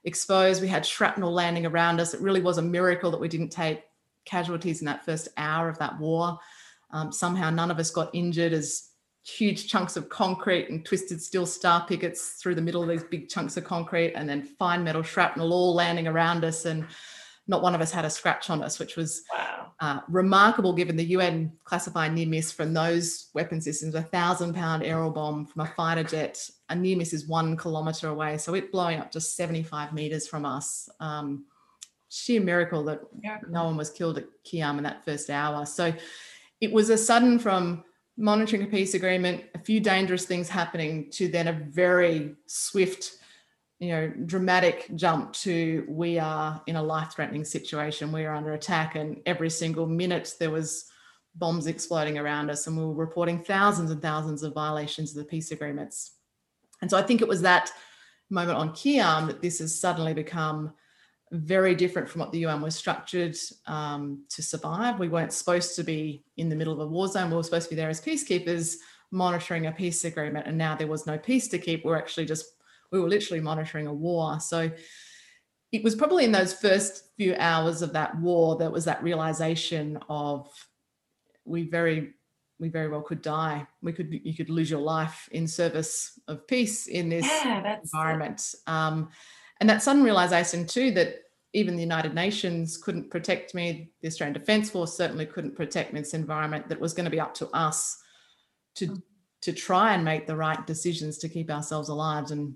exposed. 0.04 0.62
We 0.62 0.68
had 0.68 0.86
shrapnel 0.86 1.32
landing 1.32 1.66
around 1.66 2.00
us. 2.00 2.14
It 2.14 2.20
really 2.20 2.40
was 2.40 2.58
a 2.58 2.62
miracle 2.62 3.10
that 3.10 3.20
we 3.20 3.28
didn't 3.28 3.50
take 3.50 3.82
casualties 4.24 4.80
in 4.80 4.86
that 4.86 5.04
first 5.04 5.28
hour 5.36 5.68
of 5.68 5.78
that 5.78 5.98
war. 5.98 6.38
Um, 6.90 7.12
somehow 7.12 7.50
none 7.50 7.70
of 7.70 7.78
us 7.78 7.90
got 7.90 8.14
injured 8.14 8.52
as 8.52 8.90
huge 9.26 9.68
chunks 9.68 9.96
of 9.96 10.08
concrete 10.08 10.70
and 10.70 10.84
twisted 10.84 11.20
steel 11.20 11.46
star 11.46 11.84
pickets 11.86 12.34
through 12.40 12.54
the 12.54 12.62
middle 12.62 12.82
of 12.82 12.88
these 12.88 13.02
big 13.02 13.28
chunks 13.28 13.56
of 13.56 13.64
concrete 13.64 14.12
and 14.14 14.28
then 14.28 14.40
fine 14.40 14.84
metal 14.84 15.02
shrapnel 15.02 15.52
all 15.52 15.74
landing 15.74 16.06
around 16.06 16.44
us 16.44 16.64
and 16.64 16.86
not 17.48 17.62
one 17.62 17.74
of 17.74 17.80
us 17.80 17.92
had 17.92 18.04
a 18.04 18.10
scratch 18.10 18.50
on 18.50 18.62
us, 18.62 18.78
which 18.78 18.96
was 18.96 19.22
wow. 19.32 19.72
uh, 19.80 20.00
remarkable 20.08 20.72
given 20.72 20.96
the 20.96 21.04
UN 21.04 21.52
classified 21.64 22.12
near 22.12 22.26
miss 22.26 22.50
from 22.50 22.74
those 22.74 23.28
weapon 23.34 23.60
systems, 23.60 23.94
a 23.94 24.02
thousand 24.02 24.54
pound 24.54 24.82
aerial 24.82 25.10
bomb 25.10 25.46
from 25.46 25.62
a 25.62 25.66
fighter 25.66 26.02
jet. 26.02 26.48
A 26.68 26.74
near 26.74 26.96
miss 26.96 27.12
is 27.12 27.28
one 27.28 27.56
kilometer 27.56 28.08
away. 28.08 28.38
So 28.38 28.54
it 28.54 28.72
blowing 28.72 28.98
up 28.98 29.12
just 29.12 29.36
75 29.36 29.92
meters 29.92 30.26
from 30.26 30.44
us. 30.44 30.88
Um, 30.98 31.44
sheer 32.08 32.40
miracle 32.40 32.84
that 32.84 33.00
miracle. 33.20 33.50
no 33.50 33.64
one 33.64 33.76
was 33.76 33.90
killed 33.90 34.18
at 34.18 34.26
Qiyam 34.44 34.78
in 34.78 34.84
that 34.84 35.04
first 35.04 35.30
hour. 35.30 35.66
So 35.66 35.92
it 36.60 36.72
was 36.72 36.90
a 36.90 36.98
sudden 36.98 37.38
from 37.38 37.84
monitoring 38.16 38.62
a 38.62 38.66
peace 38.66 38.94
agreement, 38.94 39.44
a 39.54 39.58
few 39.58 39.78
dangerous 39.78 40.24
things 40.24 40.48
happening 40.48 41.10
to 41.12 41.28
then 41.28 41.48
a 41.48 41.52
very 41.52 42.34
swift 42.46 43.18
you 43.78 43.90
know 43.90 44.08
dramatic 44.24 44.88
jump 44.94 45.32
to 45.32 45.84
we 45.88 46.18
are 46.18 46.62
in 46.66 46.76
a 46.76 46.82
life 46.82 47.12
threatening 47.12 47.44
situation 47.44 48.10
we 48.10 48.24
are 48.24 48.34
under 48.34 48.54
attack 48.54 48.94
and 48.94 49.20
every 49.26 49.50
single 49.50 49.86
minute 49.86 50.34
there 50.40 50.50
was 50.50 50.86
bombs 51.34 51.66
exploding 51.66 52.16
around 52.16 52.50
us 52.50 52.66
and 52.66 52.76
we 52.76 52.84
were 52.84 52.94
reporting 52.94 53.42
thousands 53.42 53.90
and 53.90 54.00
thousands 54.00 54.42
of 54.42 54.54
violations 54.54 55.10
of 55.10 55.18
the 55.18 55.28
peace 55.28 55.50
agreements 55.50 56.12
and 56.80 56.90
so 56.90 56.96
i 56.96 57.02
think 57.02 57.20
it 57.20 57.28
was 57.28 57.42
that 57.42 57.70
moment 58.30 58.58
on 58.58 58.70
Qiyam 58.70 59.26
that 59.26 59.40
this 59.40 59.58
has 59.60 59.78
suddenly 59.78 60.14
become 60.14 60.72
very 61.32 61.74
different 61.74 62.08
from 62.08 62.20
what 62.20 62.32
the 62.32 62.38
UN 62.40 62.60
was 62.60 62.74
structured 62.74 63.36
um, 63.66 64.24
to 64.30 64.42
survive. 64.42 64.98
We 64.98 65.08
weren't 65.08 65.32
supposed 65.32 65.74
to 65.76 65.84
be 65.84 66.24
in 66.36 66.48
the 66.48 66.56
middle 66.56 66.72
of 66.72 66.80
a 66.80 66.86
war 66.86 67.08
zone. 67.08 67.30
We 67.30 67.36
were 67.36 67.42
supposed 67.42 67.68
to 67.68 67.74
be 67.74 67.76
there 67.76 67.88
as 67.88 68.00
peacekeepers 68.00 68.76
monitoring 69.10 69.66
a 69.66 69.72
peace 69.72 70.04
agreement. 70.04 70.46
And 70.46 70.56
now 70.58 70.76
there 70.76 70.86
was 70.86 71.06
no 71.06 71.18
peace 71.18 71.48
to 71.48 71.58
keep. 71.58 71.84
We're 71.84 71.98
actually 71.98 72.26
just 72.26 72.55
we 72.92 73.00
were 73.00 73.08
literally 73.08 73.40
monitoring 73.40 73.86
a 73.86 73.94
war. 73.94 74.40
So 74.40 74.70
it 75.72 75.82
was 75.82 75.94
probably 75.94 76.24
in 76.24 76.32
those 76.32 76.54
first 76.54 77.10
few 77.16 77.34
hours 77.38 77.82
of 77.82 77.92
that 77.92 78.18
war 78.20 78.56
that 78.56 78.72
was 78.72 78.84
that 78.84 79.02
realization 79.02 79.98
of 80.08 80.48
we 81.44 81.68
very 81.68 82.14
we 82.58 82.68
very 82.68 82.88
well 82.88 83.02
could 83.02 83.20
die. 83.20 83.66
We 83.82 83.92
could 83.92 84.08
you 84.10 84.34
could 84.34 84.50
lose 84.50 84.70
your 84.70 84.80
life 84.80 85.28
in 85.32 85.46
service 85.46 86.18
of 86.28 86.46
peace 86.46 86.86
in 86.86 87.08
this 87.08 87.26
yeah, 87.26 87.78
environment. 87.82 88.54
Um, 88.66 89.10
and 89.60 89.68
that 89.68 89.82
sudden 89.82 90.02
realization 90.02 90.66
too 90.66 90.90
that 90.92 91.22
even 91.52 91.74
the 91.74 91.82
United 91.82 92.14
Nations 92.14 92.76
couldn't 92.76 93.10
protect 93.10 93.54
me. 93.54 93.90
The 94.02 94.08
Australian 94.08 94.34
Defence 94.34 94.70
Force 94.70 94.96
certainly 94.96 95.26
couldn't 95.26 95.56
protect 95.56 95.92
me 95.92 95.98
in 95.98 96.02
this 96.02 96.14
environment. 96.14 96.68
That 96.68 96.80
was 96.80 96.92
going 96.92 97.04
to 97.04 97.10
be 97.10 97.20
up 97.20 97.34
to 97.34 97.48
us 97.48 97.98
to 98.76 98.88
mm. 98.88 99.02
to 99.42 99.52
try 99.52 99.94
and 99.94 100.04
make 100.04 100.26
the 100.26 100.36
right 100.36 100.66
decisions 100.66 101.18
to 101.18 101.28
keep 101.28 101.50
ourselves 101.50 101.88
alive. 101.88 102.30
And 102.30 102.54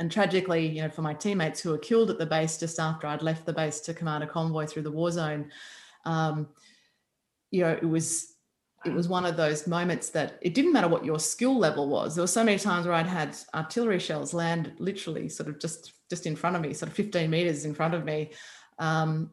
and 0.00 0.10
tragically, 0.10 0.66
you 0.66 0.80
know, 0.80 0.88
for 0.88 1.02
my 1.02 1.12
teammates 1.12 1.60
who 1.60 1.70
were 1.70 1.78
killed 1.78 2.08
at 2.08 2.18
the 2.18 2.24
base 2.24 2.56
just 2.56 2.80
after 2.80 3.06
I'd 3.06 3.20
left 3.20 3.44
the 3.44 3.52
base 3.52 3.80
to 3.80 3.92
command 3.92 4.24
a 4.24 4.26
convoy 4.26 4.64
through 4.66 4.82
the 4.82 4.90
war 4.90 5.10
zone, 5.10 5.52
um, 6.06 6.48
you 7.50 7.60
know, 7.60 7.70
it 7.70 7.84
was 7.84 8.34
it 8.86 8.94
was 8.94 9.08
one 9.08 9.26
of 9.26 9.36
those 9.36 9.66
moments 9.66 10.08
that 10.08 10.38
it 10.40 10.54
didn't 10.54 10.72
matter 10.72 10.88
what 10.88 11.04
your 11.04 11.18
skill 11.18 11.58
level 11.58 11.86
was. 11.86 12.14
There 12.14 12.22
were 12.22 12.28
so 12.28 12.42
many 12.42 12.58
times 12.58 12.86
where 12.86 12.94
I'd 12.94 13.06
had 13.06 13.36
artillery 13.54 13.98
shells 13.98 14.32
land 14.32 14.72
literally 14.78 15.28
sort 15.28 15.50
of 15.50 15.60
just 15.60 15.92
just 16.08 16.24
in 16.24 16.34
front 16.34 16.56
of 16.56 16.62
me, 16.62 16.72
sort 16.72 16.88
of 16.88 16.96
15 16.96 17.28
meters 17.28 17.66
in 17.66 17.74
front 17.74 17.92
of 17.92 18.06
me. 18.06 18.30
Um, 18.78 19.32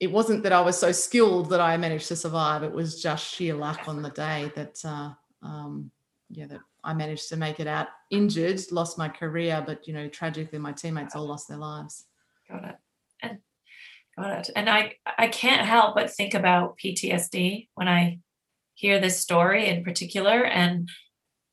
it 0.00 0.10
wasn't 0.10 0.42
that 0.44 0.52
I 0.52 0.62
was 0.62 0.78
so 0.78 0.92
skilled 0.92 1.50
that 1.50 1.60
I 1.60 1.76
managed 1.76 2.08
to 2.08 2.16
survive. 2.16 2.62
It 2.62 2.72
was 2.72 3.02
just 3.02 3.34
sheer 3.34 3.54
luck 3.54 3.86
on 3.86 4.00
the 4.00 4.10
day 4.10 4.50
that 4.56 4.78
uh, 4.82 5.10
um, 5.42 5.90
yeah 6.30 6.46
that 6.46 6.60
I 6.86 6.94
managed 6.94 7.28
to 7.30 7.36
make 7.36 7.60
it 7.60 7.66
out 7.66 7.88
injured, 8.10 8.60
lost 8.70 8.96
my 8.96 9.08
career, 9.08 9.62
but 9.66 9.86
you 9.86 9.92
know 9.92 10.08
tragically 10.08 10.58
my 10.58 10.72
teammates 10.72 11.16
all 11.16 11.26
lost 11.26 11.48
their 11.48 11.58
lives. 11.58 12.04
Got 12.48 12.64
it. 12.64 12.76
And 13.22 13.38
got 14.16 14.38
it. 14.38 14.50
And 14.54 14.70
I 14.70 14.94
I 15.18 15.26
can't 15.28 15.66
help 15.66 15.96
but 15.96 16.10
think 16.10 16.32
about 16.32 16.78
PTSD 16.78 17.68
when 17.74 17.88
I 17.88 18.20
hear 18.74 19.00
this 19.00 19.18
story 19.18 19.66
in 19.66 19.82
particular 19.82 20.44
and 20.44 20.88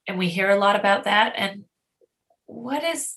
and 0.07 0.17
we 0.17 0.27
hear 0.29 0.49
a 0.49 0.59
lot 0.59 0.75
about 0.75 1.05
that 1.05 1.33
and 1.37 1.63
what 2.45 2.83
is 2.83 3.15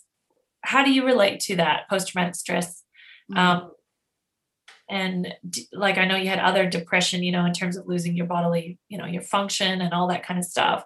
how 0.63 0.85
do 0.85 0.93
you 0.93 1.05
relate 1.05 1.41
to 1.41 1.57
that 1.57 1.89
post-traumatic 1.91 2.37
stress 2.37 2.85
mm-hmm. 3.31 3.39
um 3.39 3.73
and 4.89 5.35
like 5.73 5.99
i 5.99 6.05
know 6.05 6.15
you 6.15 6.29
had 6.29 6.39
other 6.39 6.71
depression 6.71 7.25
you 7.25 7.33
know 7.33 7.45
in 7.45 7.53
terms 7.53 7.77
of 7.77 7.89
losing 7.89 8.17
your 8.17 8.27
bodily 8.27 8.79
you 8.89 8.97
know 8.97 9.07
your 9.07 9.23
function 9.23 9.81
and 9.81 9.93
all 9.93 10.07
that 10.07 10.25
kind 10.25 10.39
of 10.39 10.45
stuff 10.45 10.85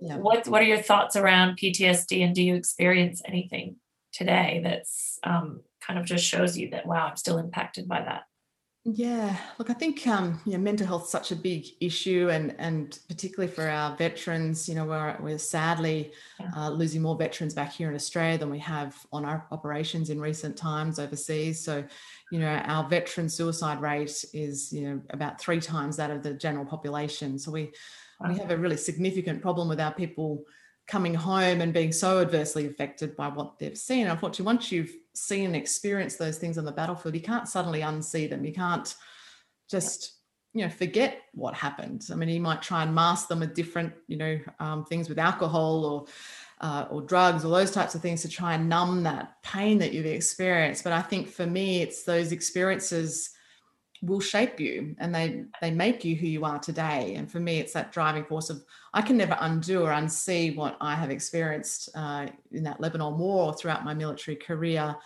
yeah. 0.00 0.16
what 0.16 0.46
what 0.48 0.62
are 0.62 0.66
your 0.66 0.82
thoughts 0.82 1.16
around 1.16 1.58
ptsd 1.58 2.24
and 2.24 2.34
do 2.34 2.42
you 2.42 2.54
experience 2.54 3.22
anything 3.24 3.76
today 4.12 4.60
that's 4.62 5.18
um, 5.22 5.60
kind 5.80 5.98
of 5.98 6.04
just 6.04 6.24
shows 6.24 6.56
you 6.56 6.70
that 6.70 6.86
wow 6.86 7.06
i'm 7.06 7.16
still 7.16 7.38
impacted 7.38 7.86
by 7.86 8.00
that 8.02 8.22
yeah, 8.84 9.36
look, 9.58 9.68
I 9.68 9.74
think 9.74 10.06
um, 10.06 10.40
you 10.46 10.52
know, 10.52 10.58
mental 10.58 10.86
health 10.86 11.04
is 11.04 11.10
such 11.10 11.32
a 11.32 11.36
big 11.36 11.66
issue, 11.82 12.30
and 12.30 12.54
and 12.58 12.98
particularly 13.08 13.52
for 13.52 13.68
our 13.68 13.94
veterans, 13.94 14.70
you 14.70 14.74
know, 14.74 14.86
we're 14.86 15.16
we're 15.20 15.38
sadly 15.38 16.12
uh, 16.56 16.70
losing 16.70 17.02
more 17.02 17.14
veterans 17.14 17.52
back 17.52 17.72
here 17.72 17.90
in 17.90 17.94
Australia 17.94 18.38
than 18.38 18.48
we 18.48 18.58
have 18.60 18.96
on 19.12 19.26
our 19.26 19.46
operations 19.50 20.08
in 20.08 20.18
recent 20.18 20.56
times 20.56 20.98
overseas. 20.98 21.62
So, 21.62 21.84
you 22.32 22.38
know, 22.40 22.48
our 22.48 22.88
veteran 22.88 23.28
suicide 23.28 23.82
rate 23.82 24.24
is 24.32 24.72
you 24.72 24.88
know 24.88 25.02
about 25.10 25.38
three 25.38 25.60
times 25.60 25.98
that 25.98 26.10
of 26.10 26.22
the 26.22 26.32
general 26.32 26.64
population. 26.64 27.38
So 27.38 27.50
we 27.50 27.72
we 28.28 28.38
have 28.38 28.50
a 28.50 28.56
really 28.56 28.76
significant 28.76 29.40
problem 29.40 29.68
with 29.68 29.80
our 29.80 29.92
people 29.92 30.44
coming 30.86 31.14
home 31.14 31.60
and 31.60 31.72
being 31.72 31.92
so 31.92 32.20
adversely 32.20 32.66
affected 32.66 33.16
by 33.16 33.28
what 33.28 33.58
they've 33.58 33.78
seen. 33.78 34.08
Unfortunately, 34.08 34.46
once 34.46 34.72
you've 34.72 34.92
seen 35.14 35.46
and 35.46 35.56
experienced 35.56 36.18
those 36.18 36.38
things 36.38 36.58
on 36.58 36.64
the 36.64 36.72
battlefield, 36.72 37.14
you 37.14 37.20
can't 37.20 37.48
suddenly 37.48 37.80
unsee 37.80 38.28
them. 38.28 38.44
You 38.44 38.52
can't 38.52 38.94
just 39.70 40.14
you 40.52 40.64
know 40.64 40.70
forget 40.70 41.22
what 41.32 41.54
happened. 41.54 42.08
I 42.10 42.16
mean, 42.16 42.28
you 42.28 42.40
might 42.40 42.60
try 42.60 42.82
and 42.82 42.94
mask 42.94 43.28
them 43.28 43.40
with 43.40 43.54
different 43.54 43.92
you 44.08 44.16
know 44.16 44.38
um, 44.58 44.84
things 44.84 45.08
with 45.08 45.18
alcohol 45.18 45.84
or 45.84 46.06
uh, 46.60 46.86
or 46.90 47.02
drugs 47.02 47.44
or 47.44 47.50
those 47.50 47.70
types 47.70 47.94
of 47.94 48.02
things 48.02 48.22
to 48.22 48.28
try 48.28 48.54
and 48.54 48.68
numb 48.68 49.04
that 49.04 49.42
pain 49.42 49.78
that 49.78 49.92
you've 49.92 50.06
experienced. 50.06 50.84
But 50.84 50.92
I 50.92 51.02
think 51.02 51.28
for 51.28 51.46
me, 51.46 51.82
it's 51.82 52.02
those 52.02 52.32
experiences 52.32 53.30
will 54.02 54.20
shape 54.20 54.58
you 54.58 54.96
and 54.98 55.14
they 55.14 55.44
they 55.60 55.70
make 55.70 56.04
you 56.04 56.16
who 56.16 56.26
you 56.26 56.44
are 56.44 56.58
today. 56.58 57.14
And 57.16 57.30
for 57.30 57.40
me 57.40 57.58
it's 57.58 57.74
that 57.74 57.92
driving 57.92 58.24
force 58.24 58.50
of 58.50 58.64
i 58.94 59.02
can 59.02 59.16
never 59.16 59.36
undo 59.40 59.82
or 59.82 59.90
unsee 59.90 60.56
what 60.56 60.76
i 60.80 60.94
have 60.94 61.10
experienced 61.10 61.90
uh, 61.94 62.26
in 62.52 62.62
that 62.64 62.80
lebanon 62.80 63.18
war 63.18 63.46
or 63.46 63.54
throughout 63.54 63.84
my 63.84 63.94
military 63.94 64.36
career. 64.36 64.96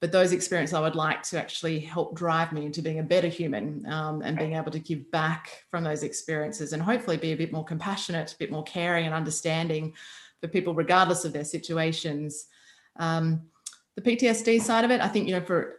But 0.00 0.12
those 0.12 0.32
experiences 0.32 0.74
i 0.74 0.80
would 0.80 0.94
like 0.94 1.22
to 1.24 1.38
actually 1.38 1.78
help 1.80 2.16
drive 2.16 2.52
me 2.52 2.64
into 2.64 2.80
being 2.80 3.00
a 3.00 3.02
better 3.02 3.28
human 3.28 3.84
um, 3.86 4.22
and 4.22 4.38
being 4.38 4.54
able 4.54 4.70
to 4.70 4.78
give 4.78 5.10
back 5.10 5.64
from 5.70 5.84
those 5.84 6.02
experiences 6.02 6.72
and 6.72 6.82
hopefully 6.82 7.16
be 7.18 7.32
a 7.32 7.36
bit 7.36 7.52
more 7.52 7.64
compassionate 7.64 8.32
a 8.32 8.38
bit 8.38 8.50
more 8.50 8.62
caring 8.62 9.04
and 9.04 9.14
understanding 9.14 9.92
for 10.40 10.48
people 10.48 10.72
regardless 10.72 11.24
of 11.24 11.32
their 11.32 11.44
situations. 11.44 12.46
Um, 12.96 13.42
the 13.96 14.02
ptsd 14.16 14.62
side 14.62 14.84
of 14.84 14.92
it 14.92 15.00
i 15.00 15.08
think 15.08 15.26
you 15.26 15.34
know 15.34 15.44
for 15.44 15.78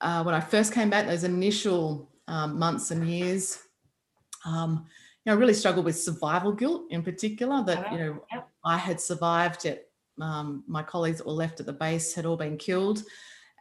uh, 0.00 0.22
when 0.22 0.34
I 0.34 0.40
first 0.40 0.72
came 0.72 0.90
back, 0.90 1.06
those 1.06 1.24
initial 1.24 2.09
um, 2.30 2.58
months 2.58 2.90
and 2.92 3.06
years. 3.06 3.58
Um, 4.46 4.86
you 5.24 5.30
know, 5.30 5.36
I 5.36 5.38
really 5.38 5.54
struggled 5.54 5.84
with 5.84 5.98
survival 5.98 6.52
guilt 6.52 6.84
in 6.90 7.02
particular. 7.02 7.62
That 7.62 7.92
you 7.92 7.98
know, 7.98 8.24
yep. 8.32 8.48
I 8.64 8.78
had 8.78 9.00
survived 9.00 9.66
it. 9.66 9.90
Um, 10.20 10.64
my 10.66 10.82
colleagues 10.82 11.18
that 11.18 11.26
were 11.26 11.32
left 11.32 11.60
at 11.60 11.66
the 11.66 11.72
base 11.72 12.14
had 12.14 12.24
all 12.24 12.36
been 12.36 12.56
killed, 12.56 13.02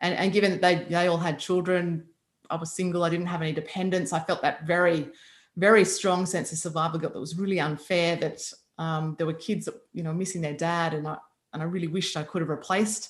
and, 0.02 0.16
and 0.16 0.32
given 0.32 0.52
that 0.52 0.62
they 0.62 0.86
they 0.86 1.08
all 1.08 1.18
had 1.18 1.40
children, 1.40 2.06
I 2.50 2.56
was 2.56 2.74
single. 2.74 3.04
I 3.04 3.10
didn't 3.10 3.26
have 3.26 3.42
any 3.42 3.52
dependents. 3.52 4.14
I 4.14 4.20
felt 4.20 4.42
that 4.44 4.66
very, 4.66 5.10
very 5.58 5.84
strong 5.84 6.26
sense 6.26 6.52
of 6.52 6.60
survival 6.60 7.00
guilt 7.00 7.14
that 7.14 7.20
was 7.20 7.38
really 7.38 7.60
unfair. 7.60 8.16
That 8.16 8.42
um, 8.78 9.16
there 9.18 9.28
were 9.28 9.34
kids 9.34 9.66
that 9.66 9.76
you 9.94 10.04
know 10.04 10.14
missing 10.14 10.42
their 10.42 10.56
dad, 10.56 10.94
and 10.94 11.08
I 11.08 11.18
and 11.54 11.62
I 11.62 11.66
really 11.66 11.88
wished 11.88 12.16
I 12.16 12.24
could 12.24 12.42
have 12.42 12.50
replaced 12.50 13.10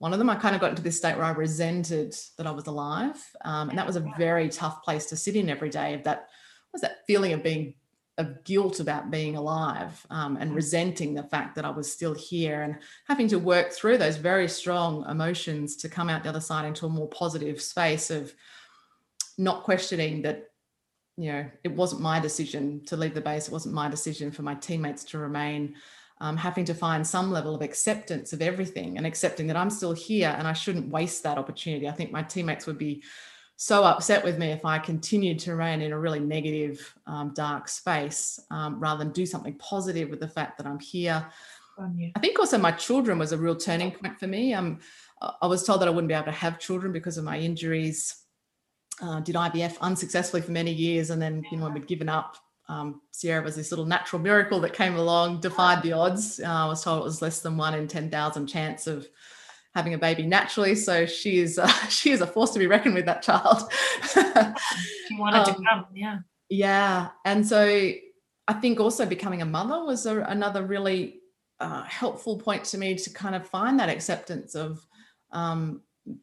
one 0.00 0.14
of 0.14 0.18
them. 0.18 0.30
I 0.30 0.34
kind 0.34 0.54
of 0.54 0.62
got 0.62 0.70
into 0.70 0.82
this 0.82 0.96
state 0.96 1.14
where 1.14 1.26
I 1.26 1.30
resented 1.30 2.16
that 2.38 2.46
I 2.46 2.50
was 2.50 2.66
alive, 2.66 3.16
um, 3.44 3.68
and 3.68 3.78
that 3.78 3.86
was 3.86 3.96
a 3.96 4.12
very 4.18 4.48
tough 4.48 4.82
place 4.82 5.06
to 5.06 5.16
sit 5.16 5.36
in 5.36 5.50
every 5.50 5.68
day. 5.68 5.94
Of 5.94 6.04
that 6.04 6.28
was 6.72 6.80
that 6.82 7.06
feeling 7.06 7.34
of 7.34 7.42
being 7.42 7.74
of 8.16 8.42
guilt 8.44 8.80
about 8.80 9.10
being 9.10 9.36
alive 9.36 10.06
um, 10.10 10.36
and 10.38 10.54
resenting 10.54 11.14
the 11.14 11.22
fact 11.22 11.54
that 11.54 11.64
I 11.64 11.70
was 11.70 11.90
still 11.90 12.14
here 12.14 12.62
and 12.62 12.78
having 13.08 13.28
to 13.28 13.38
work 13.38 13.72
through 13.72 13.98
those 13.98 14.16
very 14.16 14.48
strong 14.48 15.08
emotions 15.08 15.76
to 15.76 15.88
come 15.88 16.08
out 16.08 16.22
the 16.22 16.28
other 16.28 16.40
side 16.40 16.66
into 16.66 16.86
a 16.86 16.90
more 16.90 17.08
positive 17.08 17.60
space 17.60 18.10
of 18.10 18.32
not 19.38 19.64
questioning 19.64 20.22
that 20.22 20.50
you 21.16 21.32
know 21.32 21.46
it 21.64 21.72
wasn't 21.72 22.00
my 22.00 22.20
decision 22.20 22.82
to 22.86 22.96
leave 22.96 23.14
the 23.14 23.20
base 23.20 23.48
it 23.48 23.52
wasn't 23.52 23.74
my 23.74 23.88
decision 23.88 24.30
for 24.30 24.42
my 24.42 24.54
teammates 24.54 25.04
to 25.04 25.18
remain 25.18 25.74
um, 26.20 26.36
having 26.36 26.64
to 26.66 26.74
find 26.74 27.06
some 27.06 27.30
level 27.30 27.54
of 27.54 27.62
acceptance 27.62 28.32
of 28.32 28.42
everything 28.42 28.98
and 28.98 29.06
accepting 29.06 29.46
that 29.46 29.56
I'm 29.56 29.70
still 29.70 29.92
here 29.92 30.34
and 30.38 30.46
I 30.46 30.52
shouldn't 30.52 30.88
waste 30.88 31.22
that 31.22 31.38
opportunity. 31.38 31.88
I 31.88 31.92
think 31.92 32.12
my 32.12 32.22
teammates 32.22 32.66
would 32.66 32.78
be 32.78 33.02
so 33.56 33.84
upset 33.84 34.24
with 34.24 34.38
me 34.38 34.52
if 34.52 34.64
I 34.64 34.78
continued 34.78 35.38
to 35.40 35.52
remain 35.52 35.82
in 35.82 35.92
a 35.92 35.98
really 35.98 36.20
negative, 36.20 36.94
um, 37.06 37.32
dark 37.34 37.68
space 37.68 38.40
um, 38.50 38.80
rather 38.80 39.04
than 39.04 39.12
do 39.12 39.26
something 39.26 39.54
positive 39.54 40.08
with 40.08 40.20
the 40.20 40.28
fact 40.28 40.58
that 40.58 40.66
I'm 40.66 40.78
here. 40.78 41.26
I 42.14 42.20
think 42.20 42.38
also 42.38 42.58
my 42.58 42.72
children 42.72 43.18
was 43.18 43.32
a 43.32 43.38
real 43.38 43.56
turning 43.56 43.90
point 43.90 44.18
for 44.18 44.26
me. 44.26 44.52
Um, 44.54 44.78
I 45.42 45.46
was 45.46 45.64
told 45.64 45.80
that 45.80 45.88
I 45.88 45.90
wouldn't 45.90 46.08
be 46.08 46.14
able 46.14 46.26
to 46.26 46.32
have 46.32 46.58
children 46.58 46.92
because 46.92 47.18
of 47.18 47.24
my 47.24 47.38
injuries. 47.38 48.16
Uh, 49.02 49.20
did 49.20 49.34
IVF 49.34 49.78
unsuccessfully 49.80 50.42
for 50.42 50.50
many 50.50 50.72
years, 50.72 51.08
and 51.08 51.22
then 51.22 51.42
you 51.50 51.56
know 51.56 51.68
I'd 51.68 51.86
given 51.86 52.08
up 52.08 52.36
um, 52.70 53.00
Sierra 53.10 53.42
was 53.42 53.56
this 53.56 53.72
little 53.72 53.84
natural 53.84 54.22
miracle 54.22 54.60
that 54.60 54.72
came 54.72 54.94
along, 54.94 55.40
defied 55.40 55.82
the 55.82 55.92
odds. 55.92 56.38
Uh, 56.38 56.46
I 56.46 56.66
was 56.66 56.84
told 56.84 57.00
it 57.00 57.04
was 57.04 57.20
less 57.20 57.40
than 57.40 57.56
one 57.56 57.74
in 57.74 57.88
10,000 57.88 58.46
chance 58.46 58.86
of 58.86 59.08
having 59.74 59.94
a 59.94 59.98
baby 59.98 60.24
naturally. 60.24 60.76
So 60.76 61.04
she 61.04 61.40
is, 61.40 61.58
uh, 61.58 61.66
she 61.88 62.12
is 62.12 62.20
a 62.20 62.28
force 62.28 62.52
to 62.52 62.60
be 62.60 62.68
reckoned 62.68 62.94
with, 62.94 63.06
that 63.06 63.22
child. 63.22 63.72
she 64.12 65.18
wanted 65.18 65.38
um, 65.38 65.44
to 65.46 65.54
come, 65.54 65.86
yeah. 65.92 66.18
Yeah. 66.48 67.08
And 67.24 67.44
so 67.44 67.64
I 68.46 68.52
think 68.60 68.78
also 68.78 69.04
becoming 69.04 69.42
a 69.42 69.46
mother 69.46 69.84
was 69.84 70.06
a, 70.06 70.20
another 70.20 70.64
really 70.64 71.22
uh, 71.58 71.82
helpful 71.82 72.38
point 72.38 72.64
to 72.66 72.78
me 72.78 72.94
to 72.94 73.10
kind 73.10 73.34
of 73.34 73.48
find 73.48 73.80
that 73.80 73.88
acceptance 73.88 74.54
of 74.54 74.86
um, 75.32 75.82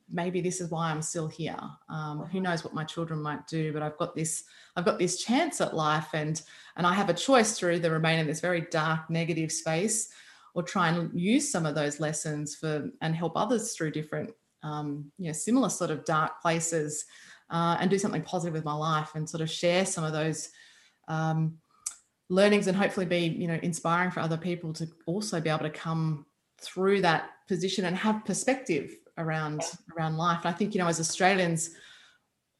maybe 0.09 0.41
this 0.41 0.61
is 0.61 0.71
why 0.71 0.89
I'm 0.89 1.01
still 1.01 1.28
here. 1.28 1.59
Um, 1.89 2.25
who 2.32 2.39
knows 2.39 2.63
what 2.63 2.73
my 2.73 2.84
children 2.84 3.21
might 3.21 3.47
do, 3.47 3.71
but 3.73 3.82
I've 3.82 3.97
got 3.97 4.15
this, 4.15 4.43
I've 4.75 4.86
got 4.86 4.99
this 4.99 5.23
chance 5.23 5.61
at 5.61 5.75
life, 5.75 6.07
and 6.13 6.41
and 6.75 6.86
I 6.86 6.93
have 6.93 7.09
a 7.09 7.13
choice 7.13 7.57
to 7.59 7.71
either 7.71 7.91
remain 7.91 8.19
in 8.19 8.28
this 8.28 8.41
very 8.41 8.61
dark, 8.61 9.09
negative 9.09 9.51
space, 9.51 10.09
or 10.53 10.63
try 10.63 10.89
and 10.89 11.17
use 11.19 11.51
some 11.51 11.65
of 11.65 11.75
those 11.75 11.99
lessons 11.99 12.55
for 12.55 12.89
and 13.01 13.15
help 13.15 13.34
others 13.36 13.73
through 13.73 13.91
different, 13.91 14.32
um, 14.63 15.11
you 15.17 15.28
know, 15.28 15.34
similar 15.34 15.69
sort 15.69 15.91
of 15.91 16.05
dark 16.05 16.41
places, 16.41 17.05
uh, 17.49 17.78
and 17.80 17.89
do 17.89 17.99
something 17.99 18.23
positive 18.23 18.53
with 18.53 18.65
my 18.65 18.73
life, 18.73 19.11
and 19.15 19.30
sort 19.30 19.41
of 19.41 19.49
share 19.49 19.86
some 19.86 20.03
of 20.03 20.13
those. 20.13 20.49
Um, 21.07 21.57
learnings 22.30 22.67
and 22.67 22.75
hopefully 22.75 23.05
be 23.05 23.19
you 23.19 23.47
know 23.47 23.57
inspiring 23.63 24.11
for 24.11 24.19
other 24.19 24.36
people 24.36 24.73
to 24.73 24.86
also 25.05 25.39
be 25.39 25.49
able 25.49 25.59
to 25.59 25.69
come 25.69 26.25
through 26.59 26.99
that 26.99 27.30
position 27.47 27.86
and 27.86 27.95
have 27.95 28.25
perspective 28.25 28.97
around 29.18 29.61
around 29.95 30.18
life. 30.18 30.39
And 30.43 30.53
I 30.53 30.57
think 30.57 30.74
you 30.74 30.82
know, 30.82 30.88
as 30.88 30.99
Australians, 30.99 31.72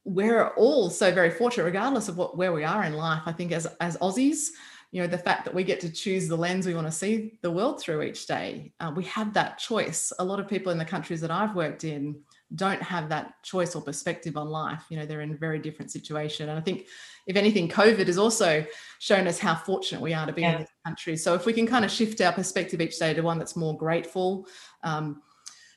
we're 0.04 0.48
all 0.48 0.90
so 0.90 1.12
very 1.12 1.30
fortunate, 1.30 1.64
regardless 1.64 2.08
of 2.08 2.16
what 2.16 2.36
where 2.36 2.52
we 2.52 2.64
are 2.64 2.84
in 2.84 2.94
life. 2.94 3.22
I 3.26 3.32
think 3.32 3.52
as 3.52 3.66
as 3.80 3.96
Aussies, 3.98 4.48
you 4.90 5.02
know, 5.02 5.08
the 5.08 5.18
fact 5.18 5.44
that 5.44 5.54
we 5.54 5.64
get 5.64 5.80
to 5.80 5.90
choose 5.90 6.28
the 6.28 6.36
lens 6.36 6.66
we 6.66 6.74
want 6.74 6.86
to 6.86 6.92
see 6.92 7.38
the 7.42 7.50
world 7.50 7.80
through 7.80 8.02
each 8.02 8.26
day, 8.26 8.72
uh, 8.80 8.92
we 8.94 9.04
have 9.04 9.34
that 9.34 9.58
choice. 9.58 10.12
A 10.18 10.24
lot 10.24 10.40
of 10.40 10.48
people 10.48 10.72
in 10.72 10.78
the 10.78 10.84
countries 10.84 11.20
that 11.20 11.30
I've 11.30 11.54
worked 11.54 11.84
in 11.84 12.20
don't 12.54 12.82
have 12.82 13.10
that 13.10 13.34
choice 13.42 13.74
or 13.74 13.82
perspective 13.82 14.38
on 14.38 14.48
life. 14.48 14.84
You 14.88 14.96
know, 14.96 15.04
they're 15.04 15.20
in 15.20 15.32
a 15.32 15.36
very 15.36 15.58
different 15.58 15.90
situation. 15.90 16.48
And 16.48 16.58
I 16.58 16.62
think, 16.62 16.86
if 17.26 17.36
anything, 17.36 17.68
COVID 17.68 18.06
has 18.06 18.16
also 18.16 18.64
shown 19.00 19.26
us 19.26 19.38
how 19.38 19.54
fortunate 19.54 20.00
we 20.00 20.14
are 20.14 20.26
to 20.26 20.32
be 20.32 20.40
yeah. 20.40 20.52
in 20.52 20.60
this 20.62 20.70
country. 20.86 21.16
So 21.18 21.34
if 21.34 21.44
we 21.44 21.52
can 21.52 21.66
kind 21.66 21.84
of 21.84 21.90
shift 21.90 22.22
our 22.22 22.32
perspective 22.32 22.80
each 22.80 22.98
day 22.98 23.12
to 23.12 23.20
one 23.20 23.38
that's 23.38 23.56
more 23.56 23.76
grateful, 23.76 24.46
um, 24.82 25.20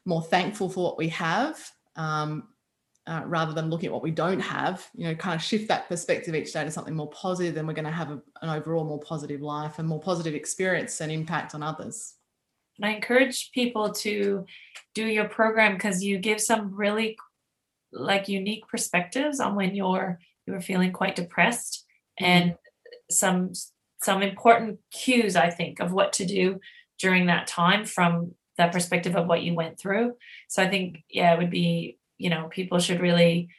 more 0.06 0.22
thankful 0.22 0.70
for 0.70 0.84
what 0.84 0.98
we 0.98 1.10
have, 1.10 1.60
um, 1.96 2.48
uh, 3.08 3.24
rather 3.26 3.54
than 3.54 3.70
looking 3.70 3.88
at 3.88 3.94
what 3.94 4.04
we 4.04 4.12
don't 4.12 4.40
have, 4.40 4.88
you 4.94 5.06
know, 5.06 5.16
kind 5.16 5.36
of 5.36 5.42
shift 5.42 5.68
that 5.68 5.88
perspective 5.90 6.36
each 6.36 6.54
day 6.54 6.64
to 6.64 6.72
something 6.72 6.96
more 6.96 7.10
positive, 7.10 7.56
then 7.56 7.66
we're 7.66 7.74
going 7.74 7.86
to 7.86 7.92
have 7.92 8.12
a, 8.12 8.22
an 8.42 8.50
overall 8.50 8.84
more 8.84 9.00
positive 9.00 9.42
life 9.42 9.80
and 9.80 9.88
more 9.88 10.00
positive 10.00 10.36
experience 10.36 11.02
and 11.02 11.12
impact 11.12 11.56
on 11.56 11.64
others. 11.64 12.16
And 12.78 12.86
I 12.86 12.96
encourage 12.96 13.52
people 13.54 13.92
to 13.92 14.46
do 14.94 15.06
your 15.06 15.28
program 15.28 15.74
because 15.74 16.04
you 16.04 16.20
give 16.20 16.40
some 16.40 16.76
really 16.76 17.18
like 17.92 18.28
unique 18.28 18.68
perspectives 18.68 19.40
on 19.40 19.56
when 19.56 19.76
you're 19.76 20.20
you're 20.48 20.62
feeling 20.62 20.92
quite 20.92 21.16
depressed 21.16 21.86
mm-hmm. 22.20 22.26
and 22.26 22.56
some 23.10 23.52
some 24.02 24.22
important 24.22 24.80
cues 24.92 25.36
I 25.36 25.50
think 25.50 25.80
of 25.80 25.92
what 25.92 26.14
to 26.14 26.26
do 26.26 26.60
during 26.98 27.28
that 27.28 27.48
time 27.48 27.86
from 27.86 28.34
that 28.62 28.72
perspective 28.72 29.16
of 29.16 29.28
what 29.28 29.42
you 29.42 29.56
went 29.56 29.80
through. 29.80 30.14
So 30.48 30.62
I 30.62 30.70
think 30.70 31.04
yeah, 31.10 31.34
it 31.34 31.40
would 31.40 31.50
be 31.50 31.98
you 32.18 32.30
know 32.30 32.48
people 32.50 32.80
should 32.80 33.02
really 33.02 33.50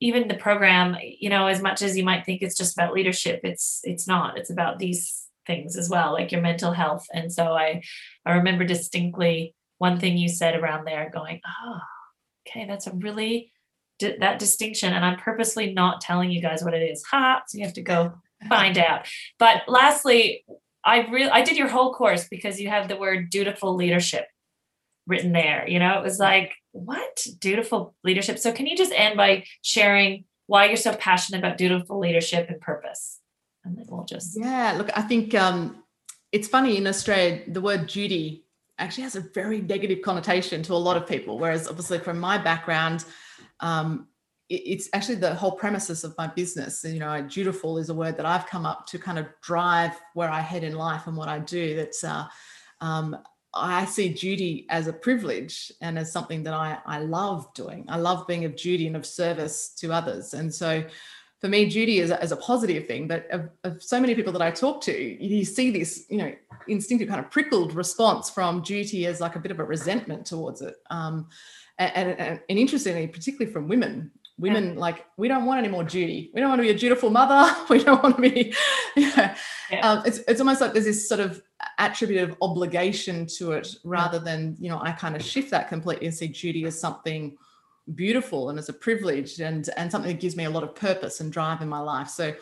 even 0.00 0.28
the 0.28 0.34
program 0.34 0.96
you 1.00 1.30
know 1.30 1.46
as 1.46 1.62
much 1.62 1.80
as 1.80 1.96
you 1.96 2.04
might 2.04 2.26
think 2.26 2.42
it's 2.42 2.58
just 2.58 2.76
about 2.76 2.92
leadership 2.92 3.40
it's 3.44 3.80
it's 3.84 4.06
not. 4.06 4.36
It's 4.36 4.50
about 4.50 4.78
these 4.78 5.22
things 5.46 5.76
as 5.76 5.88
well 5.88 6.12
like 6.12 6.32
your 6.32 6.40
mental 6.40 6.72
health. 6.72 7.06
And 7.12 7.32
so 7.32 7.52
i 7.52 7.82
i 8.24 8.32
remember 8.32 8.64
distinctly 8.64 9.54
one 9.78 10.00
thing 10.00 10.16
you 10.16 10.28
said 10.28 10.56
around 10.56 10.84
there 10.86 11.10
going 11.12 11.40
oh 11.46 11.80
okay 12.48 12.66
that's 12.66 12.86
a 12.86 12.92
really 12.92 13.52
that 14.00 14.38
distinction. 14.40 14.92
And 14.92 15.04
i'm 15.04 15.18
purposely 15.18 15.72
not 15.72 16.00
telling 16.00 16.30
you 16.32 16.42
guys 16.42 16.64
what 16.64 16.74
it 16.74 16.82
is. 16.82 17.04
Ha 17.04 17.42
so 17.46 17.58
you 17.58 17.64
have 17.64 17.74
to 17.74 17.82
go 17.82 18.14
find 18.48 18.76
out. 18.76 19.06
But 19.38 19.62
lastly 19.68 20.44
i 20.86 21.06
really 21.08 21.30
i 21.30 21.42
did 21.42 21.56
your 21.56 21.68
whole 21.68 21.92
course 21.92 22.26
because 22.28 22.60
you 22.60 22.68
have 22.68 22.88
the 22.88 22.96
word 22.96 23.28
dutiful 23.28 23.74
leadership 23.74 24.26
written 25.06 25.32
there 25.32 25.68
you 25.68 25.78
know? 25.78 25.98
It 25.98 26.02
was 26.02 26.18
like 26.18 26.52
what? 26.72 27.26
Dutiful 27.38 27.94
leadership? 28.04 28.38
So 28.38 28.52
can 28.52 28.66
you 28.66 28.76
just 28.76 28.92
end 28.94 29.16
by 29.16 29.44
sharing 29.62 30.24
why 30.46 30.66
you're 30.66 30.76
so 30.76 30.94
passionate 30.94 31.38
about 31.38 31.58
dutiful 31.58 31.98
leadership 31.98 32.48
and 32.50 32.60
purpose? 32.60 33.20
And 33.64 33.76
then 33.76 33.86
we'll 33.88 34.04
just 34.04 34.38
yeah 34.38 34.74
look 34.78 34.90
i 34.96 35.02
think 35.02 35.34
um 35.34 35.82
it's 36.30 36.46
funny 36.46 36.76
in 36.76 36.86
australia 36.86 37.42
the 37.48 37.60
word 37.60 37.88
duty 37.88 38.44
actually 38.78 39.02
has 39.02 39.16
a 39.16 39.20
very 39.34 39.60
negative 39.60 40.02
connotation 40.02 40.62
to 40.62 40.72
a 40.72 40.74
lot 40.74 40.96
of 40.96 41.04
people 41.04 41.36
whereas 41.40 41.66
obviously 41.66 41.98
from 41.98 42.20
my 42.20 42.38
background 42.38 43.04
um, 43.58 44.06
it's 44.48 44.88
actually 44.92 45.16
the 45.16 45.34
whole 45.34 45.52
premises 45.52 46.04
of 46.04 46.14
my 46.16 46.28
business 46.28 46.84
you 46.84 47.00
know 47.00 47.20
dutiful 47.22 47.78
is 47.78 47.88
a 47.88 47.94
word 47.94 48.16
that 48.16 48.24
i've 48.26 48.46
come 48.46 48.64
up 48.64 48.86
to 48.86 48.98
kind 48.98 49.18
of 49.18 49.26
drive 49.42 49.92
where 50.14 50.30
i 50.30 50.40
head 50.40 50.62
in 50.62 50.74
life 50.76 51.06
and 51.08 51.16
what 51.16 51.28
i 51.28 51.38
do 51.38 51.74
that's 51.74 52.04
uh, 52.04 52.24
um, 52.80 53.16
I 53.56 53.86
see 53.86 54.10
duty 54.10 54.66
as 54.68 54.86
a 54.86 54.92
privilege 54.92 55.72
and 55.80 55.98
as 55.98 56.12
something 56.12 56.42
that 56.42 56.54
I, 56.54 56.78
I 56.84 56.98
love 56.98 57.52
doing. 57.54 57.86
I 57.88 57.96
love 57.96 58.26
being 58.26 58.44
of 58.44 58.54
duty 58.56 58.86
and 58.86 58.96
of 58.96 59.06
service 59.06 59.70
to 59.78 59.92
others. 59.92 60.34
And 60.34 60.54
so 60.54 60.84
for 61.40 61.48
me, 61.48 61.66
duty 61.66 61.98
is, 61.98 62.10
is 62.10 62.32
a 62.32 62.36
positive 62.36 62.86
thing, 62.86 63.08
but 63.08 63.30
of, 63.30 63.48
of, 63.64 63.82
so 63.82 64.00
many 64.00 64.14
people 64.14 64.32
that 64.32 64.42
I 64.42 64.50
talk 64.50 64.80
to, 64.82 64.92
you 64.92 65.44
see 65.44 65.70
this, 65.70 66.06
you 66.08 66.18
know, 66.18 66.32
instinctive 66.68 67.08
kind 67.08 67.20
of 67.20 67.30
prickled 67.30 67.74
response 67.74 68.30
from 68.30 68.62
duty 68.62 69.06
as 69.06 69.20
like 69.20 69.36
a 69.36 69.38
bit 69.38 69.50
of 69.50 69.60
a 69.60 69.64
resentment 69.64 70.26
towards 70.26 70.62
it. 70.62 70.74
Um, 70.90 71.28
and, 71.78 72.10
and, 72.18 72.40
and 72.48 72.58
interestingly, 72.58 73.06
particularly 73.06 73.52
from 73.52 73.68
women, 73.68 74.10
women 74.38 74.74
yeah. 74.74 74.80
like 74.80 75.06
we 75.16 75.28
don't 75.28 75.46
want 75.46 75.58
any 75.58 75.68
more 75.68 75.84
duty 75.84 76.30
we 76.34 76.40
don't 76.40 76.50
want 76.50 76.58
to 76.58 76.62
be 76.62 76.70
a 76.70 76.78
dutiful 76.78 77.10
mother 77.10 77.54
we 77.70 77.82
don't 77.82 78.02
want 78.02 78.16
to 78.16 78.22
be 78.22 78.54
you 78.96 79.16
know, 79.16 79.34
yeah. 79.70 79.80
um, 79.88 80.02
it's, 80.04 80.18
it's 80.28 80.40
almost 80.40 80.60
like 80.60 80.72
there's 80.72 80.84
this 80.84 81.08
sort 81.08 81.20
of 81.20 81.42
attribute 81.78 82.22
of 82.22 82.36
obligation 82.42 83.26
to 83.26 83.52
it 83.52 83.76
rather 83.84 84.18
than 84.18 84.56
you 84.58 84.68
know 84.68 84.80
i 84.82 84.92
kind 84.92 85.16
of 85.16 85.22
shift 85.22 85.50
that 85.50 85.68
completely 85.68 86.06
and 86.06 86.14
see 86.14 86.28
duty 86.28 86.64
as 86.64 86.78
something 86.78 87.36
beautiful 87.94 88.50
and 88.50 88.58
as 88.58 88.68
a 88.68 88.72
privilege 88.72 89.40
and 89.40 89.70
and 89.76 89.90
something 89.90 90.10
that 90.10 90.20
gives 90.20 90.36
me 90.36 90.44
a 90.44 90.50
lot 90.50 90.62
of 90.62 90.74
purpose 90.74 91.20
and 91.20 91.32
drive 91.32 91.62
in 91.62 91.68
my 91.68 91.78
life 91.78 92.08
so 92.08 92.34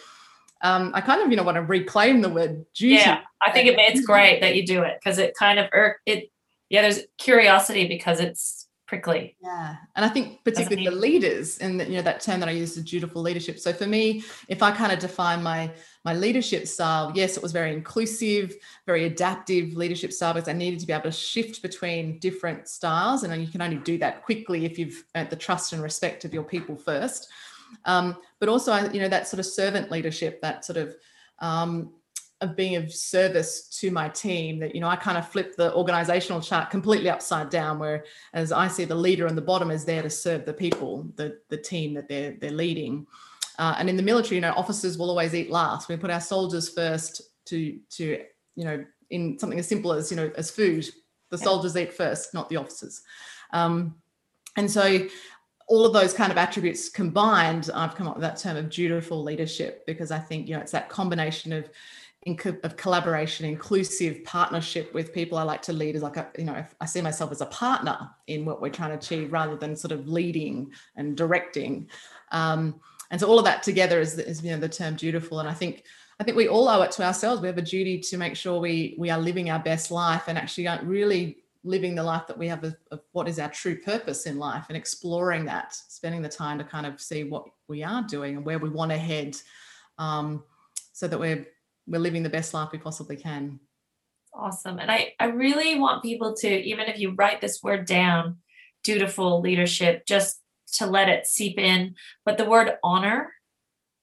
um, 0.64 0.92
I 0.95 1.03
kind 1.03 1.20
of, 1.20 1.30
you 1.30 1.36
know, 1.36 1.42
want 1.42 1.57
to 1.57 1.62
reclaim 1.62 2.22
the 2.22 2.30
word 2.30 2.64
duty. 2.72 2.95
Yeah, 2.95 3.20
I 3.42 3.51
think 3.51 3.68
it, 3.68 3.78
it's 3.78 4.01
great 4.01 4.40
that 4.40 4.57
you 4.57 4.64
do 4.64 4.82
it 4.82 4.99
because 4.99 5.18
it 5.18 5.34
kind 5.38 5.59
of, 5.59 5.66
it, 6.07 6.30
yeah, 6.70 6.80
there's 6.80 7.01
curiosity 7.18 7.86
because 7.86 8.18
it's 8.18 8.64
prickly. 9.03 9.36
Yeah, 9.42 9.76
and 9.97 10.05
I 10.05 10.09
think 10.09 10.45
particularly 10.45 10.88
the 10.88 10.95
leaders, 10.95 11.59
and 11.59 11.80
you 11.80 11.97
know 11.97 12.03
that 12.03 12.20
term 12.20 12.40
that 12.40 12.49
I 12.49 12.53
used 12.53 12.76
is 12.76 12.84
dutiful 12.84 13.22
leadership. 13.22 13.59
So 13.59 13.72
for 13.72 13.86
me, 13.86 14.24
if 14.49 14.62
I 14.62 14.70
kind 14.70 14.92
of 14.92 14.99
define 14.99 15.42
my 15.42 15.70
my 16.05 16.14
leadership 16.14 16.66
style, 16.66 17.12
yes, 17.14 17.36
it 17.36 17.42
was 17.42 17.53
very 17.53 17.72
inclusive, 17.72 18.55
very 18.86 19.05
adaptive 19.05 19.76
leadership 19.76 20.12
style 20.12 20.34
because 20.34 20.49
I 20.49 20.53
needed 20.53 20.80
to 20.80 20.86
be 20.86 20.92
able 20.92 21.05
to 21.05 21.12
shift 21.12 21.62
between 21.62 22.18
different 22.18 22.68
styles, 22.68 23.22
and 23.22 23.42
you 23.42 23.51
can 23.51 23.62
only 23.62 23.78
do 23.78 23.99
that 23.99 24.24
quickly 24.24 24.64
if 24.64 24.78
you've 24.78 25.05
earned 25.14 25.30
the 25.30 25.36
trust 25.36 25.72
and 25.72 25.82
respect 25.82 26.24
of 26.24 26.32
your 26.32 26.45
people 26.45 26.76
first. 26.76 27.28
Um, 27.84 28.16
but 28.38 28.49
also, 28.49 28.74
you 28.92 29.01
know, 29.01 29.09
that 29.09 29.26
sort 29.26 29.40
of 29.40 29.47
servant 29.47 29.90
leadership, 29.90 30.40
that 30.42 30.64
sort 30.64 30.76
of 30.76 30.95
um, 31.40 31.92
of 32.41 32.57
being 32.57 32.76
of 32.76 32.93
service 32.93 33.68
to 33.68 33.91
my 33.91 34.09
team 34.09 34.59
that 34.59 34.74
you 34.74 34.80
know 34.80 34.89
i 34.89 34.97
kind 34.97 35.16
of 35.16 35.26
flip 35.28 35.57
the 35.57 35.72
organizational 35.74 36.41
chart 36.41 36.68
completely 36.68 37.09
upside 37.09 37.49
down 37.49 37.78
where 37.78 38.05
as 38.35 38.53
i 38.53 38.66
see 38.66 38.85
the 38.85 38.95
leader 38.95 39.26
on 39.26 39.35
the 39.35 39.41
bottom 39.41 39.70
is 39.70 39.85
there 39.85 40.03
to 40.03 40.11
serve 40.11 40.45
the 40.45 40.53
people 40.53 41.07
the 41.16 41.39
the 41.49 41.57
team 41.57 41.95
that 41.95 42.09
they're 42.09 42.32
they're 42.41 42.51
leading. 42.51 43.07
Uh, 43.57 43.76
and 43.78 43.89
in 43.89 43.97
the 43.97 44.03
military 44.03 44.37
you 44.37 44.41
know 44.41 44.53
officers 44.57 44.99
will 44.99 45.11
always 45.11 45.35
eat 45.35 45.51
last. 45.51 45.89
We 45.89 45.97
put 45.97 46.11
our 46.11 46.20
soldiers 46.20 46.68
first 46.68 47.22
to 47.47 47.78
to 47.91 48.24
you 48.57 48.64
know 48.64 48.85
in 49.11 49.39
something 49.39 49.59
as 49.59 49.68
simple 49.68 49.93
as 49.93 50.11
you 50.11 50.16
know 50.16 50.30
as 50.37 50.51
food. 50.51 50.87
The 51.30 51.39
soldiers 51.39 51.76
eat 51.76 51.93
first 51.93 52.35
not 52.35 52.49
the 52.49 52.57
officers. 52.57 53.03
Um, 53.53 53.97
and 54.57 54.70
so 54.70 55.07
all 55.66 55.87
of 55.87 55.93
those 55.93 56.12
kind 56.12 56.30
of 56.30 56.37
attributes 56.37 56.91
combined 56.91 57.70
i've 57.74 57.95
come 57.95 58.07
up 58.07 58.16
with 58.16 58.22
that 58.22 58.37
term 58.37 58.55
of 58.55 58.68
dutiful 58.68 59.22
leadership 59.22 59.85
because 59.87 60.11
i 60.11 60.18
think 60.18 60.47
you 60.47 60.55
know 60.55 60.61
it's 60.61 60.72
that 60.72 60.91
combination 60.91 61.55
of 61.55 61.70
of 62.27 62.77
collaboration, 62.77 63.47
inclusive 63.47 64.25
partnership 64.25 64.95
with 64.95 65.12
people 65.12 65.37
I 65.37 65.43
like 65.43 65.62
to 65.62 65.72
lead 65.72 65.95
as 65.95 66.03
like 66.03 66.16
a, 66.16 66.29
you 66.39 66.45
know, 66.45 66.64
I 66.81 66.87
see 66.87 67.03
myself 67.03 67.31
as 67.33 67.43
a 67.43 67.47
partner 67.47 68.11
in 68.27 68.45
what 68.45 68.62
we're 68.62 68.70
trying 68.70 68.91
to 68.91 68.97
achieve 68.97 69.33
rather 69.33 69.57
than 69.57 69.77
sort 69.77 69.93
of 69.93 70.09
leading 70.09 70.72
and 70.97 71.16
directing. 71.16 71.89
Um, 72.33 72.81
and 73.11 73.20
so 73.20 73.29
all 73.29 73.39
of 73.39 73.45
that 73.45 73.62
together 73.62 74.01
is, 74.01 74.18
is, 74.18 74.43
you 74.43 74.53
know, 74.53 74.59
the 74.59 74.68
term 74.68 74.97
dutiful. 74.97 75.41
And 75.41 75.49
I 75.49 75.53
think, 75.53 75.85
I 76.18 76.25
think 76.25 76.37
we 76.37 76.49
all 76.49 76.68
owe 76.68 76.83
it 76.83 76.93
to 76.93 77.05
ourselves. 77.05 77.43
We 77.43 77.49
have 77.49 77.59
a 77.59 77.62
duty 77.62 77.99
to 78.01 78.16
make 78.16 78.37
sure 78.37 78.59
we, 78.59 78.95
we 78.99 79.11
are 79.11 79.18
living 79.18 79.51
our 79.51 79.59
best 79.59 79.91
life 79.91 80.25
and 80.29 80.39
actually 80.39 80.66
aren't 80.66 80.85
really 80.85 81.39
living 81.62 81.95
the 81.95 82.03
life 82.03 82.27
that 82.27 82.39
we 82.39 82.49
have 82.49 82.64
of, 82.64 82.77
of 82.91 83.01
what 83.12 83.29
is 83.29 83.39
our 83.39 83.51
true 83.51 83.77
purpose 83.77 84.27
in 84.27 84.39
life 84.39 84.66
and 84.68 84.77
exploring 84.77 85.45
that, 85.45 85.75
spending 85.75 86.22
the 86.22 86.29
time 86.29 86.57
to 86.59 86.64
kind 86.64 86.87
of 86.87 87.01
see 87.01 87.25
what 87.25 87.45
we 87.68 87.83
are 87.83 88.03
doing 88.03 88.37
and 88.37 88.47
where 88.47 88.59
we 88.59 88.70
want 88.70 88.91
to 88.91 88.99
head. 88.99 89.37
Um, 89.99 90.43
so 90.95 91.09
that 91.09 91.18
we're 91.18 91.45
we're 91.87 92.01
living 92.01 92.22
the 92.22 92.30
best 92.30 92.55
life 92.55 92.70
we 92.72 92.78
possibly 92.78 93.16
can. 93.16 93.61
Awesome. 94.32 94.78
And 94.78 94.91
I, 94.91 95.12
I 95.20 95.26
really 95.26 95.78
want 95.78 96.03
people 96.03 96.35
to, 96.37 96.49
even 96.49 96.87
if 96.87 96.99
you 96.99 97.12
write 97.12 97.41
this 97.41 97.62
word 97.62 97.87
down, 97.87 98.39
dutiful 98.82 99.41
leadership, 99.41 100.07
just 100.07 100.41
to 100.74 100.87
let 100.87 101.09
it 101.09 101.26
seep 101.26 101.59
in. 101.59 101.95
But 102.24 102.39
the 102.39 102.45
word 102.45 102.72
honor 102.82 103.32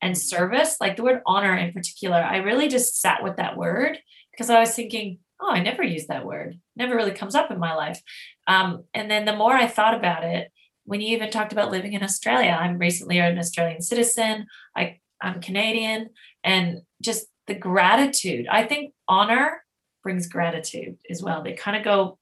and 0.01 0.17
service, 0.17 0.77
like 0.79 0.95
the 0.95 1.03
word 1.03 1.21
honor 1.25 1.55
in 1.55 1.73
particular, 1.73 2.17
I 2.17 2.37
really 2.37 2.69
just 2.69 2.99
sat 2.99 3.23
with 3.23 3.37
that 3.37 3.57
word 3.57 3.99
because 4.31 4.49
I 4.49 4.59
was 4.59 4.73
thinking, 4.73 5.19
oh, 5.41 5.51
I 5.51 5.61
never 5.61 5.83
use 5.83 6.07
that 6.07 6.25
word. 6.25 6.59
Never 6.75 6.95
really 6.95 7.11
comes 7.11 7.35
up 7.35 7.51
in 7.51 7.59
my 7.59 7.73
life. 7.75 8.01
Um, 8.47 8.85
and 8.93 9.11
then 9.11 9.25
the 9.25 9.35
more 9.35 9.53
I 9.53 9.67
thought 9.67 9.95
about 9.95 10.23
it, 10.23 10.51
when 10.85 11.01
you 11.01 11.15
even 11.15 11.29
talked 11.29 11.51
about 11.51 11.71
living 11.71 11.93
in 11.93 12.03
Australia, 12.03 12.57
I'm 12.59 12.77
recently 12.77 13.19
an 13.19 13.37
Australian 13.37 13.81
citizen. 13.81 14.47
I, 14.75 14.99
I'm 15.21 15.41
Canadian, 15.41 16.09
and 16.43 16.81
just 17.01 17.27
the 17.51 17.59
gratitude. 17.59 18.47
I 18.49 18.63
think 18.63 18.93
honor 19.09 19.63
brings 20.03 20.27
gratitude 20.27 20.97
as 21.09 21.21
well. 21.21 21.43
They 21.43 21.53
kind 21.53 21.75
of 21.75 21.83
go 21.83 22.17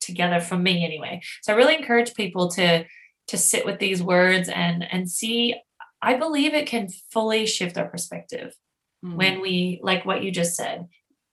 together 0.00 0.40
for 0.40 0.58
me 0.58 0.84
anyway. 0.84 1.22
So 1.42 1.52
I 1.52 1.56
really 1.56 1.76
encourage 1.76 2.14
people 2.14 2.50
to 2.52 2.84
to 3.28 3.38
sit 3.38 3.64
with 3.64 3.78
these 3.78 4.02
words 4.02 4.50
and 4.50 4.84
and 4.92 5.10
see 5.10 5.54
I 6.02 6.18
believe 6.18 6.52
it 6.52 6.66
can 6.66 6.88
fully 7.10 7.46
shift 7.46 7.78
our 7.78 7.88
perspective 7.88 8.54
mm-hmm. 9.02 9.16
when 9.16 9.40
we 9.40 9.80
like 9.82 10.04
what 10.04 10.22
you 10.22 10.30
just 10.30 10.54
said. 10.54 10.86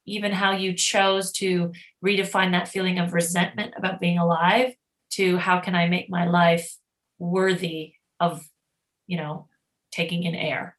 Even 0.06 0.32
how 0.32 0.54
you 0.54 0.74
chose 0.74 1.34
to 1.34 1.74
redefine 2.04 2.54
that 2.54 2.70
feeling 2.70 3.00
of 3.00 3.14
resentment 3.14 3.74
about 3.76 4.00
being 4.00 4.18
alive 4.18 4.74
to 5.12 5.38
how 5.38 5.60
can 5.60 5.76
I 5.76 5.90
make 5.90 6.10
my 6.10 6.26
life 6.26 6.74
worthy 7.20 7.96
of, 8.20 8.42
you 9.08 9.18
know, 9.18 9.50
taking 9.92 10.24
in 10.24 10.36
air 10.36 10.78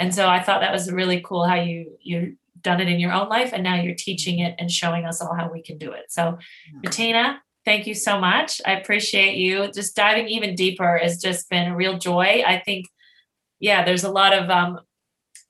and 0.00 0.14
so 0.14 0.26
I 0.26 0.42
thought 0.42 0.62
that 0.62 0.72
was 0.72 0.90
really 0.90 1.20
cool 1.20 1.44
how 1.46 1.56
you 1.56 1.98
you 2.00 2.36
done 2.62 2.80
it 2.80 2.88
in 2.88 2.98
your 2.98 3.12
own 3.12 3.28
life 3.28 3.50
and 3.52 3.62
now 3.62 3.76
you're 3.76 3.94
teaching 3.94 4.40
it 4.40 4.54
and 4.58 4.70
showing 4.70 5.04
us 5.04 5.20
all 5.20 5.34
how 5.34 5.50
we 5.50 5.62
can 5.62 5.78
do 5.78 5.92
it. 5.92 6.10
So 6.10 6.38
Matina, 6.84 7.38
thank 7.64 7.86
you 7.86 7.94
so 7.94 8.18
much. 8.18 8.60
I 8.66 8.72
appreciate 8.72 9.36
you. 9.36 9.70
Just 9.72 9.96
diving 9.96 10.28
even 10.28 10.54
deeper 10.54 10.98
has 10.98 11.20
just 11.20 11.48
been 11.48 11.68
a 11.68 11.76
real 11.76 11.98
joy. 11.98 12.42
I 12.46 12.60
think 12.64 12.86
yeah, 13.60 13.84
there's 13.84 14.04
a 14.04 14.10
lot 14.10 14.32
of 14.32 14.48
um 14.48 14.80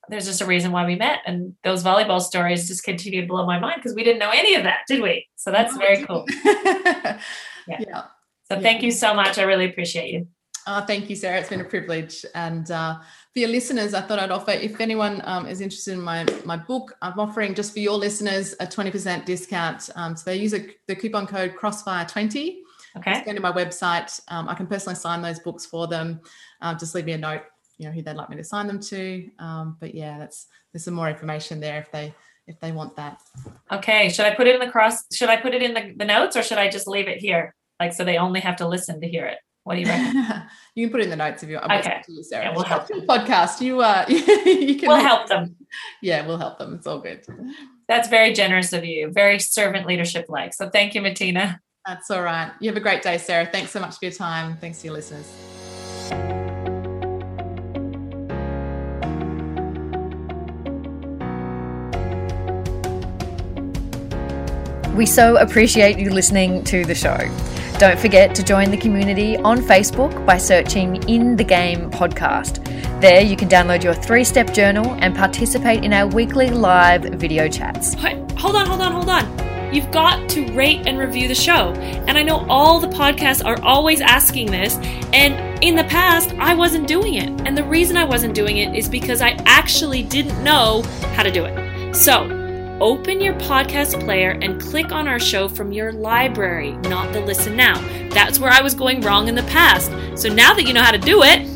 there's 0.08 0.26
just 0.26 0.40
a 0.40 0.46
reason 0.46 0.72
why 0.72 0.84
we 0.84 0.96
met 0.96 1.20
and 1.24 1.54
those 1.62 1.84
volleyball 1.84 2.20
stories 2.20 2.66
just 2.66 2.82
continue 2.82 3.20
to 3.20 3.28
blow 3.28 3.46
my 3.46 3.60
mind 3.60 3.76
because 3.76 3.94
we 3.94 4.02
didn't 4.02 4.18
know 4.18 4.30
any 4.34 4.56
of 4.56 4.64
that 4.64 4.78
did 4.88 5.00
we 5.00 5.28
so 5.36 5.52
that's 5.52 5.76
very 5.76 6.04
cool 6.04 6.24
yeah. 6.44 7.20
yeah. 7.68 8.02
so 8.50 8.60
thank 8.60 8.82
you 8.82 8.90
so 8.90 9.14
much 9.14 9.38
i 9.38 9.42
really 9.42 9.66
appreciate 9.66 10.12
you 10.12 10.26
Oh, 10.66 10.84
thank 10.86 11.08
you, 11.08 11.16
Sarah. 11.16 11.40
It's 11.40 11.48
been 11.48 11.60
a 11.60 11.64
privilege. 11.64 12.24
And 12.34 12.70
uh, 12.70 12.98
for 13.32 13.38
your 13.38 13.48
listeners, 13.48 13.94
I 13.94 14.00
thought 14.00 14.18
I'd 14.18 14.32
offer 14.32 14.50
if 14.50 14.80
anyone 14.80 15.22
um, 15.24 15.46
is 15.46 15.60
interested 15.60 15.92
in 15.92 16.00
my, 16.00 16.26
my 16.44 16.56
book, 16.56 16.96
I'm 17.00 17.18
offering 17.20 17.54
just 17.54 17.72
for 17.72 17.78
your 17.78 17.96
listeners 17.96 18.54
a 18.58 18.66
20% 18.66 19.24
discount. 19.24 19.88
Um, 19.94 20.16
so 20.16 20.30
they 20.30 20.36
use 20.36 20.52
a, 20.52 20.66
the 20.88 20.96
coupon 20.96 21.28
code 21.28 21.54
Crossfire20. 21.54 22.56
Okay. 22.96 23.12
Just 23.12 23.24
go 23.24 23.32
to 23.32 23.40
my 23.40 23.52
website. 23.52 24.20
Um, 24.28 24.48
I 24.48 24.54
can 24.54 24.66
personally 24.66 24.96
sign 24.96 25.22
those 25.22 25.38
books 25.38 25.64
for 25.64 25.86
them. 25.86 26.20
Uh, 26.60 26.74
just 26.74 26.92
leave 26.96 27.04
me 27.04 27.12
a 27.12 27.18
note, 27.18 27.42
you 27.78 27.86
know, 27.86 27.92
who 27.92 28.02
they'd 28.02 28.16
like 28.16 28.30
me 28.30 28.36
to 28.36 28.42
sign 28.42 28.66
them 28.66 28.80
to. 28.80 29.30
Um, 29.38 29.76
but 29.78 29.94
yeah, 29.94 30.18
that's 30.18 30.48
there's 30.72 30.84
some 30.84 30.94
more 30.94 31.08
information 31.08 31.60
there 31.60 31.78
if 31.78 31.92
they 31.92 32.12
if 32.48 32.58
they 32.58 32.72
want 32.72 32.96
that. 32.96 33.20
Okay. 33.70 34.08
Should 34.08 34.26
I 34.26 34.34
put 34.34 34.48
it 34.48 34.56
in 34.56 34.60
the 34.60 34.72
cross? 34.72 35.04
Should 35.12 35.28
I 35.28 35.36
put 35.36 35.54
it 35.54 35.62
in 35.62 35.72
the, 35.72 35.94
the 35.96 36.04
notes 36.04 36.36
or 36.36 36.42
should 36.42 36.58
I 36.58 36.68
just 36.68 36.88
leave 36.88 37.06
it 37.06 37.18
here? 37.18 37.54
Like 37.78 37.92
so 37.92 38.04
they 38.04 38.18
only 38.18 38.40
have 38.40 38.56
to 38.56 38.66
listen 38.66 39.00
to 39.00 39.06
hear 39.06 39.26
it. 39.26 39.38
What 39.64 39.74
do 39.74 39.80
you 39.82 39.86
reckon? 39.86 40.42
you 40.74 40.86
can 40.86 40.92
put 40.92 41.00
it 41.00 41.04
in 41.04 41.10
the 41.10 41.16
notes 41.16 41.42
if 41.42 41.48
you 41.48 41.56
want. 41.56 41.70
Okay. 41.70 42.02
You, 42.08 42.22
Sarah. 42.22 42.46
Yeah, 42.46 42.54
we'll 42.54 42.64
help 42.64 42.88
Your 42.88 43.02
podcast. 43.02 43.60
You 43.60 43.80
uh 43.80 44.04
you 44.08 44.76
can 44.76 44.88
we'll 44.88 44.96
help 44.96 45.28
them. 45.28 45.56
Yeah, 46.02 46.26
we'll 46.26 46.38
help 46.38 46.58
them. 46.58 46.74
It's 46.74 46.86
all 46.86 46.98
good. 46.98 47.24
That's 47.88 48.08
very 48.08 48.32
generous 48.32 48.72
of 48.72 48.84
you. 48.84 49.10
Very 49.12 49.38
servant 49.38 49.86
leadership 49.86 50.26
like. 50.28 50.54
So 50.54 50.70
thank 50.70 50.94
you, 50.94 51.02
Matina. 51.02 51.58
That's 51.86 52.10
all 52.10 52.22
right. 52.22 52.52
You 52.60 52.68
have 52.68 52.76
a 52.76 52.80
great 52.80 53.02
day, 53.02 53.18
Sarah. 53.18 53.46
Thanks 53.46 53.70
so 53.70 53.80
much 53.80 53.98
for 53.98 54.04
your 54.04 54.12
time. 54.12 54.56
Thanks 54.58 54.80
to 54.80 54.86
your 54.86 54.94
listeners. 54.94 55.30
We 64.94 65.06
so 65.06 65.36
appreciate 65.36 65.98
you 65.98 66.10
listening 66.10 66.62
to 66.64 66.84
the 66.84 66.94
show. 66.94 67.16
Don't 67.80 67.98
forget 67.98 68.34
to 68.34 68.42
join 68.42 68.70
the 68.70 68.76
community 68.76 69.38
on 69.38 69.56
Facebook 69.56 70.26
by 70.26 70.36
searching 70.36 71.02
In 71.08 71.34
the 71.34 71.44
Game 71.44 71.90
Podcast. 71.90 72.62
There, 73.00 73.22
you 73.22 73.36
can 73.38 73.48
download 73.48 73.82
your 73.82 73.94
three 73.94 74.22
step 74.22 74.52
journal 74.52 74.98
and 74.98 75.16
participate 75.16 75.82
in 75.82 75.94
our 75.94 76.06
weekly 76.06 76.50
live 76.50 77.04
video 77.04 77.48
chats. 77.48 77.94
Hold 77.94 78.56
on, 78.56 78.66
hold 78.66 78.82
on, 78.82 78.92
hold 78.92 79.08
on. 79.08 79.74
You've 79.74 79.90
got 79.90 80.28
to 80.28 80.52
rate 80.52 80.86
and 80.86 80.98
review 80.98 81.26
the 81.26 81.34
show. 81.34 81.72
And 82.06 82.18
I 82.18 82.22
know 82.22 82.44
all 82.50 82.80
the 82.80 82.88
podcasts 82.88 83.42
are 83.42 83.58
always 83.62 84.02
asking 84.02 84.50
this. 84.50 84.76
And 85.14 85.64
in 85.64 85.74
the 85.74 85.84
past, 85.84 86.34
I 86.34 86.52
wasn't 86.52 86.86
doing 86.86 87.14
it. 87.14 87.30
And 87.46 87.56
the 87.56 87.64
reason 87.64 87.96
I 87.96 88.04
wasn't 88.04 88.34
doing 88.34 88.58
it 88.58 88.76
is 88.76 88.90
because 88.90 89.22
I 89.22 89.30
actually 89.46 90.02
didn't 90.02 90.44
know 90.44 90.82
how 91.14 91.22
to 91.22 91.30
do 91.30 91.46
it. 91.46 91.94
So, 91.94 92.39
open 92.80 93.20
your 93.20 93.34
podcast 93.34 94.02
player 94.04 94.38
and 94.42 94.60
click 94.60 94.90
on 94.90 95.06
our 95.06 95.20
show 95.20 95.48
from 95.48 95.70
your 95.70 95.92
library, 95.92 96.72
not 96.88 97.12
the 97.12 97.20
listen 97.20 97.54
now. 97.56 97.78
That's 98.08 98.38
where 98.38 98.50
I 98.50 98.62
was 98.62 98.74
going 98.74 99.02
wrong 99.02 99.28
in 99.28 99.34
the 99.34 99.42
past. 99.44 99.90
So 100.20 100.28
now 100.28 100.54
that 100.54 100.64
you 100.64 100.72
know 100.72 100.82
how 100.82 100.90
to 100.90 100.98
do 100.98 101.22
it, 101.22 101.46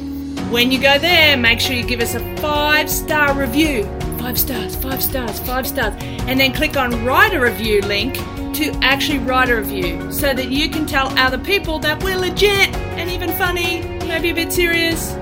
when 0.51 0.71
you 0.71 0.81
go 0.81 0.99
there, 0.99 1.37
make 1.37 1.61
sure 1.61 1.75
you 1.75 1.85
give 1.85 2.01
us 2.01 2.15
a 2.15 2.37
five 2.37 2.91
star 2.91 3.35
review. 3.35 3.85
Five 4.19 4.39
stars, 4.39 4.77
five 4.77 5.03
stars, 5.03 5.41
five 5.41 5.67
stars. 5.67 5.95
And 6.03 6.39
then 6.39 6.53
click 6.53 6.77
on 6.77 7.05
write 7.05 7.35
a 7.35 7.41
review 7.41 7.81
link 7.83 8.15
to 8.55 8.71
actually 8.83 9.19
write 9.19 9.51
a 9.51 9.57
review 9.57 10.13
so 10.13 10.33
that 10.33 10.51
you 10.51 10.69
can 10.69 10.87
tell 10.87 11.09
other 11.19 11.39
people 11.39 11.79
that 11.81 12.03
we're 12.03 12.17
legit 12.17 12.75
and 12.97 13.11
even 13.11 13.33
funny, 13.33 13.83
maybe 14.07 14.31
a 14.31 14.35
bit 14.35 14.53
serious. 14.53 15.17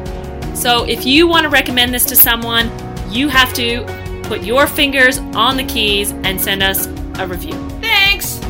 So 0.55 0.84
if 0.84 1.07
you 1.07 1.26
want 1.26 1.44
to 1.44 1.48
recommend 1.48 1.94
this 1.94 2.05
to 2.07 2.16
someone, 2.16 2.70
you 3.11 3.28
have 3.28 3.53
to 3.55 4.01
put 4.22 4.42
your 4.42 4.66
fingers 4.66 5.18
on 5.34 5.56
the 5.56 5.64
keys 5.64 6.12
and 6.12 6.40
send 6.40 6.62
us 6.62 6.86
a 7.18 7.26
review. 7.26 7.54
Thanks! 7.80 8.41